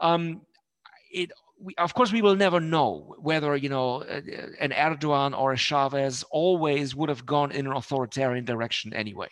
um, 0.00 0.40
it 1.12 1.30
we, 1.62 1.74
of 1.78 1.94
course, 1.94 2.12
we 2.12 2.22
will 2.22 2.36
never 2.36 2.60
know 2.60 3.14
whether 3.18 3.56
you 3.56 3.68
know 3.68 4.02
uh, 4.02 4.20
an 4.60 4.70
Erdogan 4.70 5.38
or 5.38 5.52
a 5.52 5.56
Chavez 5.56 6.24
always 6.30 6.94
would 6.94 7.08
have 7.08 7.24
gone 7.24 7.52
in 7.52 7.66
an 7.66 7.72
authoritarian 7.72 8.44
direction 8.44 8.92
anyway. 8.92 9.28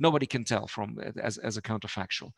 Nobody 0.00 0.26
can 0.26 0.44
tell 0.44 0.66
from 0.66 0.98
uh, 1.00 1.10
as, 1.22 1.38
as 1.38 1.56
a 1.56 1.62
counterfactual. 1.62 2.32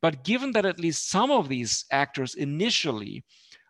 But 0.00 0.24
given 0.24 0.52
that 0.52 0.66
at 0.66 0.80
least 0.80 1.10
some 1.10 1.30
of 1.30 1.48
these 1.48 1.84
actors 1.90 2.34
initially 2.34 3.24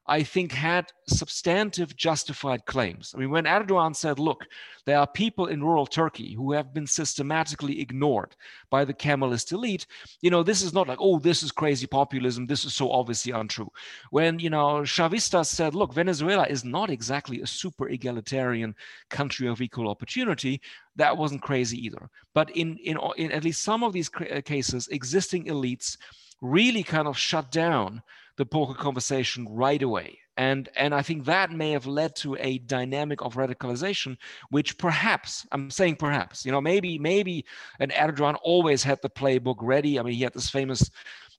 I 0.07 0.23
think, 0.23 0.53
had 0.53 0.93
substantive 1.09 1.97
justified 1.97 2.67
claims. 2.67 3.14
I 3.14 3.19
mean, 3.19 3.31
when 3.31 3.45
Erdogan 3.45 3.97
said, 3.97 4.19
look, 4.19 4.47
there 4.85 4.99
are 4.99 5.07
people 5.07 5.47
in 5.47 5.64
rural 5.64 5.87
Turkey 5.87 6.35
who 6.35 6.53
have 6.53 6.75
been 6.75 6.87
systematically 6.87 7.81
ignored 7.81 8.37
by 8.69 8.85
the 8.85 8.93
Kemalist 8.93 9.53
elite, 9.53 9.87
you 10.21 10.29
know, 10.31 10.43
this 10.43 10.61
is 10.61 10.75
not 10.75 10.88
like, 10.88 10.99
oh, 11.01 11.19
this 11.19 11.43
is 11.43 11.51
crazy 11.51 11.87
populism. 11.87 12.47
This 12.47 12.67
is 12.67 12.75
so 12.75 12.90
obviously 12.90 13.33
untrue. 13.33 13.71
When, 14.11 14.38
you 14.38 14.51
know, 14.51 14.83
Chavistas 14.83 15.47
said, 15.47 15.75
look, 15.75 15.95
Venezuela 15.95 16.47
is 16.47 16.64
not 16.64 16.90
exactly 16.90 17.40
a 17.40 17.47
super 17.47 17.88
egalitarian 17.88 18.75
country 19.09 19.49
of 19.49 19.62
equal 19.62 19.88
opportunity, 19.88 20.61
that 20.97 21.17
wasn't 21.17 21.43
crazy 21.43 21.79
either. 21.83 22.11
But 22.35 22.51
in, 22.51 22.77
in, 22.79 22.99
in 23.17 23.33
at 23.33 23.45
least 23.45 23.62
some 23.62 23.83
of 23.83 23.95
these 23.95 24.11
uh, 24.14 24.43
cases, 24.45 24.88
existing 24.88 25.47
elites 25.47 25.97
really 26.43 26.83
kind 26.83 27.09
of 27.09 27.17
shut 27.17 27.51
down 27.51 28.03
the 28.37 28.47
political 28.47 28.83
conversation 28.83 29.47
right 29.49 29.83
away. 29.83 30.18
And, 30.37 30.68
and 30.75 30.92
I 30.92 31.03
think 31.03 31.25
that 31.27 31.53
may 31.53 31.70
have 31.70 31.87
led 31.87 32.16
to 32.16 32.37
a 32.40 32.59
dynamic 32.59 33.23
of 33.23 33.35
radicalization, 33.35 34.16
which 34.51 34.77
perhaps, 34.79 35.47
I'm 35.53 35.70
saying 35.70 35.97
perhaps, 35.97 36.44
you 36.44 36.51
know, 36.51 36.61
maybe, 36.61 36.99
maybe 36.99 37.44
an 37.79 37.90
Erdogan 37.90 38.37
always 38.42 38.83
had 38.83 39.01
the 39.01 39.11
playbook 39.11 39.57
ready. 39.61 39.99
I 39.99 40.03
mean, 40.03 40.14
he 40.14 40.23
had 40.25 40.33
this 40.33 40.51
famous 40.51 40.90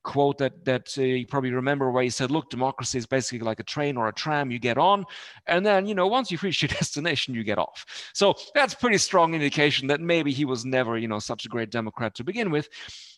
quote 0.06 0.38
that 0.38 0.64
that 0.64 0.96
uh, 0.98 1.02
you 1.02 1.26
probably 1.26 1.52
remember 1.52 1.92
where 1.92 2.04
he 2.04 2.10
said 2.12 2.30
look 2.30 2.50
democracy 2.50 2.98
is 2.98 3.08
basically 3.08 3.40
like 3.40 3.60
a 3.60 3.64
train 3.64 3.98
or 3.98 4.08
a 4.08 4.14
tram 4.14 4.52
you 4.52 4.60
get 4.60 4.78
on 4.78 5.04
and 5.48 5.66
then 5.66 5.88
you 5.88 5.96
know 5.96 6.08
once 6.08 6.30
you've 6.30 6.44
reached 6.48 6.62
your 6.62 6.70
destination 6.70 7.34
you 7.34 7.44
get 7.44 7.58
off 7.58 8.12
so 8.14 8.36
that's 8.54 8.76
pretty 8.76 9.00
strong 9.00 9.34
indication 9.34 9.88
that 9.88 10.00
maybe 10.00 10.32
he 10.32 10.46
was 10.46 10.64
never 10.64 10.98
you 10.98 11.08
know 11.08 11.20
such 11.20 11.46
a 11.46 11.50
great 11.50 11.72
democrat 11.72 12.14
to 12.14 12.24
begin 12.24 12.52
with 12.52 12.70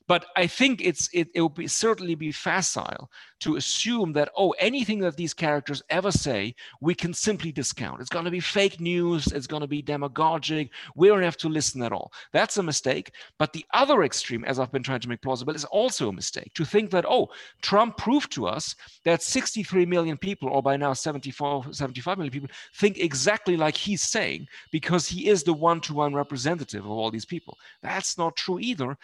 But 0.07 0.25
I 0.35 0.47
think 0.47 0.81
it's 0.81 1.09
it, 1.13 1.29
it 1.35 1.41
will 1.41 1.49
be 1.49 1.67
certainly 1.67 2.15
be 2.15 2.31
facile 2.31 3.11
to 3.39 3.57
assume 3.57 4.13
that 4.13 4.31
oh 4.37 4.51
anything 4.59 4.99
that 4.99 5.17
these 5.17 5.33
characters 5.33 5.83
ever 5.89 6.12
say 6.12 6.55
we 6.81 6.95
can 6.95 7.13
simply 7.13 7.51
discount. 7.51 8.01
It's 8.01 8.10
going 8.10 8.25
to 8.25 8.31
be 8.31 8.39
fake 8.39 8.79
news. 8.79 9.27
It's 9.27 9.47
going 9.47 9.62
to 9.62 9.67
be 9.67 9.81
demagogic. 9.81 10.71
We 10.95 11.10
don't 11.10 11.21
have 11.21 11.37
to 11.37 11.49
listen 11.49 11.81
at 11.83 11.91
all. 11.91 12.12
That's 12.31 12.58
a 12.58 12.63
mistake. 12.63 13.12
But 13.37 13.53
the 13.53 13.65
other 13.73 14.03
extreme, 14.03 14.45
as 14.45 14.60
I've 14.60 14.71
been 14.71 14.83
trying 14.83 15.01
to 15.01 15.10
make 15.10 15.21
plausible, 15.21 15.53
is 15.53 15.65
also 15.65 16.10
a 16.10 16.13
mistake. 16.13 16.53
To 16.55 16.65
think 16.65 16.89
that 16.91 17.05
oh 17.08 17.29
Trump 17.62 17.97
proved 17.97 18.31
to 18.33 18.47
us 18.47 18.75
that 19.03 19.21
63 19.21 19.85
million 19.85 20.17
people, 20.17 20.49
or 20.49 20.63
by 20.63 20.77
now 20.77 20.93
74, 20.93 21.73
75 21.73 22.17
million 22.17 22.31
people, 22.31 22.49
think 22.75 22.97
exactly 22.97 23.58
like 23.58 23.75
he's 23.75 24.01
saying 24.01 24.47
because 24.71 25.08
he 25.08 25.27
is 25.27 25.43
the 25.43 25.53
one-to-one 25.53 26.13
representative 26.13 26.85
of 26.85 26.91
all 26.91 27.12
these 27.12 27.25
people. 27.25 27.58
That's 27.81 28.17
not 28.17 28.35
true 28.35 28.60
either. 28.60 28.97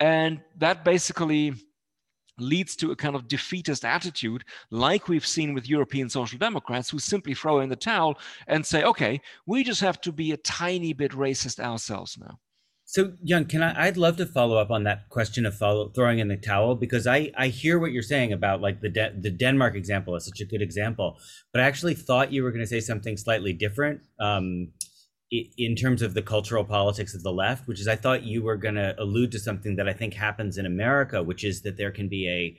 And 0.00 0.40
that 0.58 0.84
basically 0.84 1.54
leads 2.38 2.76
to 2.76 2.92
a 2.92 2.96
kind 2.96 3.16
of 3.16 3.28
defeatist 3.28 3.84
attitude, 3.84 4.44
like 4.70 5.08
we've 5.08 5.26
seen 5.26 5.54
with 5.54 5.68
European 5.68 6.08
social 6.08 6.38
democrats 6.38 6.90
who 6.90 6.98
simply 6.98 7.34
throw 7.34 7.60
in 7.60 7.68
the 7.68 7.76
towel 7.76 8.18
and 8.46 8.64
say, 8.64 8.84
okay, 8.84 9.20
we 9.46 9.64
just 9.64 9.80
have 9.80 10.00
to 10.02 10.12
be 10.12 10.32
a 10.32 10.36
tiny 10.36 10.92
bit 10.92 11.12
racist 11.12 11.58
ourselves 11.58 12.16
now. 12.18 12.38
So, 12.90 13.12
Jan, 13.22 13.44
can 13.44 13.62
I? 13.62 13.86
I'd 13.86 13.98
love 13.98 14.16
to 14.16 14.24
follow 14.24 14.56
up 14.56 14.70
on 14.70 14.84
that 14.84 15.10
question 15.10 15.44
of 15.44 15.54
follow, 15.54 15.90
throwing 15.90 16.20
in 16.20 16.28
the 16.28 16.38
towel 16.38 16.74
because 16.74 17.06
I 17.06 17.30
I 17.36 17.48
hear 17.48 17.78
what 17.78 17.92
you're 17.92 18.02
saying 18.02 18.32
about 18.32 18.62
like 18.62 18.80
the 18.80 18.88
De- 18.88 19.12
the 19.14 19.30
Denmark 19.30 19.74
example 19.74 20.16
is 20.16 20.24
such 20.24 20.40
a 20.40 20.46
good 20.46 20.62
example, 20.62 21.18
but 21.52 21.60
I 21.60 21.66
actually 21.66 21.92
thought 21.92 22.32
you 22.32 22.42
were 22.42 22.50
going 22.50 22.62
to 22.62 22.66
say 22.66 22.80
something 22.80 23.18
slightly 23.18 23.52
different. 23.52 24.00
Um, 24.18 24.72
in 25.30 25.76
terms 25.76 26.00
of 26.00 26.14
the 26.14 26.22
cultural 26.22 26.64
politics 26.64 27.14
of 27.14 27.22
the 27.22 27.32
left, 27.32 27.68
which 27.68 27.80
is 27.80 27.88
I 27.88 27.96
thought 27.96 28.22
you 28.22 28.42
were 28.42 28.56
going 28.56 28.76
to 28.76 28.94
allude 28.98 29.32
to 29.32 29.38
something 29.38 29.76
that 29.76 29.88
I 29.88 29.92
think 29.92 30.14
happens 30.14 30.56
in 30.56 30.64
America, 30.64 31.22
which 31.22 31.44
is 31.44 31.62
that 31.62 31.76
there 31.76 31.90
can 31.90 32.08
be 32.08 32.28
a 32.28 32.56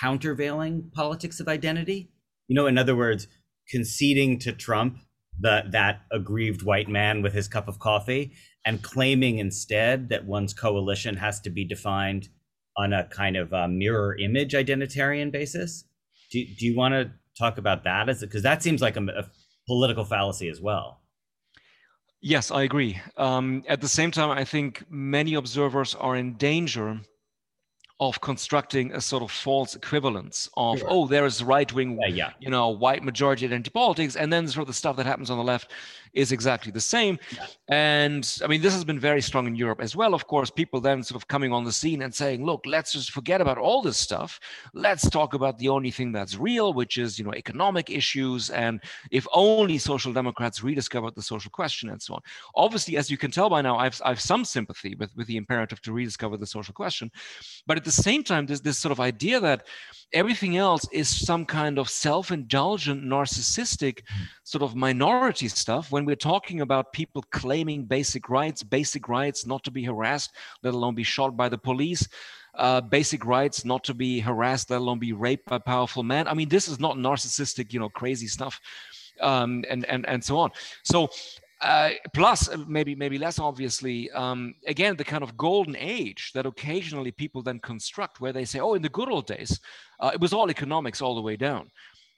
countervailing 0.00 0.90
politics 0.94 1.40
of 1.40 1.48
identity. 1.48 2.10
You 2.46 2.54
know, 2.54 2.66
in 2.66 2.78
other 2.78 2.94
words, 2.94 3.26
conceding 3.68 4.38
to 4.40 4.52
Trump 4.52 4.98
the, 5.40 5.64
that 5.70 6.02
aggrieved 6.12 6.62
white 6.62 6.88
man 6.88 7.22
with 7.22 7.32
his 7.32 7.48
cup 7.48 7.66
of 7.66 7.78
coffee 7.78 8.32
and 8.64 8.82
claiming 8.82 9.38
instead 9.38 10.08
that 10.10 10.24
one's 10.24 10.54
coalition 10.54 11.16
has 11.16 11.40
to 11.40 11.50
be 11.50 11.64
defined 11.64 12.28
on 12.76 12.92
a 12.92 13.04
kind 13.04 13.36
of 13.36 13.52
a 13.52 13.66
mirror 13.66 14.16
image 14.16 14.52
identitarian 14.52 15.32
basis. 15.32 15.84
Do, 16.30 16.44
do 16.44 16.66
you 16.66 16.76
want 16.76 16.94
to 16.94 17.10
talk 17.36 17.58
about 17.58 17.84
that? 17.84 18.06
Because 18.20 18.42
that 18.42 18.62
seems 18.62 18.80
like 18.80 18.96
a, 18.96 19.02
a 19.02 19.26
political 19.66 20.04
fallacy 20.04 20.48
as 20.48 20.60
well. 20.60 21.01
Yes, 22.22 22.52
I 22.52 22.62
agree. 22.62 23.00
Um, 23.16 23.64
at 23.68 23.80
the 23.80 23.88
same 23.88 24.12
time, 24.12 24.30
I 24.30 24.44
think 24.44 24.84
many 24.88 25.34
observers 25.34 25.96
are 25.96 26.14
in 26.14 26.34
danger 26.34 27.00
of 27.98 28.20
constructing 28.20 28.92
a 28.92 29.00
sort 29.00 29.22
of 29.22 29.30
false 29.30 29.76
equivalence 29.76 30.48
of 30.56 30.80
sure. 30.80 30.88
oh 30.90 31.06
there 31.06 31.24
is 31.24 31.40
right 31.40 31.72
wing 31.72 31.96
yeah, 32.00 32.08
yeah. 32.08 32.30
you 32.40 32.50
know 32.50 32.68
white 32.68 33.04
majority 33.04 33.46
identity 33.46 33.70
politics 33.70 34.16
and 34.16 34.32
then 34.32 34.48
sort 34.48 34.62
of 34.62 34.66
the 34.66 34.74
stuff 34.74 34.96
that 34.96 35.06
happens 35.06 35.30
on 35.30 35.38
the 35.38 35.44
left 35.44 35.70
is 36.12 36.32
exactly 36.32 36.70
the 36.70 36.80
same. 36.80 37.18
And 37.68 38.38
I 38.44 38.46
mean, 38.46 38.60
this 38.60 38.74
has 38.74 38.84
been 38.84 39.00
very 39.00 39.22
strong 39.22 39.46
in 39.46 39.56
Europe 39.56 39.80
as 39.80 39.96
well. 39.96 40.14
Of 40.14 40.26
course, 40.26 40.50
people 40.50 40.80
then 40.80 41.02
sort 41.02 41.20
of 41.20 41.28
coming 41.28 41.52
on 41.52 41.64
the 41.64 41.72
scene 41.72 42.02
and 42.02 42.14
saying, 42.14 42.44
look, 42.44 42.62
let's 42.66 42.92
just 42.92 43.12
forget 43.12 43.40
about 43.40 43.58
all 43.58 43.82
this 43.82 43.96
stuff. 43.96 44.38
Let's 44.74 45.08
talk 45.08 45.34
about 45.34 45.58
the 45.58 45.68
only 45.68 45.90
thing 45.90 46.12
that's 46.12 46.36
real, 46.36 46.74
which 46.74 46.98
is, 46.98 47.18
you 47.18 47.24
know, 47.24 47.34
economic 47.34 47.90
issues. 47.90 48.50
And 48.50 48.82
if 49.10 49.26
only 49.32 49.78
social 49.78 50.12
democrats 50.12 50.62
rediscovered 50.62 51.14
the 51.14 51.22
social 51.22 51.50
question 51.50 51.88
and 51.88 52.00
so 52.00 52.14
on. 52.14 52.20
Obviously, 52.54 52.96
as 52.96 53.10
you 53.10 53.16
can 53.16 53.30
tell 53.30 53.48
by 53.48 53.62
now, 53.62 53.78
I've, 53.78 54.00
I've 54.04 54.20
some 54.20 54.44
sympathy 54.44 54.94
with, 54.94 55.16
with 55.16 55.26
the 55.26 55.36
imperative 55.36 55.80
to 55.82 55.92
rediscover 55.92 56.36
the 56.36 56.46
social 56.46 56.74
question. 56.74 57.10
But 57.66 57.78
at 57.78 57.84
the 57.84 57.92
same 57.92 58.22
time, 58.22 58.46
there's 58.46 58.60
this 58.60 58.78
sort 58.78 58.92
of 58.92 59.00
idea 59.00 59.40
that 59.40 59.66
everything 60.12 60.56
else 60.56 60.86
is 60.92 61.08
some 61.08 61.44
kind 61.46 61.78
of 61.78 61.88
self-indulgent 61.88 63.02
narcissistic 63.02 64.00
hmm. 64.08 64.24
sort 64.44 64.62
of 64.62 64.74
minority 64.74 65.48
stuff 65.48 65.90
when 65.90 66.01
we're 66.06 66.16
talking 66.16 66.60
about 66.60 66.92
people 66.92 67.22
claiming 67.30 67.84
basic 67.84 68.28
rights 68.28 68.62
basic 68.62 69.08
rights 69.08 69.46
not 69.46 69.62
to 69.64 69.70
be 69.70 69.84
harassed 69.84 70.32
let 70.62 70.74
alone 70.74 70.94
be 70.94 71.02
shot 71.02 71.36
by 71.36 71.48
the 71.48 71.58
police 71.58 72.08
uh, 72.54 72.80
basic 72.80 73.24
rights 73.24 73.64
not 73.64 73.82
to 73.82 73.94
be 73.94 74.20
harassed 74.20 74.70
let 74.70 74.80
alone 74.80 74.98
be 74.98 75.12
raped 75.12 75.46
by 75.46 75.58
powerful 75.58 76.02
men 76.02 76.28
i 76.28 76.34
mean 76.34 76.48
this 76.48 76.68
is 76.68 76.78
not 76.78 76.96
narcissistic 76.96 77.72
you 77.72 77.80
know 77.80 77.88
crazy 77.88 78.26
stuff 78.26 78.60
um, 79.20 79.64
and 79.70 79.84
and 79.86 80.06
and 80.06 80.22
so 80.22 80.38
on 80.38 80.50
so 80.82 81.08
uh, 81.62 81.90
plus, 82.12 82.48
uh, 82.48 82.56
maybe 82.66 82.94
maybe 82.96 83.18
less 83.18 83.38
obviously, 83.38 84.10
um, 84.10 84.54
again 84.66 84.96
the 84.96 85.04
kind 85.04 85.22
of 85.22 85.36
golden 85.36 85.76
age 85.76 86.32
that 86.34 86.44
occasionally 86.44 87.12
people 87.12 87.40
then 87.40 87.60
construct, 87.60 88.20
where 88.20 88.32
they 88.32 88.44
say, 88.44 88.58
"Oh, 88.58 88.74
in 88.74 88.82
the 88.82 88.88
good 88.88 89.08
old 89.08 89.28
days, 89.28 89.60
uh, 90.00 90.10
it 90.12 90.20
was 90.20 90.32
all 90.32 90.50
economics 90.50 91.00
all 91.00 91.14
the 91.14 91.22
way 91.22 91.36
down." 91.36 91.70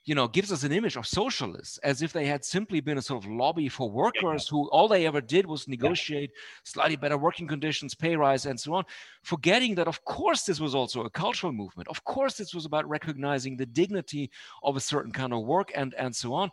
You 0.04 0.14
know, 0.14 0.28
gives 0.28 0.52
us 0.52 0.64
an 0.64 0.72
image 0.72 0.96
of 0.96 1.06
socialists 1.06 1.78
as 1.78 2.02
if 2.02 2.12
they 2.12 2.26
had 2.26 2.44
simply 2.44 2.80
been 2.80 2.98
a 2.98 3.02
sort 3.02 3.24
of 3.24 3.30
lobby 3.30 3.68
for 3.70 3.90
workers 3.90 4.46
who 4.46 4.68
all 4.68 4.86
they 4.86 5.06
ever 5.06 5.22
did 5.22 5.46
was 5.46 5.66
negotiate 5.66 6.30
slightly 6.62 6.96
better 6.96 7.16
working 7.16 7.48
conditions, 7.48 7.94
pay 7.94 8.14
rise, 8.14 8.44
and 8.44 8.60
so 8.60 8.74
on. 8.74 8.84
Forgetting 9.22 9.74
that, 9.76 9.88
of 9.88 10.04
course, 10.04 10.42
this 10.44 10.60
was 10.60 10.74
also 10.74 11.04
a 11.04 11.10
cultural 11.10 11.52
movement. 11.52 11.88
Of 11.88 12.04
course, 12.04 12.34
this 12.34 12.54
was 12.54 12.66
about 12.66 12.86
recognizing 12.88 13.56
the 13.56 13.66
dignity 13.66 14.30
of 14.62 14.76
a 14.76 14.80
certain 14.80 15.12
kind 15.12 15.32
of 15.32 15.44
work 15.44 15.72
and 15.74 15.94
and 15.94 16.14
so 16.14 16.34
on. 16.34 16.50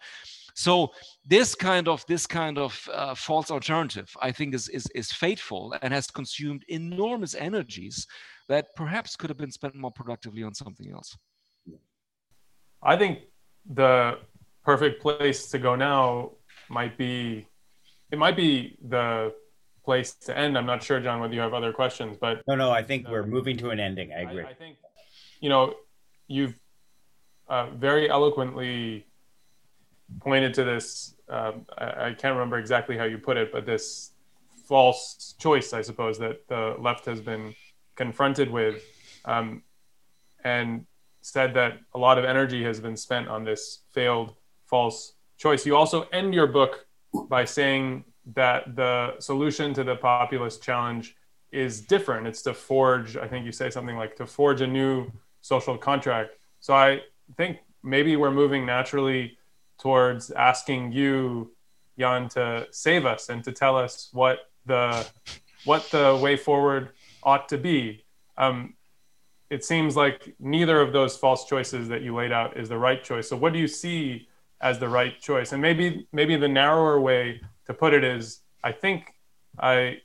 So 0.53 0.91
this 1.25 1.55
kind 1.55 1.87
of 1.87 2.05
this 2.07 2.25
kind 2.25 2.57
of 2.57 2.89
uh, 2.93 3.15
false 3.15 3.51
alternative, 3.51 4.15
I 4.21 4.31
think, 4.31 4.53
is, 4.53 4.69
is 4.69 4.87
is 4.95 5.11
fateful 5.11 5.75
and 5.81 5.93
has 5.93 6.07
consumed 6.07 6.63
enormous 6.69 7.35
energies 7.35 8.07
that 8.47 8.75
perhaps 8.75 9.15
could 9.15 9.29
have 9.29 9.37
been 9.37 9.51
spent 9.51 9.75
more 9.75 9.91
productively 9.91 10.43
on 10.43 10.53
something 10.53 10.91
else. 10.91 11.17
I 12.83 12.97
think 12.97 13.19
the 13.69 14.19
perfect 14.63 15.01
place 15.01 15.47
to 15.51 15.59
go 15.59 15.75
now 15.75 16.31
might 16.69 16.97
be 16.97 17.47
it 18.11 18.17
might 18.17 18.35
be 18.35 18.77
the 18.87 19.33
place 19.85 20.13
to 20.13 20.37
end. 20.37 20.57
I'm 20.57 20.65
not 20.65 20.83
sure, 20.83 20.99
John, 20.99 21.19
whether 21.19 21.33
you 21.33 21.39
have 21.39 21.53
other 21.53 21.71
questions, 21.71 22.17
but 22.19 22.41
no, 22.47 22.55
no, 22.55 22.71
I 22.71 22.83
think 22.83 23.07
we're 23.07 23.25
moving 23.25 23.57
to 23.57 23.69
an 23.69 23.79
ending. 23.79 24.11
I 24.13 24.21
agree. 24.21 24.43
I, 24.43 24.49
I 24.49 24.53
think 24.53 24.77
you 25.39 25.49
know 25.49 25.73
you've 26.27 26.57
uh, 27.47 27.69
very 27.71 28.09
eloquently 28.09 29.05
pointed 30.19 30.53
to 30.55 30.63
this. 30.63 31.15
Um, 31.29 31.65
I, 31.77 32.07
I, 32.07 32.13
can't 32.13 32.33
remember 32.33 32.57
exactly 32.57 32.97
how 32.97 33.05
you 33.05 33.17
put 33.17 33.37
it, 33.37 33.51
but 33.51 33.65
this 33.65 34.11
false 34.67 35.35
choice, 35.39 35.73
I 35.73 35.81
suppose, 35.81 36.17
that 36.19 36.47
the 36.47 36.75
left 36.79 37.05
has 37.05 37.21
been 37.21 37.53
confronted 37.95 38.49
with, 38.49 38.83
um, 39.25 39.63
and 40.43 40.85
said 41.21 41.53
that 41.53 41.79
a 41.93 41.97
lot 41.97 42.17
of 42.17 42.25
energy 42.25 42.63
has 42.63 42.79
been 42.79 42.97
spent 42.97 43.27
on 43.27 43.43
this 43.43 43.79
failed 43.91 44.33
false 44.65 45.13
choice. 45.37 45.65
You 45.65 45.75
also 45.75 46.03
end 46.11 46.33
your 46.33 46.47
book 46.47 46.85
by 47.29 47.45
saying 47.45 48.05
that 48.33 48.75
the 48.75 49.19
solution 49.19 49.73
to 49.73 49.83
the 49.83 49.95
populist 49.95 50.63
challenge 50.63 51.15
is 51.51 51.81
different. 51.81 52.27
It's 52.27 52.41
to 52.43 52.53
forge, 52.53 53.17
I 53.17 53.27
think 53.27 53.45
you 53.45 53.51
say 53.51 53.69
something 53.69 53.97
like 53.97 54.15
to 54.17 54.25
forge 54.25 54.61
a 54.61 54.67
new 54.67 55.11
social 55.41 55.77
contract. 55.77 56.31
So 56.59 56.73
I 56.73 57.01
think 57.37 57.57
maybe 57.83 58.15
we're 58.15 58.31
moving 58.31 58.65
naturally 58.65 59.37
towards 59.79 60.31
asking 60.31 60.91
you, 60.91 61.51
Jan, 61.99 62.29
to 62.29 62.67
save 62.71 63.05
us 63.05 63.29
and 63.29 63.43
to 63.43 63.51
tell 63.51 63.75
us 63.75 64.09
what 64.13 64.39
the 64.65 65.05
what 65.65 65.89
the 65.91 66.19
way 66.21 66.35
forward 66.37 66.89
ought 67.23 67.49
to 67.49 67.57
be. 67.57 68.03
Um, 68.37 68.75
it 69.51 69.65
seems 69.65 69.97
like 69.97 70.33
neither 70.39 70.79
of 70.79 70.93
those 70.93 71.17
false 71.17 71.45
choices 71.45 71.89
that 71.89 72.01
you 72.01 72.15
laid 72.15 72.31
out 72.31 72.57
is 72.57 72.69
the 72.69 72.77
right 72.77 73.03
choice. 73.03 73.27
So, 73.27 73.35
what 73.35 73.51
do 73.51 73.59
you 73.59 73.67
see 73.67 74.29
as 74.61 74.79
the 74.79 74.87
right 74.87 75.19
choice? 75.19 75.51
And 75.51 75.61
maybe 75.61 76.07
maybe 76.13 76.37
the 76.37 76.47
narrower 76.47 76.99
way 76.99 77.41
to 77.67 77.73
put 77.73 77.93
it 77.93 78.03
is, 78.03 78.39
I 78.63 78.71
think 78.71 79.13
I 79.59 79.97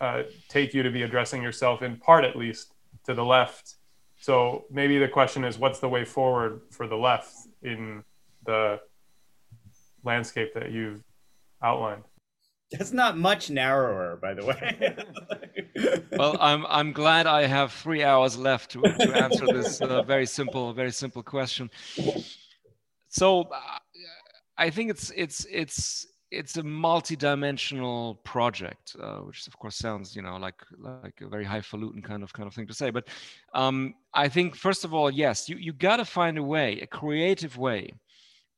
uh, 0.00 0.22
take 0.48 0.72
you 0.74 0.84
to 0.84 0.90
be 0.90 1.02
addressing 1.02 1.42
yourself 1.42 1.82
in 1.82 1.96
part, 1.96 2.24
at 2.24 2.36
least, 2.36 2.72
to 3.04 3.14
the 3.14 3.24
left. 3.24 3.74
So 4.20 4.64
maybe 4.70 4.98
the 4.98 5.08
question 5.08 5.44
is, 5.44 5.58
what's 5.58 5.80
the 5.80 5.88
way 5.88 6.04
forward 6.04 6.60
for 6.70 6.86
the 6.86 6.96
left 6.96 7.34
in 7.62 8.04
the 8.46 8.80
landscape 10.04 10.54
that 10.54 10.70
you've 10.70 11.02
outlined. 11.62 12.04
That's 12.72 12.92
not 12.92 13.16
much 13.16 13.50
narrower, 13.50 14.16
by 14.16 14.34
the 14.34 14.44
way. 14.44 16.02
well, 16.18 16.36
I'm 16.40 16.66
I'm 16.68 16.92
glad 16.92 17.26
I 17.26 17.46
have 17.46 17.72
three 17.72 18.02
hours 18.02 18.36
left 18.36 18.72
to, 18.72 18.82
to 18.82 19.12
answer 19.14 19.46
this 19.46 19.80
uh, 19.80 20.02
very 20.02 20.26
simple, 20.26 20.72
very 20.72 20.92
simple 20.92 21.22
question. 21.22 21.70
So, 23.08 23.42
uh, 23.42 23.78
I 24.56 24.70
think 24.70 24.90
it's 24.90 25.12
it's 25.14 25.46
it's 25.50 26.06
it's 26.30 26.56
a 26.56 26.62
multi-dimensional 26.62 28.16
project, 28.24 28.96
uh, 29.00 29.18
which 29.18 29.46
of 29.46 29.56
course 29.58 29.76
sounds, 29.76 30.16
you 30.16 30.22
know, 30.22 30.36
like 30.36 30.60
like 30.78 31.20
a 31.20 31.28
very 31.28 31.44
highfalutin 31.44 32.02
kind 32.02 32.22
of 32.22 32.32
kind 32.32 32.46
of 32.46 32.54
thing 32.54 32.66
to 32.66 32.74
say. 32.74 32.90
But 32.90 33.08
um, 33.52 33.94
I 34.12 34.28
think 34.28 34.56
first 34.56 34.84
of 34.84 34.94
all, 34.94 35.10
yes, 35.10 35.48
you 35.48 35.56
you 35.56 35.72
got 35.72 35.96
to 35.98 36.04
find 36.04 36.38
a 36.38 36.42
way, 36.42 36.80
a 36.80 36.86
creative 36.86 37.56
way, 37.56 37.92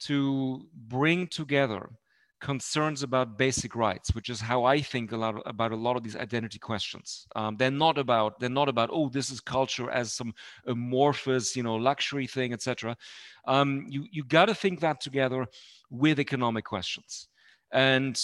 to 0.00 0.66
bring 0.74 1.26
together 1.26 1.90
concerns 2.41 3.03
about 3.03 3.39
basic 3.39 3.74
rights, 3.74 4.14
which 4.14 4.28
is 4.28 4.41
how 4.41 4.64
I 4.64 4.80
think 4.80 5.12
a 5.12 5.16
lot 5.16 5.37
of, 5.37 5.43
about 5.47 5.72
a 5.72 5.76
lot 5.76 5.97
of 5.97 6.03
these 6.03 6.16
identity 6.16 6.59
questions. 6.59 7.26
Um, 7.34 7.57
they're 7.57 7.70
not 7.70 7.99
about 7.99 8.39
they're 8.41 8.49
not 8.49 8.68
about 8.68 8.91
oh 8.93 9.09
this 9.09 9.30
is 9.30 9.41
culture 9.41 9.91
as 9.91 10.12
some 10.12 10.34
amorphous 10.66 11.57
you 11.57 11.62
know 11.62 11.76
luxury 11.76 12.26
thing, 12.26 12.53
etc. 12.53 12.97
Um, 13.47 13.87
you 13.89 14.07
you 14.11 14.24
got 14.24 14.47
to 14.47 14.55
think 14.55 14.80
that 14.80 15.01
together 15.01 15.47
with 15.91 16.20
economic 16.20 16.64
questions. 16.64 17.28
And 17.72 18.20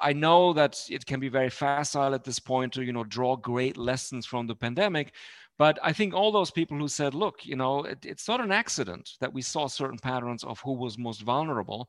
I 0.00 0.12
know 0.12 0.52
that 0.52 0.80
it 0.88 1.04
can 1.04 1.18
be 1.18 1.28
very 1.28 1.50
facile 1.50 2.14
at 2.14 2.24
this 2.24 2.38
point 2.38 2.72
to 2.74 2.84
you 2.84 2.92
know 2.92 3.04
draw 3.04 3.36
great 3.36 3.76
lessons 3.76 4.26
from 4.26 4.46
the 4.46 4.54
pandemic. 4.54 5.12
But 5.56 5.78
I 5.82 5.92
think 5.92 6.14
all 6.14 6.32
those 6.32 6.50
people 6.50 6.76
who 6.76 6.88
said, 6.88 7.14
look, 7.14 7.46
you 7.46 7.54
know, 7.54 7.84
it, 7.84 8.04
it's 8.04 8.26
not 8.26 8.40
an 8.40 8.50
accident 8.50 9.10
that 9.20 9.32
we 9.32 9.40
saw 9.40 9.68
certain 9.68 9.98
patterns 9.98 10.42
of 10.42 10.58
who 10.60 10.72
was 10.72 10.98
most 10.98 11.22
vulnerable 11.22 11.88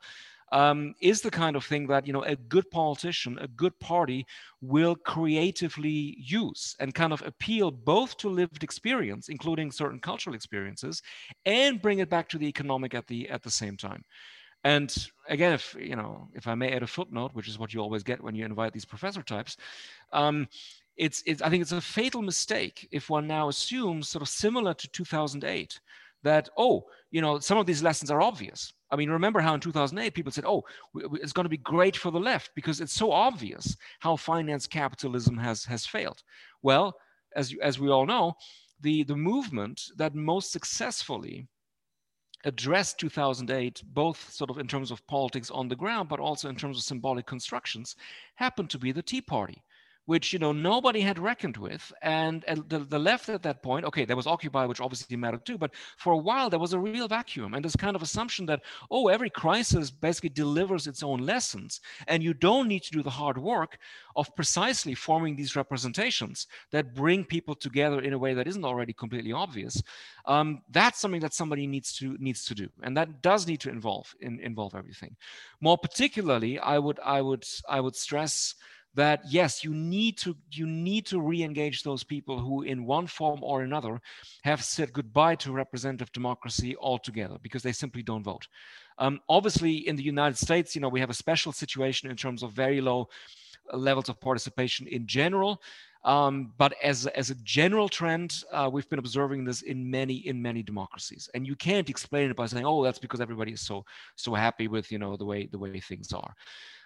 um, 0.52 0.94
is 1.02 1.22
the 1.22 1.32
kind 1.32 1.56
of 1.56 1.66
thing 1.66 1.88
that 1.88 2.06
you 2.06 2.14
know 2.14 2.24
a 2.24 2.36
good 2.36 2.70
politician, 2.72 3.38
a 3.40 3.48
good 3.48 3.78
party 3.80 4.26
will 4.62 4.96
creatively 4.96 6.18
use 6.20 6.76
and 6.80 6.94
kind 6.94 7.14
of 7.14 7.22
appeal 7.26 7.72
both 7.72 8.18
to 8.18 8.30
lived 8.30 8.64
experience, 8.64 9.30
including 9.30 9.72
certain 9.72 10.00
cultural 10.00 10.36
experiences, 10.36 11.02
and 11.46 11.82
bring 11.82 12.00
it 12.00 12.10
back 12.10 12.30
to 12.30 12.38
the 12.38 12.48
economic 12.48 12.94
at 12.94 13.08
the 13.08 13.30
at 13.30 13.44
the 13.44 13.52
same 13.52 13.78
time. 13.78 14.04
And 14.64 14.94
again, 15.30 15.54
if 15.54 15.76
you 15.80 15.96
know, 15.96 16.28
if 16.34 16.48
I 16.48 16.56
may 16.56 16.72
add 16.72 16.84
a 16.84 16.88
footnote, 16.88 17.32
which 17.34 17.48
is 17.48 17.60
what 17.60 17.74
you 17.74 17.80
always 17.82 18.04
get 18.04 18.22
when 18.22 18.36
you 18.36 18.46
invite 18.46 18.74
these 18.74 18.86
professor 18.86 19.22
types, 19.22 19.58
um, 20.12 20.48
it's, 20.98 21.22
it's 21.26 21.42
I 21.42 21.50
think 21.50 21.62
it's 21.62 21.72
a 21.72 21.82
fatal 21.82 22.22
mistake 22.22 22.88
if 22.92 23.10
one 23.10 23.28
now 23.28 23.50
assumes 23.50 24.10
sort 24.10 24.22
of 24.22 24.30
similar 24.30 24.74
to 24.74 24.88
2008 24.88 25.80
that 26.24 26.50
oh, 26.58 26.86
you 27.12 27.22
know, 27.22 27.40
some 27.40 27.58
of 27.58 27.66
these 27.66 27.84
lessons 27.84 28.10
are 28.10 28.22
obvious. 28.22 28.74
I 28.92 28.96
mean, 28.96 29.10
remember 29.10 29.40
how 29.40 29.56
in 29.56 29.60
2008 29.60 30.14
people 30.14 30.32
said, 30.32 30.46
oh, 30.46 30.64
it's 31.14 31.34
going 31.34 31.46
to 31.46 31.50
be 31.50 31.58
great 31.58 31.98
for 31.98 32.12
the 32.12 32.20
left 32.20 32.52
because 32.56 32.82
it's 32.82 32.94
so 32.94 33.12
obvious 33.12 33.76
how 34.00 34.16
finance 34.16 34.68
capitalism 34.68 35.38
has, 35.38 35.66
has 35.66 35.86
failed. 35.86 36.22
Well, 36.62 36.96
as, 37.36 37.54
as 37.62 37.80
we 37.80 37.90
all 37.90 38.06
know, 38.06 38.34
the, 38.82 39.04
the 39.04 39.16
movement 39.16 39.82
that 39.98 40.14
most 40.14 40.52
successfully 40.52 41.48
addressed 42.44 43.00
2008, 43.00 43.82
both 43.88 44.30
sort 44.32 44.52
of 44.52 44.60
in 44.60 44.68
terms 44.68 44.92
of 44.92 45.06
politics 45.08 45.50
on 45.50 45.68
the 45.68 45.76
ground, 45.76 46.08
but 46.08 46.20
also 46.20 46.48
in 46.48 46.56
terms 46.56 46.78
of 46.78 46.84
symbolic 46.84 47.26
constructions, 47.26 47.96
happened 48.36 48.70
to 48.70 48.78
be 48.78 48.92
the 48.92 49.02
Tea 49.02 49.22
Party 49.22 49.64
which 50.06 50.34
you 50.34 50.40
know 50.40 50.52
nobody 50.52 51.02
had 51.02 51.20
reckoned 51.20 51.58
with. 51.58 51.92
And, 52.02 52.44
and 52.48 52.68
the, 52.70 52.80
the 52.80 53.00
left 53.00 53.30
at 53.30 53.44
that 53.44 53.64
point 53.64 53.86
okay 53.86 54.06
there 54.06 54.16
was 54.16 54.28
occupy 54.28 54.66
which 54.66 54.82
obviously 54.82 55.18
mattered 55.18 55.46
too 55.46 55.58
but 55.58 55.72
for 55.98 56.14
a 56.14 56.18
while 56.18 56.50
there 56.50 56.60
was 56.60 56.74
a 56.74 56.80
real 56.80 57.08
vacuum 57.08 57.54
and 57.54 57.64
this 57.64 57.76
kind 57.76 57.96
of 57.96 58.02
assumption 58.02 58.46
that 58.48 58.62
oh 58.92 59.08
every 59.08 59.30
crisis 59.30 59.90
basically 59.92 60.30
delivers 60.30 60.88
its 60.88 61.04
own 61.04 61.20
lessons 61.20 61.82
and 62.08 62.24
you 62.24 62.34
don't 62.34 62.68
need 62.68 62.84
to 62.84 62.92
do 62.92 63.04
the 63.04 63.10
hard 63.10 63.38
work 63.38 63.78
of 64.16 64.34
precisely 64.36 64.94
forming 64.94 65.36
these 65.36 65.56
representations 65.56 66.48
that 66.72 66.94
bring 66.96 67.24
people 67.24 67.56
together 67.56 68.00
in 68.02 68.14
a 68.14 68.18
way 68.18 68.34
that 68.34 68.48
isn't 68.48 68.66
already 68.66 68.94
completely 68.94 69.32
obvious. 69.32 69.82
Um, 70.26 70.62
that's 70.72 71.00
something 71.00 71.22
that 71.22 71.34
somebody 71.34 71.68
needs 71.68 71.94
to 71.98 72.16
needs 72.20 72.46
to 72.46 72.56
do. 72.56 72.70
And 72.84 72.96
that 72.98 73.22
does 73.22 73.48
need 73.48 73.60
to 73.62 73.70
involve 73.70 74.14
in, 74.22 74.40
involve 74.40 74.76
everything. 74.76 75.16
More 75.62 75.78
particularly 75.78 76.60
i 76.60 76.78
would 76.78 77.00
i 77.04 77.22
would 77.22 77.44
i 77.70 77.80
would 77.80 77.96
stress 77.96 78.56
that 78.96 79.22
yes 79.30 79.64
you 79.64 79.74
need 79.74 80.18
to 80.18 80.36
you 80.52 80.66
need 80.66 81.06
to 81.06 81.20
re-engage 81.20 81.84
those 81.84 82.04
people 82.04 82.40
who 82.40 82.64
in 82.64 82.86
one 82.86 83.08
form 83.08 83.40
or 83.44 83.62
another 83.62 84.02
have 84.44 84.64
said 84.64 84.94
goodbye 84.94 85.36
to 85.36 85.52
representative 85.52 86.12
democracy 86.12 86.76
altogether 86.78 87.38
because 87.42 87.64
they 87.64 87.72
simply 87.72 88.02
don't 88.02 88.24
vote. 88.24 88.48
Um, 88.98 89.20
obviously 89.30 89.88
in 89.88 89.96
the 89.96 90.04
united 90.04 90.38
states 90.38 90.76
you 90.76 90.82
know 90.82 90.90
we 90.90 91.02
have 91.02 91.10
a 91.10 91.14
special 91.14 91.52
situation 91.52 92.10
in 92.10 92.16
terms 92.16 92.44
of 92.44 92.52
very 92.52 92.82
low 92.82 93.10
levels 93.74 94.10
of 94.10 94.20
participation 94.20 94.88
in 94.88 95.08
general. 95.08 95.62
Um, 96.04 96.54
but 96.60 96.76
as, 96.84 97.08
as 97.08 97.32
a 97.32 97.36
general 97.36 97.90
trend, 97.90 98.44
uh, 98.52 98.70
we've 98.72 98.88
been 98.90 99.00
observing 99.00 99.44
this 99.44 99.64
in 99.64 99.90
many 99.90 100.18
in 100.28 100.40
many 100.40 100.62
democracies, 100.62 101.30
and 101.34 101.48
you 101.48 101.56
can't 101.56 101.90
explain 101.90 102.30
it 102.30 102.36
by 102.36 102.46
saying, 102.46 102.64
"Oh, 102.64 102.84
that's 102.84 103.00
because 103.00 103.22
everybody 103.22 103.54
is 103.54 103.62
so 103.62 103.84
so 104.16 104.36
happy 104.36 104.68
with 104.68 104.92
you 104.92 105.00
know 105.00 105.18
the 105.18 105.26
way 105.26 105.48
the 105.48 105.58
way 105.58 105.80
things 105.80 106.14
are." 106.14 106.36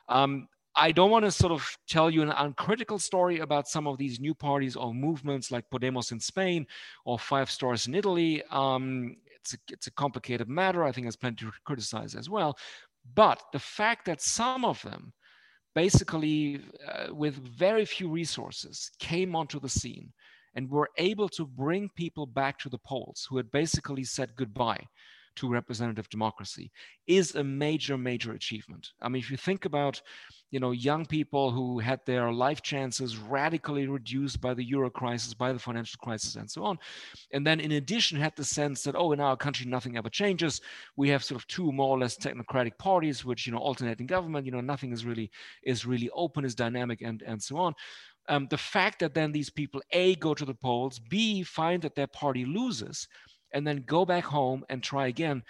Um, 0.08 0.48
I 0.76 0.92
don't 0.92 1.12
want 1.12 1.26
to 1.26 1.32
sort 1.32 1.52
of 1.52 1.78
tell 1.88 2.10
you 2.10 2.22
an 2.22 2.30
uncritical 2.30 3.00
story 3.00 3.40
about 3.40 3.68
some 3.68 3.88
of 3.88 3.98
these 3.98 4.20
new 4.20 4.34
parties 4.34 4.76
or 4.76 4.94
movements 4.94 5.52
like 5.52 5.70
Podemos 5.70 6.12
in 6.12 6.20
Spain 6.20 6.66
or 7.06 7.20
Five 7.20 7.50
Stars 7.52 7.88
in 7.88 7.96
Italy. 7.96 8.44
Um, 8.52 9.18
it's, 9.36 9.54
a, 9.54 9.58
it's 9.70 9.88
a 9.88 9.92
complicated 9.92 10.48
matter. 10.48 10.84
I 10.84 10.92
think 10.92 11.06
there's 11.06 11.16
plenty 11.16 11.46
to 11.46 11.52
criticize 11.66 12.16
as 12.16 12.30
well. 12.30 12.58
But 13.16 13.42
the 13.52 13.60
fact 13.60 14.06
that 14.06 14.22
some 14.22 14.64
of 14.64 14.82
them 14.84 15.14
basically, 15.76 16.62
uh, 16.88 17.14
with 17.14 17.36
very 17.36 17.86
few 17.86 18.10
resources, 18.10 18.92
came 19.00 19.36
onto 19.36 19.60
the 19.60 19.70
scene 19.70 20.12
and 20.56 20.70
were 20.70 20.90
able 20.98 21.30
to 21.30 21.46
bring 21.46 21.90
people 21.96 22.26
back 22.26 22.58
to 22.60 22.70
the 22.70 22.78
polls 22.80 23.28
who 23.30 23.38
had 23.38 23.52
basically 23.52 24.04
said 24.04 24.36
goodbye 24.36 24.84
to 25.36 25.50
representative 25.50 26.10
democracy 26.10 26.72
is 27.08 27.36
a 27.36 27.44
major, 27.44 27.98
major 27.98 28.34
achievement. 28.34 28.90
I 29.02 29.10
mean, 29.10 29.22
if 29.22 29.32
you 29.32 29.38
think 29.38 29.66
about, 29.66 30.02
you 30.52 30.60
know, 30.60 30.72
young 30.72 31.06
people 31.06 31.52
who 31.52 31.80
had 31.80 32.00
their 32.06 32.32
life 32.32 32.62
chances 32.62 33.18
radically 33.18 33.88
reduced 33.88 34.42
by 34.42 34.54
the 34.54 34.64
euro 34.64 34.90
crisis, 34.90 35.34
by 35.34 35.54
the 35.54 35.60
financial 35.60 35.98
crisis, 36.04 36.36
and 36.36 36.50
so 36.50 36.64
on, 36.64 36.78
and 37.34 37.46
then 37.46 37.60
in 37.60 37.74
addition 37.74 38.20
had 38.20 38.36
the 38.36 38.44
sense 38.44 38.84
that, 38.84 38.96
oh, 38.96 39.12
in 39.12 39.20
our 39.20 39.38
country 39.38 39.66
nothing 39.66 39.98
ever 39.98 40.10
changes. 40.10 40.62
We 40.96 41.10
have 41.10 41.24
sort 41.24 41.42
of 41.42 41.48
two 41.48 41.72
more 41.72 41.90
or 41.90 42.00
less 42.00 42.18
technocratic 42.18 42.78
parties, 42.78 43.24
which 43.24 43.46
you 43.46 43.54
know 43.54 43.60
alternating 43.60 44.08
government. 44.08 44.46
You 44.46 44.52
know, 44.52 44.62
nothing 44.62 44.92
is 44.92 45.06
really 45.06 45.32
is 45.64 45.86
really 45.86 46.10
open, 46.12 46.46
is 46.46 46.56
dynamic, 46.56 47.02
and 47.02 47.22
and 47.22 47.42
so 47.42 47.58
on. 47.58 47.74
Um, 48.28 48.48
the 48.50 48.58
fact 48.58 49.00
that 49.00 49.16
then 49.16 49.32
these 49.32 49.50
people 49.50 49.82
a 49.92 50.16
go 50.16 50.34
to 50.34 50.46
the 50.46 50.54
polls, 50.54 51.00
b 51.00 51.44
find 51.44 51.82
that 51.82 51.96
their 51.96 52.08
party 52.08 52.46
loses 52.46 53.08
and 53.54 53.66
then 53.66 53.84
go 53.86 54.06
back 54.06 54.24
home 54.24 54.64
and 54.70 54.84
try 54.84 55.08
again 55.08 55.44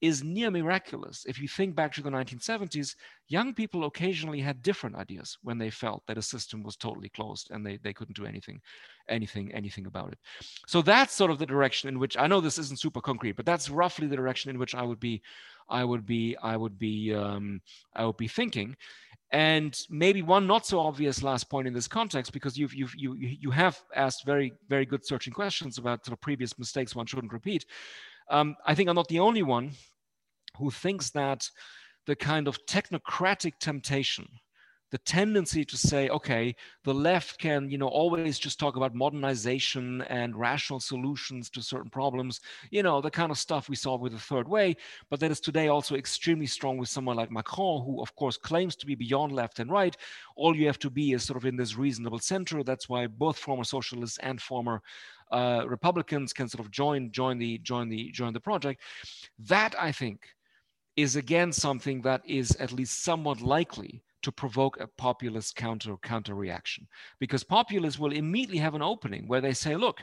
is 0.00 0.24
near 0.24 0.50
miraculous. 0.50 1.24
If 1.26 1.38
you 1.40 1.46
think 1.46 1.74
back 1.74 1.92
to 1.92 2.02
the 2.02 2.10
1970s, 2.10 2.96
young 3.28 3.52
people 3.52 3.84
occasionally 3.84 4.40
had 4.40 4.62
different 4.62 4.96
ideas 4.96 5.36
when 5.42 5.58
they 5.58 5.68
felt 5.68 6.02
that 6.06 6.16
a 6.16 6.22
system 6.22 6.62
was 6.62 6.76
totally 6.76 7.10
closed 7.10 7.50
and 7.50 7.64
they, 7.64 7.76
they 7.76 7.92
couldn't 7.92 8.16
do 8.16 8.24
anything, 8.24 8.60
anything, 9.08 9.52
anything 9.52 9.86
about 9.86 10.12
it. 10.12 10.18
So 10.66 10.80
that's 10.80 11.12
sort 11.12 11.30
of 11.30 11.38
the 11.38 11.46
direction 11.46 11.88
in 11.88 11.98
which 11.98 12.16
I 12.16 12.26
know 12.26 12.40
this 12.40 12.58
isn't 12.58 12.80
super 12.80 13.02
concrete, 13.02 13.36
but 13.36 13.44
that's 13.44 13.68
roughly 13.68 14.06
the 14.06 14.16
direction 14.16 14.50
in 14.50 14.58
which 14.58 14.74
I 14.74 14.82
would 14.82 15.00
be, 15.00 15.20
I 15.68 15.84
would 15.84 16.06
be, 16.06 16.36
I 16.42 16.56
would 16.56 16.78
be, 16.78 17.14
um, 17.14 17.60
I 17.94 18.06
would 18.06 18.16
be 18.16 18.28
thinking. 18.28 18.76
And 19.32 19.78
maybe 19.88 20.22
one 20.22 20.46
not 20.46 20.66
so 20.66 20.80
obvious 20.80 21.22
last 21.22 21.48
point 21.48 21.68
in 21.68 21.74
this 21.74 21.86
context, 21.86 22.32
because 22.32 22.58
you've, 22.58 22.74
you've, 22.74 22.94
you, 22.96 23.14
you 23.14 23.50
have 23.50 23.80
asked 23.94 24.26
very, 24.26 24.52
very 24.68 24.84
good 24.84 25.06
searching 25.06 25.32
questions 25.32 25.78
about 25.78 26.04
sort 26.04 26.16
of 26.16 26.20
previous 26.20 26.58
mistakes 26.58 26.96
one 26.96 27.06
shouldn't 27.06 27.32
repeat. 27.32 27.64
Um, 28.28 28.56
I 28.66 28.74
think 28.74 28.88
I'm 28.88 28.96
not 28.96 29.08
the 29.08 29.20
only 29.20 29.42
one 29.42 29.70
who 30.56 30.70
thinks 30.70 31.10
that 31.10 31.48
the 32.06 32.16
kind 32.16 32.48
of 32.48 32.58
technocratic 32.66 33.54
temptation 33.60 34.26
the 34.90 34.98
tendency 34.98 35.64
to 35.64 35.76
say, 35.76 36.08
okay, 36.08 36.54
the 36.84 36.92
left 36.92 37.38
can, 37.38 37.70
you 37.70 37.78
know, 37.78 37.88
always 37.88 38.38
just 38.38 38.58
talk 38.58 38.76
about 38.76 38.94
modernization 38.94 40.02
and 40.02 40.36
rational 40.36 40.80
solutions 40.80 41.48
to 41.50 41.62
certain 41.62 41.90
problems, 41.90 42.40
you 42.70 42.82
know, 42.82 43.00
the 43.00 43.10
kind 43.10 43.30
of 43.30 43.38
stuff 43.38 43.68
we 43.68 43.76
saw 43.76 43.96
with 43.96 44.12
the 44.12 44.18
third 44.18 44.48
way, 44.48 44.76
but 45.08 45.20
that 45.20 45.30
is 45.30 45.40
today 45.40 45.68
also 45.68 45.94
extremely 45.94 46.46
strong 46.46 46.76
with 46.76 46.88
someone 46.88 47.16
like 47.16 47.30
Macron, 47.30 47.84
who 47.84 48.02
of 48.02 48.14
course 48.16 48.36
claims 48.36 48.74
to 48.76 48.86
be 48.86 48.94
beyond 48.94 49.32
left 49.32 49.60
and 49.60 49.70
right. 49.70 49.96
All 50.36 50.56
you 50.56 50.66
have 50.66 50.78
to 50.80 50.90
be 50.90 51.12
is 51.12 51.22
sort 51.22 51.36
of 51.36 51.46
in 51.46 51.56
this 51.56 51.76
reasonable 51.76 52.18
center. 52.18 52.62
That's 52.62 52.88
why 52.88 53.06
both 53.06 53.38
former 53.38 53.64
socialists 53.64 54.18
and 54.18 54.40
former 54.40 54.82
uh, 55.30 55.64
Republicans 55.68 56.32
can 56.32 56.48
sort 56.48 56.64
of 56.64 56.72
join 56.72 57.12
join 57.12 57.38
the 57.38 57.58
join 57.58 57.88
the 57.88 58.10
join 58.10 58.32
the 58.32 58.40
project. 58.40 58.80
That 59.38 59.74
I 59.78 59.92
think 59.92 60.26
is 60.96 61.14
again 61.16 61.52
something 61.52 62.02
that 62.02 62.22
is 62.26 62.50
at 62.56 62.72
least 62.72 63.04
somewhat 63.04 63.40
likely 63.40 64.02
to 64.22 64.32
provoke 64.32 64.78
a 64.80 64.88
populist 64.98 65.56
counter 65.56 65.96
counter 66.02 66.34
reaction 66.34 66.86
because 67.18 67.44
populists 67.44 67.98
will 67.98 68.12
immediately 68.12 68.58
have 68.58 68.74
an 68.74 68.82
opening 68.82 69.26
where 69.26 69.40
they 69.40 69.52
say 69.52 69.76
look 69.76 70.02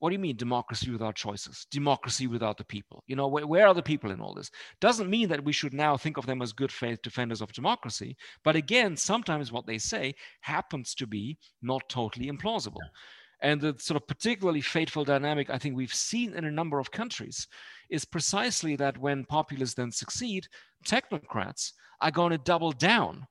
what 0.00 0.08
do 0.08 0.14
you 0.14 0.18
mean 0.18 0.36
democracy 0.36 0.90
without 0.90 1.14
choices? 1.14 1.66
Democracy 1.70 2.26
without 2.26 2.56
the 2.56 2.64
people. 2.64 3.04
You 3.06 3.16
know 3.16 3.28
where, 3.28 3.46
where, 3.46 3.66
are 3.66 3.74
the 3.74 3.82
people 3.82 4.10
in 4.10 4.20
all 4.20 4.32
this? 4.32 4.50
Doesn't 4.80 5.10
mean 5.10 5.28
that 5.28 5.44
we 5.44 5.52
should 5.52 5.74
now 5.74 5.94
think 5.98 6.16
of 6.16 6.24
them 6.24 6.40
as 6.40 6.54
good 6.54 6.72
faith 6.72 7.02
defenders 7.02 7.42
of 7.42 7.52
democracy 7.52 8.16
but 8.42 8.56
again 8.56 8.96
sometimes 8.96 9.52
what 9.52 9.66
they 9.66 9.78
say 9.78 10.14
happens 10.40 10.94
to 10.94 11.06
be 11.06 11.38
not 11.62 11.88
totally 11.88 12.30
implausible. 12.30 12.80
And 13.42 13.60
the 13.60 13.74
sort 13.78 14.00
of 14.00 14.08
particularly 14.08 14.62
fateful 14.62 15.04
dynamic 15.04 15.50
I 15.50 15.58
think 15.58 15.76
we've 15.76 15.94
seen 15.94 16.32
in 16.32 16.46
a 16.46 16.50
number 16.50 16.78
of 16.78 16.90
countries 16.90 17.46
is 17.90 18.04
precisely 18.04 18.76
that 18.76 18.98
when 18.98 19.24
populists 19.26 19.74
then 19.74 19.92
succeed, 19.92 20.46
technocrats 20.86 21.72
are 22.00 22.10
going 22.10 22.30
to 22.30 22.38
double 22.38 22.72
down 22.72 23.26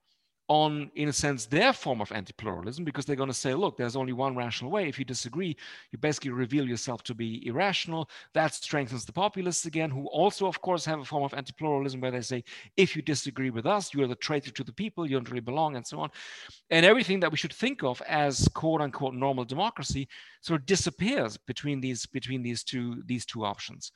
on, 0.50 0.90
in 0.96 1.10
a 1.10 1.14
sense, 1.14 1.46
their 1.46 1.72
form 1.72 2.02
of 2.02 2.12
anti-pluralism, 2.12 2.84
because 2.84 3.06
they're 3.06 3.16
going 3.16 3.30
to 3.30 3.36
say, 3.36 3.54
look, 3.54 3.78
there's 3.78 3.96
only 3.96 4.14
one 4.14 4.36
rational 4.36 4.72
way. 4.72 4.90
If 4.90 4.98
you 4.98 5.06
disagree, 5.06 5.56
you 5.92 6.00
basically 6.00 6.32
reveal 6.32 6.68
yourself 6.68 7.04
to 7.04 7.14
be 7.14 7.46
irrational. 7.46 8.10
That 8.34 8.56
strengthens 8.56 9.06
the 9.06 9.14
populists 9.14 9.68
again, 9.68 9.92
who 9.92 10.08
also, 10.08 10.48
of 10.48 10.60
course, 10.60 10.84
have 10.86 11.00
a 11.00 11.06
form 11.06 11.24
of 11.24 11.36
anti-pluralism 11.36 12.02
where 12.02 12.10
they 12.10 12.22
say, 12.22 12.44
if 12.78 12.96
you 12.96 13.04
disagree 13.04 13.52
with 13.52 13.68
us, 13.68 13.94
you 13.94 14.02
are 14.02 14.08
the 14.08 14.16
traitor 14.16 14.50
to 14.50 14.64
the 14.64 14.74
people, 14.74 15.06
you 15.06 15.16
don't 15.16 15.30
really 15.30 15.40
belong, 15.40 15.76
and 15.76 15.86
so 15.86 16.00
on. 16.00 16.10
And 16.72 16.84
everything 16.84 17.20
that 17.20 17.32
we 17.32 17.38
should 17.38 17.54
think 17.54 17.84
of 17.84 18.02
as 18.08 18.48
quote 18.56 18.82
unquote 18.82 19.14
normal 19.14 19.46
democracy 19.46 20.08
sort 20.42 20.62
of 20.62 20.66
disappears 20.66 21.38
between 21.38 21.80
these 21.80 22.08
between 22.08 22.42
these 22.42 22.64
two 22.64 23.04
these 23.06 23.26
two 23.26 23.46
options. 23.46 23.92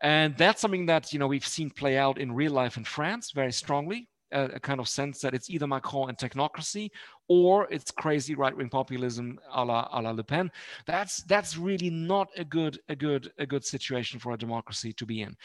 And 0.00 0.36
that's 0.36 0.60
something 0.60 0.86
that 0.86 1.12
you 1.12 1.20
know 1.20 1.28
we've 1.28 1.46
seen 1.46 1.70
play 1.70 1.96
out 1.96 2.18
in 2.18 2.32
real 2.32 2.52
life 2.52 2.76
in 2.76 2.84
France 2.84 3.30
very 3.30 3.52
strongly 3.52 4.08
a, 4.32 4.44
a 4.56 4.60
kind 4.60 4.80
of 4.80 4.88
sense 4.88 5.20
that 5.20 5.34
it's 5.34 5.50
either 5.50 5.66
Macron 5.66 6.08
and 6.08 6.18
technocracy 6.18 6.90
or 7.28 7.68
it's 7.70 7.90
crazy 7.90 8.34
right-wing 8.34 8.68
populism 8.68 9.38
a 9.52 9.64
la, 9.64 9.88
a 9.92 10.02
la 10.02 10.10
Le 10.10 10.24
Pen. 10.24 10.50
That's 10.86 11.22
that's 11.24 11.56
really 11.56 11.90
not 11.90 12.28
a 12.36 12.44
good 12.44 12.80
a 12.88 12.96
good 12.96 13.32
a 13.38 13.46
good 13.46 13.64
situation 13.64 14.18
for 14.18 14.32
a 14.32 14.38
democracy 14.38 14.92
to 14.94 15.06
be 15.06 15.22
in. 15.22 15.36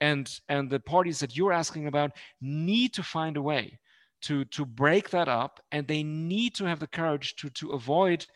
And 0.00 0.30
and 0.48 0.70
the 0.70 0.80
parties 0.80 1.18
that 1.20 1.36
you're 1.36 1.52
asking 1.52 1.86
about 1.86 2.12
need 2.40 2.92
to 2.94 3.02
find 3.02 3.36
a 3.36 3.42
way 3.42 3.78
to 4.22 4.44
to 4.46 4.64
break 4.64 5.10
that 5.10 5.28
up, 5.28 5.60
and 5.72 5.86
they 5.86 6.02
need 6.02 6.54
to 6.54 6.64
have 6.64 6.80
the 6.80 6.86
courage 6.86 7.36
to 7.36 7.50
to 7.50 7.72
avoid 7.72 8.26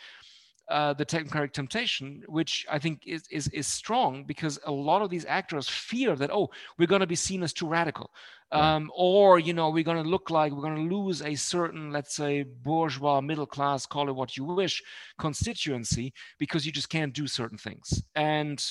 uh, 0.69 0.93
the 0.93 1.07
technocratic 1.07 1.53
temptation, 1.53 2.23
which 2.27 2.67
I 2.71 2.79
think 2.79 3.03
is, 3.07 3.27
is, 3.31 3.49
is 3.49 3.67
strong 3.67 4.25
because 4.25 4.59
a 4.67 4.73
lot 4.73 5.03
of 5.03 5.11
these 5.11 5.25
actors 5.25 5.69
fear 5.69 6.15
that, 6.17 6.31
oh, 6.31 6.51
we're 6.79 6.87
going 6.87 7.01
to 7.01 7.07
be 7.07 7.17
seen 7.17 7.43
as 7.43 7.53
too 7.53 7.67
radical. 7.67 8.11
Um, 8.51 8.91
or, 8.95 9.39
you 9.39 9.53
know, 9.53 9.71
we're 9.71 9.85
going 9.85 10.03
to 10.03 10.09
look 10.09 10.31
like 10.31 10.53
we're 10.53 10.63
going 10.63 10.89
to 10.89 10.95
lose 10.95 11.21
a 11.23 11.35
certain, 11.35 11.93
let's 11.93 12.15
say, 12.15 12.43
bourgeois, 12.43 13.21
middle 13.21 13.47
class, 13.47 13.85
call 13.87 14.09
it 14.09 14.17
what 14.17 14.37
you 14.37 14.45
wish, 14.45 14.83
constituency 15.19 16.13
because 16.39 16.65
you 16.65 16.73
just 16.73 16.89
can't 16.89 17.13
do 17.13 17.27
certain 17.27 17.59
things. 17.59 18.03
And 18.15 18.65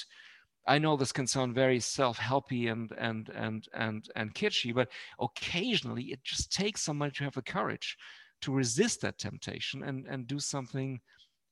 I 0.67 0.79
know 0.79 0.97
this 0.97 1.11
can 1.11 1.27
sound 1.27 1.55
very 1.55 1.79
self-helpy 1.79 2.71
and 2.71 2.91
and 2.97 3.29
and 3.29 3.67
and 3.73 4.09
and 4.15 4.33
kitschy, 4.33 4.73
but 4.73 4.89
occasionally 5.19 6.05
it 6.05 6.23
just 6.23 6.51
takes 6.51 6.81
somebody 6.81 7.11
to 7.13 7.23
have 7.23 7.35
the 7.35 7.41
courage 7.41 7.97
to 8.41 8.51
resist 8.51 9.01
that 9.01 9.17
temptation 9.17 9.83
and 9.83 10.05
and 10.07 10.27
do 10.27 10.39
something 10.39 10.99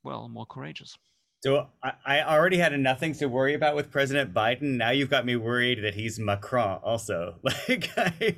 well, 0.06 0.30
more 0.30 0.46
courageous. 0.46 0.98
So 1.44 1.68
I, 1.84 1.92
I 2.06 2.22
already 2.24 2.58
had 2.58 2.78
nothing 2.80 3.14
to 3.16 3.28
worry 3.28 3.54
about 3.54 3.76
with 3.76 3.92
President 3.92 4.34
Biden. 4.34 4.78
Now 4.78 4.90
you've 4.90 5.12
got 5.12 5.28
me 5.28 5.36
worried 5.36 5.84
that 5.84 5.94
he's 5.94 6.18
Macron 6.20 6.80
also. 6.84 7.36
Like, 7.44 7.90
I, 7.98 8.36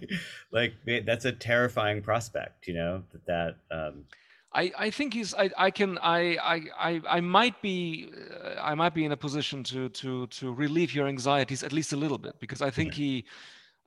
like 0.51 0.74
that's 1.05 1.26
a 1.26 1.32
terrifying 1.32 2.01
prospect. 2.01 2.68
You 2.68 2.74
know 2.74 3.03
that 3.11 3.26
that. 3.28 3.55
Um... 3.72 4.03
I, 4.53 4.72
I 4.78 4.89
think 4.89 5.13
he's 5.13 5.34
I, 5.34 5.49
I 5.57 5.72
can 5.72 5.97
I, 6.01 6.38
I 6.78 7.01
I 7.07 7.20
might 7.22 7.61
be 7.61 8.11
uh, 8.43 8.59
I 8.61 8.76
might 8.76 8.93
be 8.93 9.05
in 9.05 9.11
a 9.11 9.18
position 9.18 9.63
to 9.65 9.89
to 9.89 10.28
to 10.28 10.53
relieve 10.53 10.93
your 10.93 11.07
anxieties 11.07 11.63
at 11.63 11.72
least 11.72 11.93
a 11.93 11.97
little 11.97 12.18
bit 12.18 12.39
because 12.39 12.61
I 12.61 12.72
think 12.72 12.93
he 12.93 13.26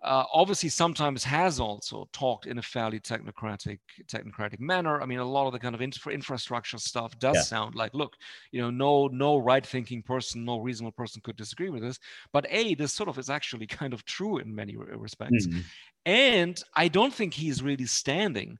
uh, 0.02 0.24
obviously 0.32 0.68
sometimes 0.68 1.22
has 1.22 1.60
also 1.60 2.08
talked 2.12 2.46
in 2.46 2.58
a 2.58 2.62
fairly 2.62 2.98
technocratic 2.98 3.78
technocratic 4.06 4.58
manner 4.58 5.00
i 5.02 5.06
mean 5.06 5.18
a 5.18 5.24
lot 5.24 5.46
of 5.46 5.52
the 5.52 5.58
kind 5.58 5.74
of 5.74 5.82
infra- 5.82 6.12
infrastructure 6.12 6.78
stuff 6.78 7.18
does 7.18 7.36
yeah. 7.36 7.42
sound 7.42 7.74
like 7.74 7.92
look 7.92 8.16
you 8.50 8.60
know 8.60 8.70
no 8.70 9.08
no 9.08 9.36
right 9.36 9.66
thinking 9.66 10.02
person 10.02 10.44
no 10.44 10.58
reasonable 10.58 10.92
person 10.92 11.20
could 11.22 11.36
disagree 11.36 11.68
with 11.68 11.82
this 11.82 11.98
but 12.32 12.46
a 12.50 12.74
this 12.74 12.92
sort 12.92 13.08
of 13.08 13.18
is 13.18 13.28
actually 13.28 13.66
kind 13.80 13.92
of 13.92 14.04
true 14.04 14.38
in 14.38 14.54
many 14.54 14.76
respects 14.76 15.46
mm-hmm. 15.46 15.60
and 16.06 16.62
i 16.74 16.88
don't 16.88 17.12
think 17.12 17.34
he's 17.34 17.62
really 17.62 17.86
standing 17.86 18.56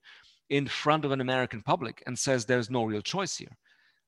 in 0.50 0.66
front 0.66 1.04
of 1.04 1.10
an 1.10 1.20
american 1.20 1.62
public 1.62 2.02
and 2.06 2.18
says 2.18 2.44
there's 2.44 2.70
no 2.70 2.84
real 2.84 3.02
choice 3.02 3.36
here 3.36 3.56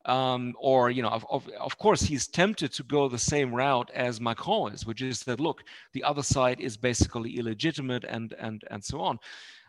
um, 0.07 0.55
or 0.59 0.91
you 0.91 1.03
know, 1.03 1.09
of, 1.09 1.25
of, 1.31 1.49
of, 1.61 1.79
course, 1.79 2.03
he's 2.03 2.27
tempted 2.27 2.73
to 2.73 2.83
go 2.83 3.09
the 3.09 3.19
same 3.19 3.55
route 3.55 3.91
as 3.95 4.21
Macron 4.21 4.73
is, 4.73 4.85
which 4.85 5.03
is 5.03 5.23
that 5.25 5.41
look, 5.41 5.63
the 5.93 6.03
other 6.03 6.23
side 6.23 6.61
is 6.61 6.77
basically 6.77 7.39
illegitimate 7.39 8.05
and 8.05 8.35
and 8.39 8.63
and 8.71 8.83
so 8.85 9.01
on. 9.01 9.19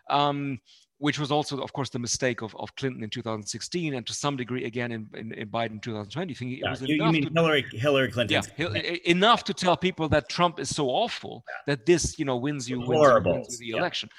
Um, 0.10 0.60
which 1.00 1.20
was 1.20 1.32
also, 1.32 1.60
of 1.60 1.74
course, 1.74 1.90
the 1.90 2.00
mistake 2.00 2.42
of, 2.42 2.56
of 2.56 2.74
Clinton 2.76 3.04
in 3.04 3.10
2016, 3.10 3.96
and 3.96 4.08
to 4.08 4.14
some 4.14 4.38
degree 4.38 4.66
again 4.66 4.92
in, 4.92 5.08
in, 5.16 5.34
in 5.34 5.50
Biden 5.50 5.82
2020. 5.82 6.34
Thinking 6.34 6.58
yeah, 6.58 6.68
it 6.68 6.70
was 6.70 6.82
you, 6.82 7.04
you 7.04 7.12
mean 7.12 7.26
to, 7.26 7.32
Hillary 7.34 7.66
Hillary 7.72 8.12
Clinton? 8.12 8.44
Yeah, 8.58 8.66
eh, 8.66 8.82
eh, 8.84 8.98
enough 9.06 9.44
to 9.46 9.54
tell 9.54 9.76
people 9.76 10.08
that 10.10 10.30
Trump 10.30 10.60
is 10.60 10.74
so 10.74 10.88
awful 10.88 11.44
yeah. 11.48 11.76
that 11.76 11.86
this, 11.86 12.18
you 12.18 12.26
know, 12.26 12.38
wins 12.38 12.70
you, 12.70 12.80
wins, 12.80 12.90
you, 12.90 13.32
wins 13.32 13.60
you 13.60 13.74
the 13.74 13.78
election. 13.78 14.10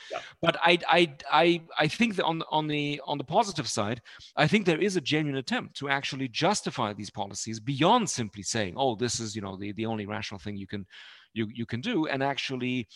But 0.43 0.57
I, 0.63 0.79
I, 0.89 1.15
I, 1.31 1.63
I 1.79 1.89
think 1.89 2.17
that 2.17 2.25
on 2.25 2.43
on 2.51 2.67
the 2.67 3.01
on 3.07 3.19
the 3.19 3.25
positive 3.25 3.69
side, 3.69 4.03
I 4.37 4.47
think 4.47 4.67
there 4.67 4.81
is 4.81 4.97
a 4.97 5.01
genuine 5.01 5.39
attempt 5.39 5.77
to 5.79 5.89
actually 5.89 6.29
justify 6.29 6.93
these 6.93 7.11
policies 7.11 7.61
beyond 7.61 8.11
simply 8.11 8.43
saying, 8.43 8.75
"Oh, 8.77 8.95
this 8.95 9.21
is 9.21 9.35
you 9.35 9.43
know 9.43 9.57
the 9.57 9.73
the 9.73 9.87
only 9.87 10.07
rational 10.07 10.39
thing 10.39 10.57
you 10.57 10.67
can 10.67 10.87
you 11.33 11.49
you 11.53 11.67
can 11.67 11.81
do," 11.81 12.07
and 12.07 12.23
actually 12.23 12.89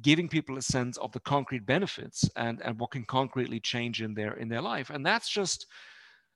giving 0.00 0.28
people 0.28 0.56
a 0.56 0.62
sense 0.62 0.96
of 0.98 1.12
the 1.12 1.20
concrete 1.20 1.66
benefits 1.66 2.28
and 2.36 2.60
and 2.62 2.78
what 2.78 2.90
can 2.90 3.04
concretely 3.04 3.60
change 3.60 4.02
in 4.02 4.14
their 4.14 4.34
in 4.34 4.48
their 4.48 4.62
life 4.62 4.90
and 4.90 5.04
that's 5.04 5.28
just 5.28 5.66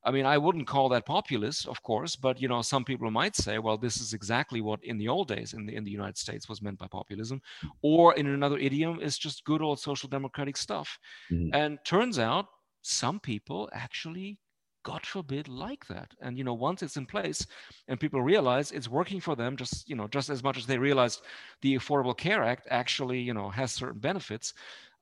i 0.05 0.11
mean 0.11 0.27
i 0.27 0.37
wouldn't 0.37 0.67
call 0.67 0.89
that 0.89 1.07
populist 1.07 1.67
of 1.67 1.83
course 1.83 2.17
but 2.17 2.41
you 2.41 2.49
know 2.49 2.61
some 2.61 2.85
people 2.85 3.11
might 3.11 3.35
say 3.35 3.59
well 3.59 3.79
this 3.79 3.99
is 3.99 4.13
exactly 4.13 4.61
what 4.61 4.83
in 4.85 4.99
the 4.99 5.09
old 5.09 5.29
days 5.29 5.55
in 5.55 5.65
the 5.65 5.75
in 5.75 5.85
the 5.85 5.91
united 5.91 6.19
states 6.19 6.49
was 6.49 6.61
meant 6.61 6.79
by 6.79 6.87
populism 6.87 7.41
or 7.83 8.15
in 8.15 8.27
another 8.27 8.59
idiom 8.59 9.01
is 9.01 9.17
just 9.17 9.45
good 9.45 9.63
old 9.63 9.81
social 9.81 10.09
democratic 10.09 10.57
stuff 10.57 10.99
mm-hmm. 11.31 11.55
and 11.55 11.79
turns 11.85 12.19
out 12.19 12.47
some 12.83 13.19
people 13.19 13.69
actually 13.73 14.39
God 14.87 15.05
forbid, 15.05 15.49
like 15.49 15.85
that. 15.89 16.15
And 16.21 16.39
you 16.39 16.45
know, 16.45 16.55
once 16.55 16.81
it's 16.83 16.97
in 16.97 17.07
place 17.07 17.45
and 17.89 17.99
people 17.99 18.23
realize 18.23 18.71
it's 18.71 18.89
working 18.89 19.21
for 19.21 19.35
them, 19.35 19.57
just 19.57 19.89
you 19.91 19.97
know, 19.97 20.07
just 20.07 20.31
as 20.31 20.45
much 20.45 20.59
as 20.59 20.67
they 20.67 20.79
realized 20.79 21.23
the 21.63 21.75
Affordable 21.75 22.17
Care 22.17 22.45
Act 22.45 22.69
actually, 22.71 23.21
you 23.21 23.35
know, 23.35 23.51
has 23.51 23.73
certain 23.73 23.99
benefits. 24.01 24.55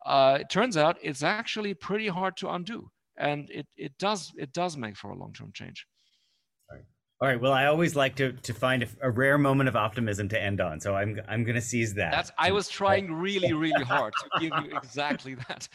Uh, 0.07 0.39
it 0.41 0.49
turns 0.51 0.77
out 0.79 0.97
it's 1.03 1.23
actually 1.23 1.75
pretty 1.75 2.09
hard 2.09 2.37
to 2.39 2.49
undo, 2.51 2.91
and 3.19 3.51
it 3.51 3.67
it 3.77 3.93
does 3.99 4.33
it 4.39 4.53
does 4.55 4.77
make 4.77 4.97
for 4.97 5.11
a 5.11 5.17
long 5.17 5.35
term 5.35 5.51
change. 5.53 5.87
All 7.25 7.31
right. 7.31 7.41
Well, 7.41 7.55
I 7.55 7.65
always 7.65 7.97
like 7.97 8.17
to 8.17 8.33
to 8.33 8.53
find 8.53 8.83
a, 8.83 8.89
a, 9.01 9.11
rare 9.11 9.39
moment 9.39 9.67
of 9.67 9.77
optimism 9.77 10.29
to 10.29 10.39
end 10.39 10.61
on, 10.61 10.79
so 10.79 10.95
I'm 10.95 11.19
I'm 11.27 11.43
going 11.43 11.55
to 11.55 11.63
seize 11.63 11.95
that. 11.95 12.11
That's 12.11 12.31
I 12.37 12.53
was 12.53 12.69
trying 12.69 13.11
really 13.11 13.55
really 13.55 13.83
hard 13.83 14.13
to 14.13 14.41
give 14.41 14.53
you 14.63 14.77
exactly 14.77 15.35
that. 15.49 15.67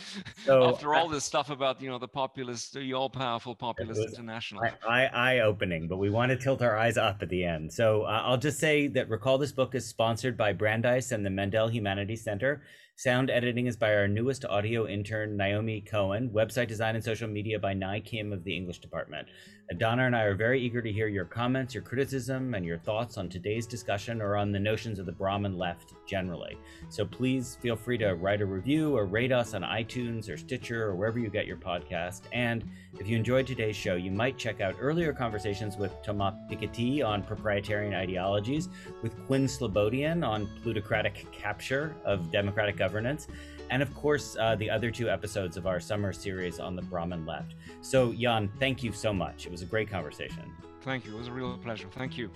So, 0.45 0.63
After 0.69 0.93
all 0.93 1.07
this 1.07 1.23
stuff 1.23 1.49
about 1.49 1.81
you 1.81 1.89
know 1.89 1.97
the 1.97 2.07
populist, 2.07 2.75
the 2.75 2.93
all 2.93 3.09
powerful 3.09 3.55
populist 3.55 4.13
international. 4.13 4.61
Eye, 4.87 5.07
eye 5.07 5.39
opening, 5.39 5.87
but 5.87 5.97
we 5.97 6.11
want 6.11 6.29
to 6.29 6.37
tilt 6.37 6.61
our 6.61 6.77
eyes 6.77 6.97
up 6.97 7.23
at 7.23 7.29
the 7.29 7.43
end. 7.43 7.73
So 7.73 8.03
uh, 8.03 8.21
I'll 8.25 8.37
just 8.37 8.59
say 8.59 8.85
that 8.89 9.09
recall 9.09 9.39
this 9.39 9.51
book 9.51 9.73
is 9.73 9.87
sponsored 9.87 10.37
by 10.37 10.53
Brandeis 10.53 11.11
and 11.11 11.25
the 11.25 11.31
Mandel 11.31 11.67
Humanities 11.67 12.23
Center. 12.23 12.61
Sound 12.99 13.29
editing 13.29 13.67
is 13.67 13.77
by 13.77 13.95
our 13.95 14.09
newest 14.09 14.43
audio 14.43 14.85
intern, 14.85 15.37
Naomi 15.37 15.79
Cohen. 15.79 16.29
Website 16.31 16.67
design 16.67 16.95
and 16.95 17.03
social 17.05 17.29
media 17.29 17.57
by 17.57 17.73
Nai 17.73 18.01
Kim 18.01 18.33
of 18.33 18.43
the 18.43 18.53
English 18.53 18.79
department. 18.79 19.29
Donna 19.77 20.03
and 20.03 20.13
I 20.13 20.23
are 20.23 20.35
very 20.35 20.59
eager 20.59 20.81
to 20.81 20.91
hear 20.91 21.07
your 21.07 21.23
comments, 21.23 21.73
your 21.73 21.81
criticism, 21.81 22.55
and 22.55 22.65
your 22.65 22.77
thoughts 22.77 23.17
on 23.17 23.29
today's 23.29 23.65
discussion 23.65 24.21
or 24.21 24.35
on 24.35 24.51
the 24.51 24.59
notions 24.59 24.99
of 24.99 25.05
the 25.05 25.13
Brahmin 25.13 25.57
left 25.57 25.93
generally. 26.09 26.57
So 26.89 27.05
please 27.05 27.57
feel 27.61 27.75
free 27.75 27.97
to 27.99 28.15
write 28.15 28.41
a 28.41 28.45
review 28.45 28.97
or 28.97 29.05
rate 29.05 29.31
us 29.31 29.53
on 29.53 29.61
iTunes 29.61 30.29
or 30.29 30.37
Stitcher 30.37 30.83
or 30.83 30.95
wherever 30.95 31.19
you 31.19 31.29
get 31.29 31.45
your 31.45 31.57
podcast. 31.57 32.21
And 32.33 32.69
if 32.99 33.07
you 33.07 33.15
enjoyed 33.15 33.45
today's 33.45 33.75
show, 33.75 33.95
you 33.95 34.11
might 34.11 34.37
check 34.37 34.59
out 34.59 34.75
earlier 34.79 35.13
conversations 35.13 35.77
with 35.77 35.93
Thomas 36.01 36.33
Piketty 36.49 37.05
on 37.05 37.21
proprietarian 37.21 37.93
ideologies, 37.93 38.69
with 39.03 39.15
Quinn 39.27 39.45
Slobodian 39.45 40.27
on 40.27 40.49
plutocratic 40.63 41.31
capture 41.31 41.95
of 42.03 42.31
democratic 42.31 42.75
governance, 42.75 43.27
and 43.69 43.81
of 43.81 43.93
course, 43.93 44.35
uh, 44.39 44.55
the 44.55 44.69
other 44.69 44.89
two 44.89 45.09
episodes 45.09 45.57
of 45.57 45.67
our 45.67 45.79
summer 45.79 46.11
series 46.11 46.59
on 46.59 46.75
the 46.75 46.81
Brahmin 46.81 47.25
left. 47.25 47.55
So, 47.81 48.13
Jan, 48.13 48.49
thank 48.59 48.83
you 48.83 48.91
so 48.91 49.13
much. 49.13 49.45
It 49.45 49.51
was 49.51 49.61
a 49.61 49.65
great 49.65 49.89
conversation. 49.89 50.51
Thank 50.81 51.05
you. 51.05 51.15
It 51.15 51.19
was 51.19 51.27
a 51.27 51.31
real 51.31 51.57
pleasure. 51.57 51.87
Thank 51.91 52.17
you. 52.17 52.31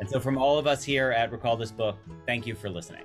And 0.00 0.08
so, 0.08 0.18
from 0.18 0.36
all 0.36 0.58
of 0.58 0.66
us 0.66 0.82
here 0.82 1.12
at 1.12 1.30
Recall 1.30 1.56
This 1.56 1.70
Book, 1.70 1.96
thank 2.26 2.46
you 2.46 2.54
for 2.54 2.68
listening. 2.68 3.04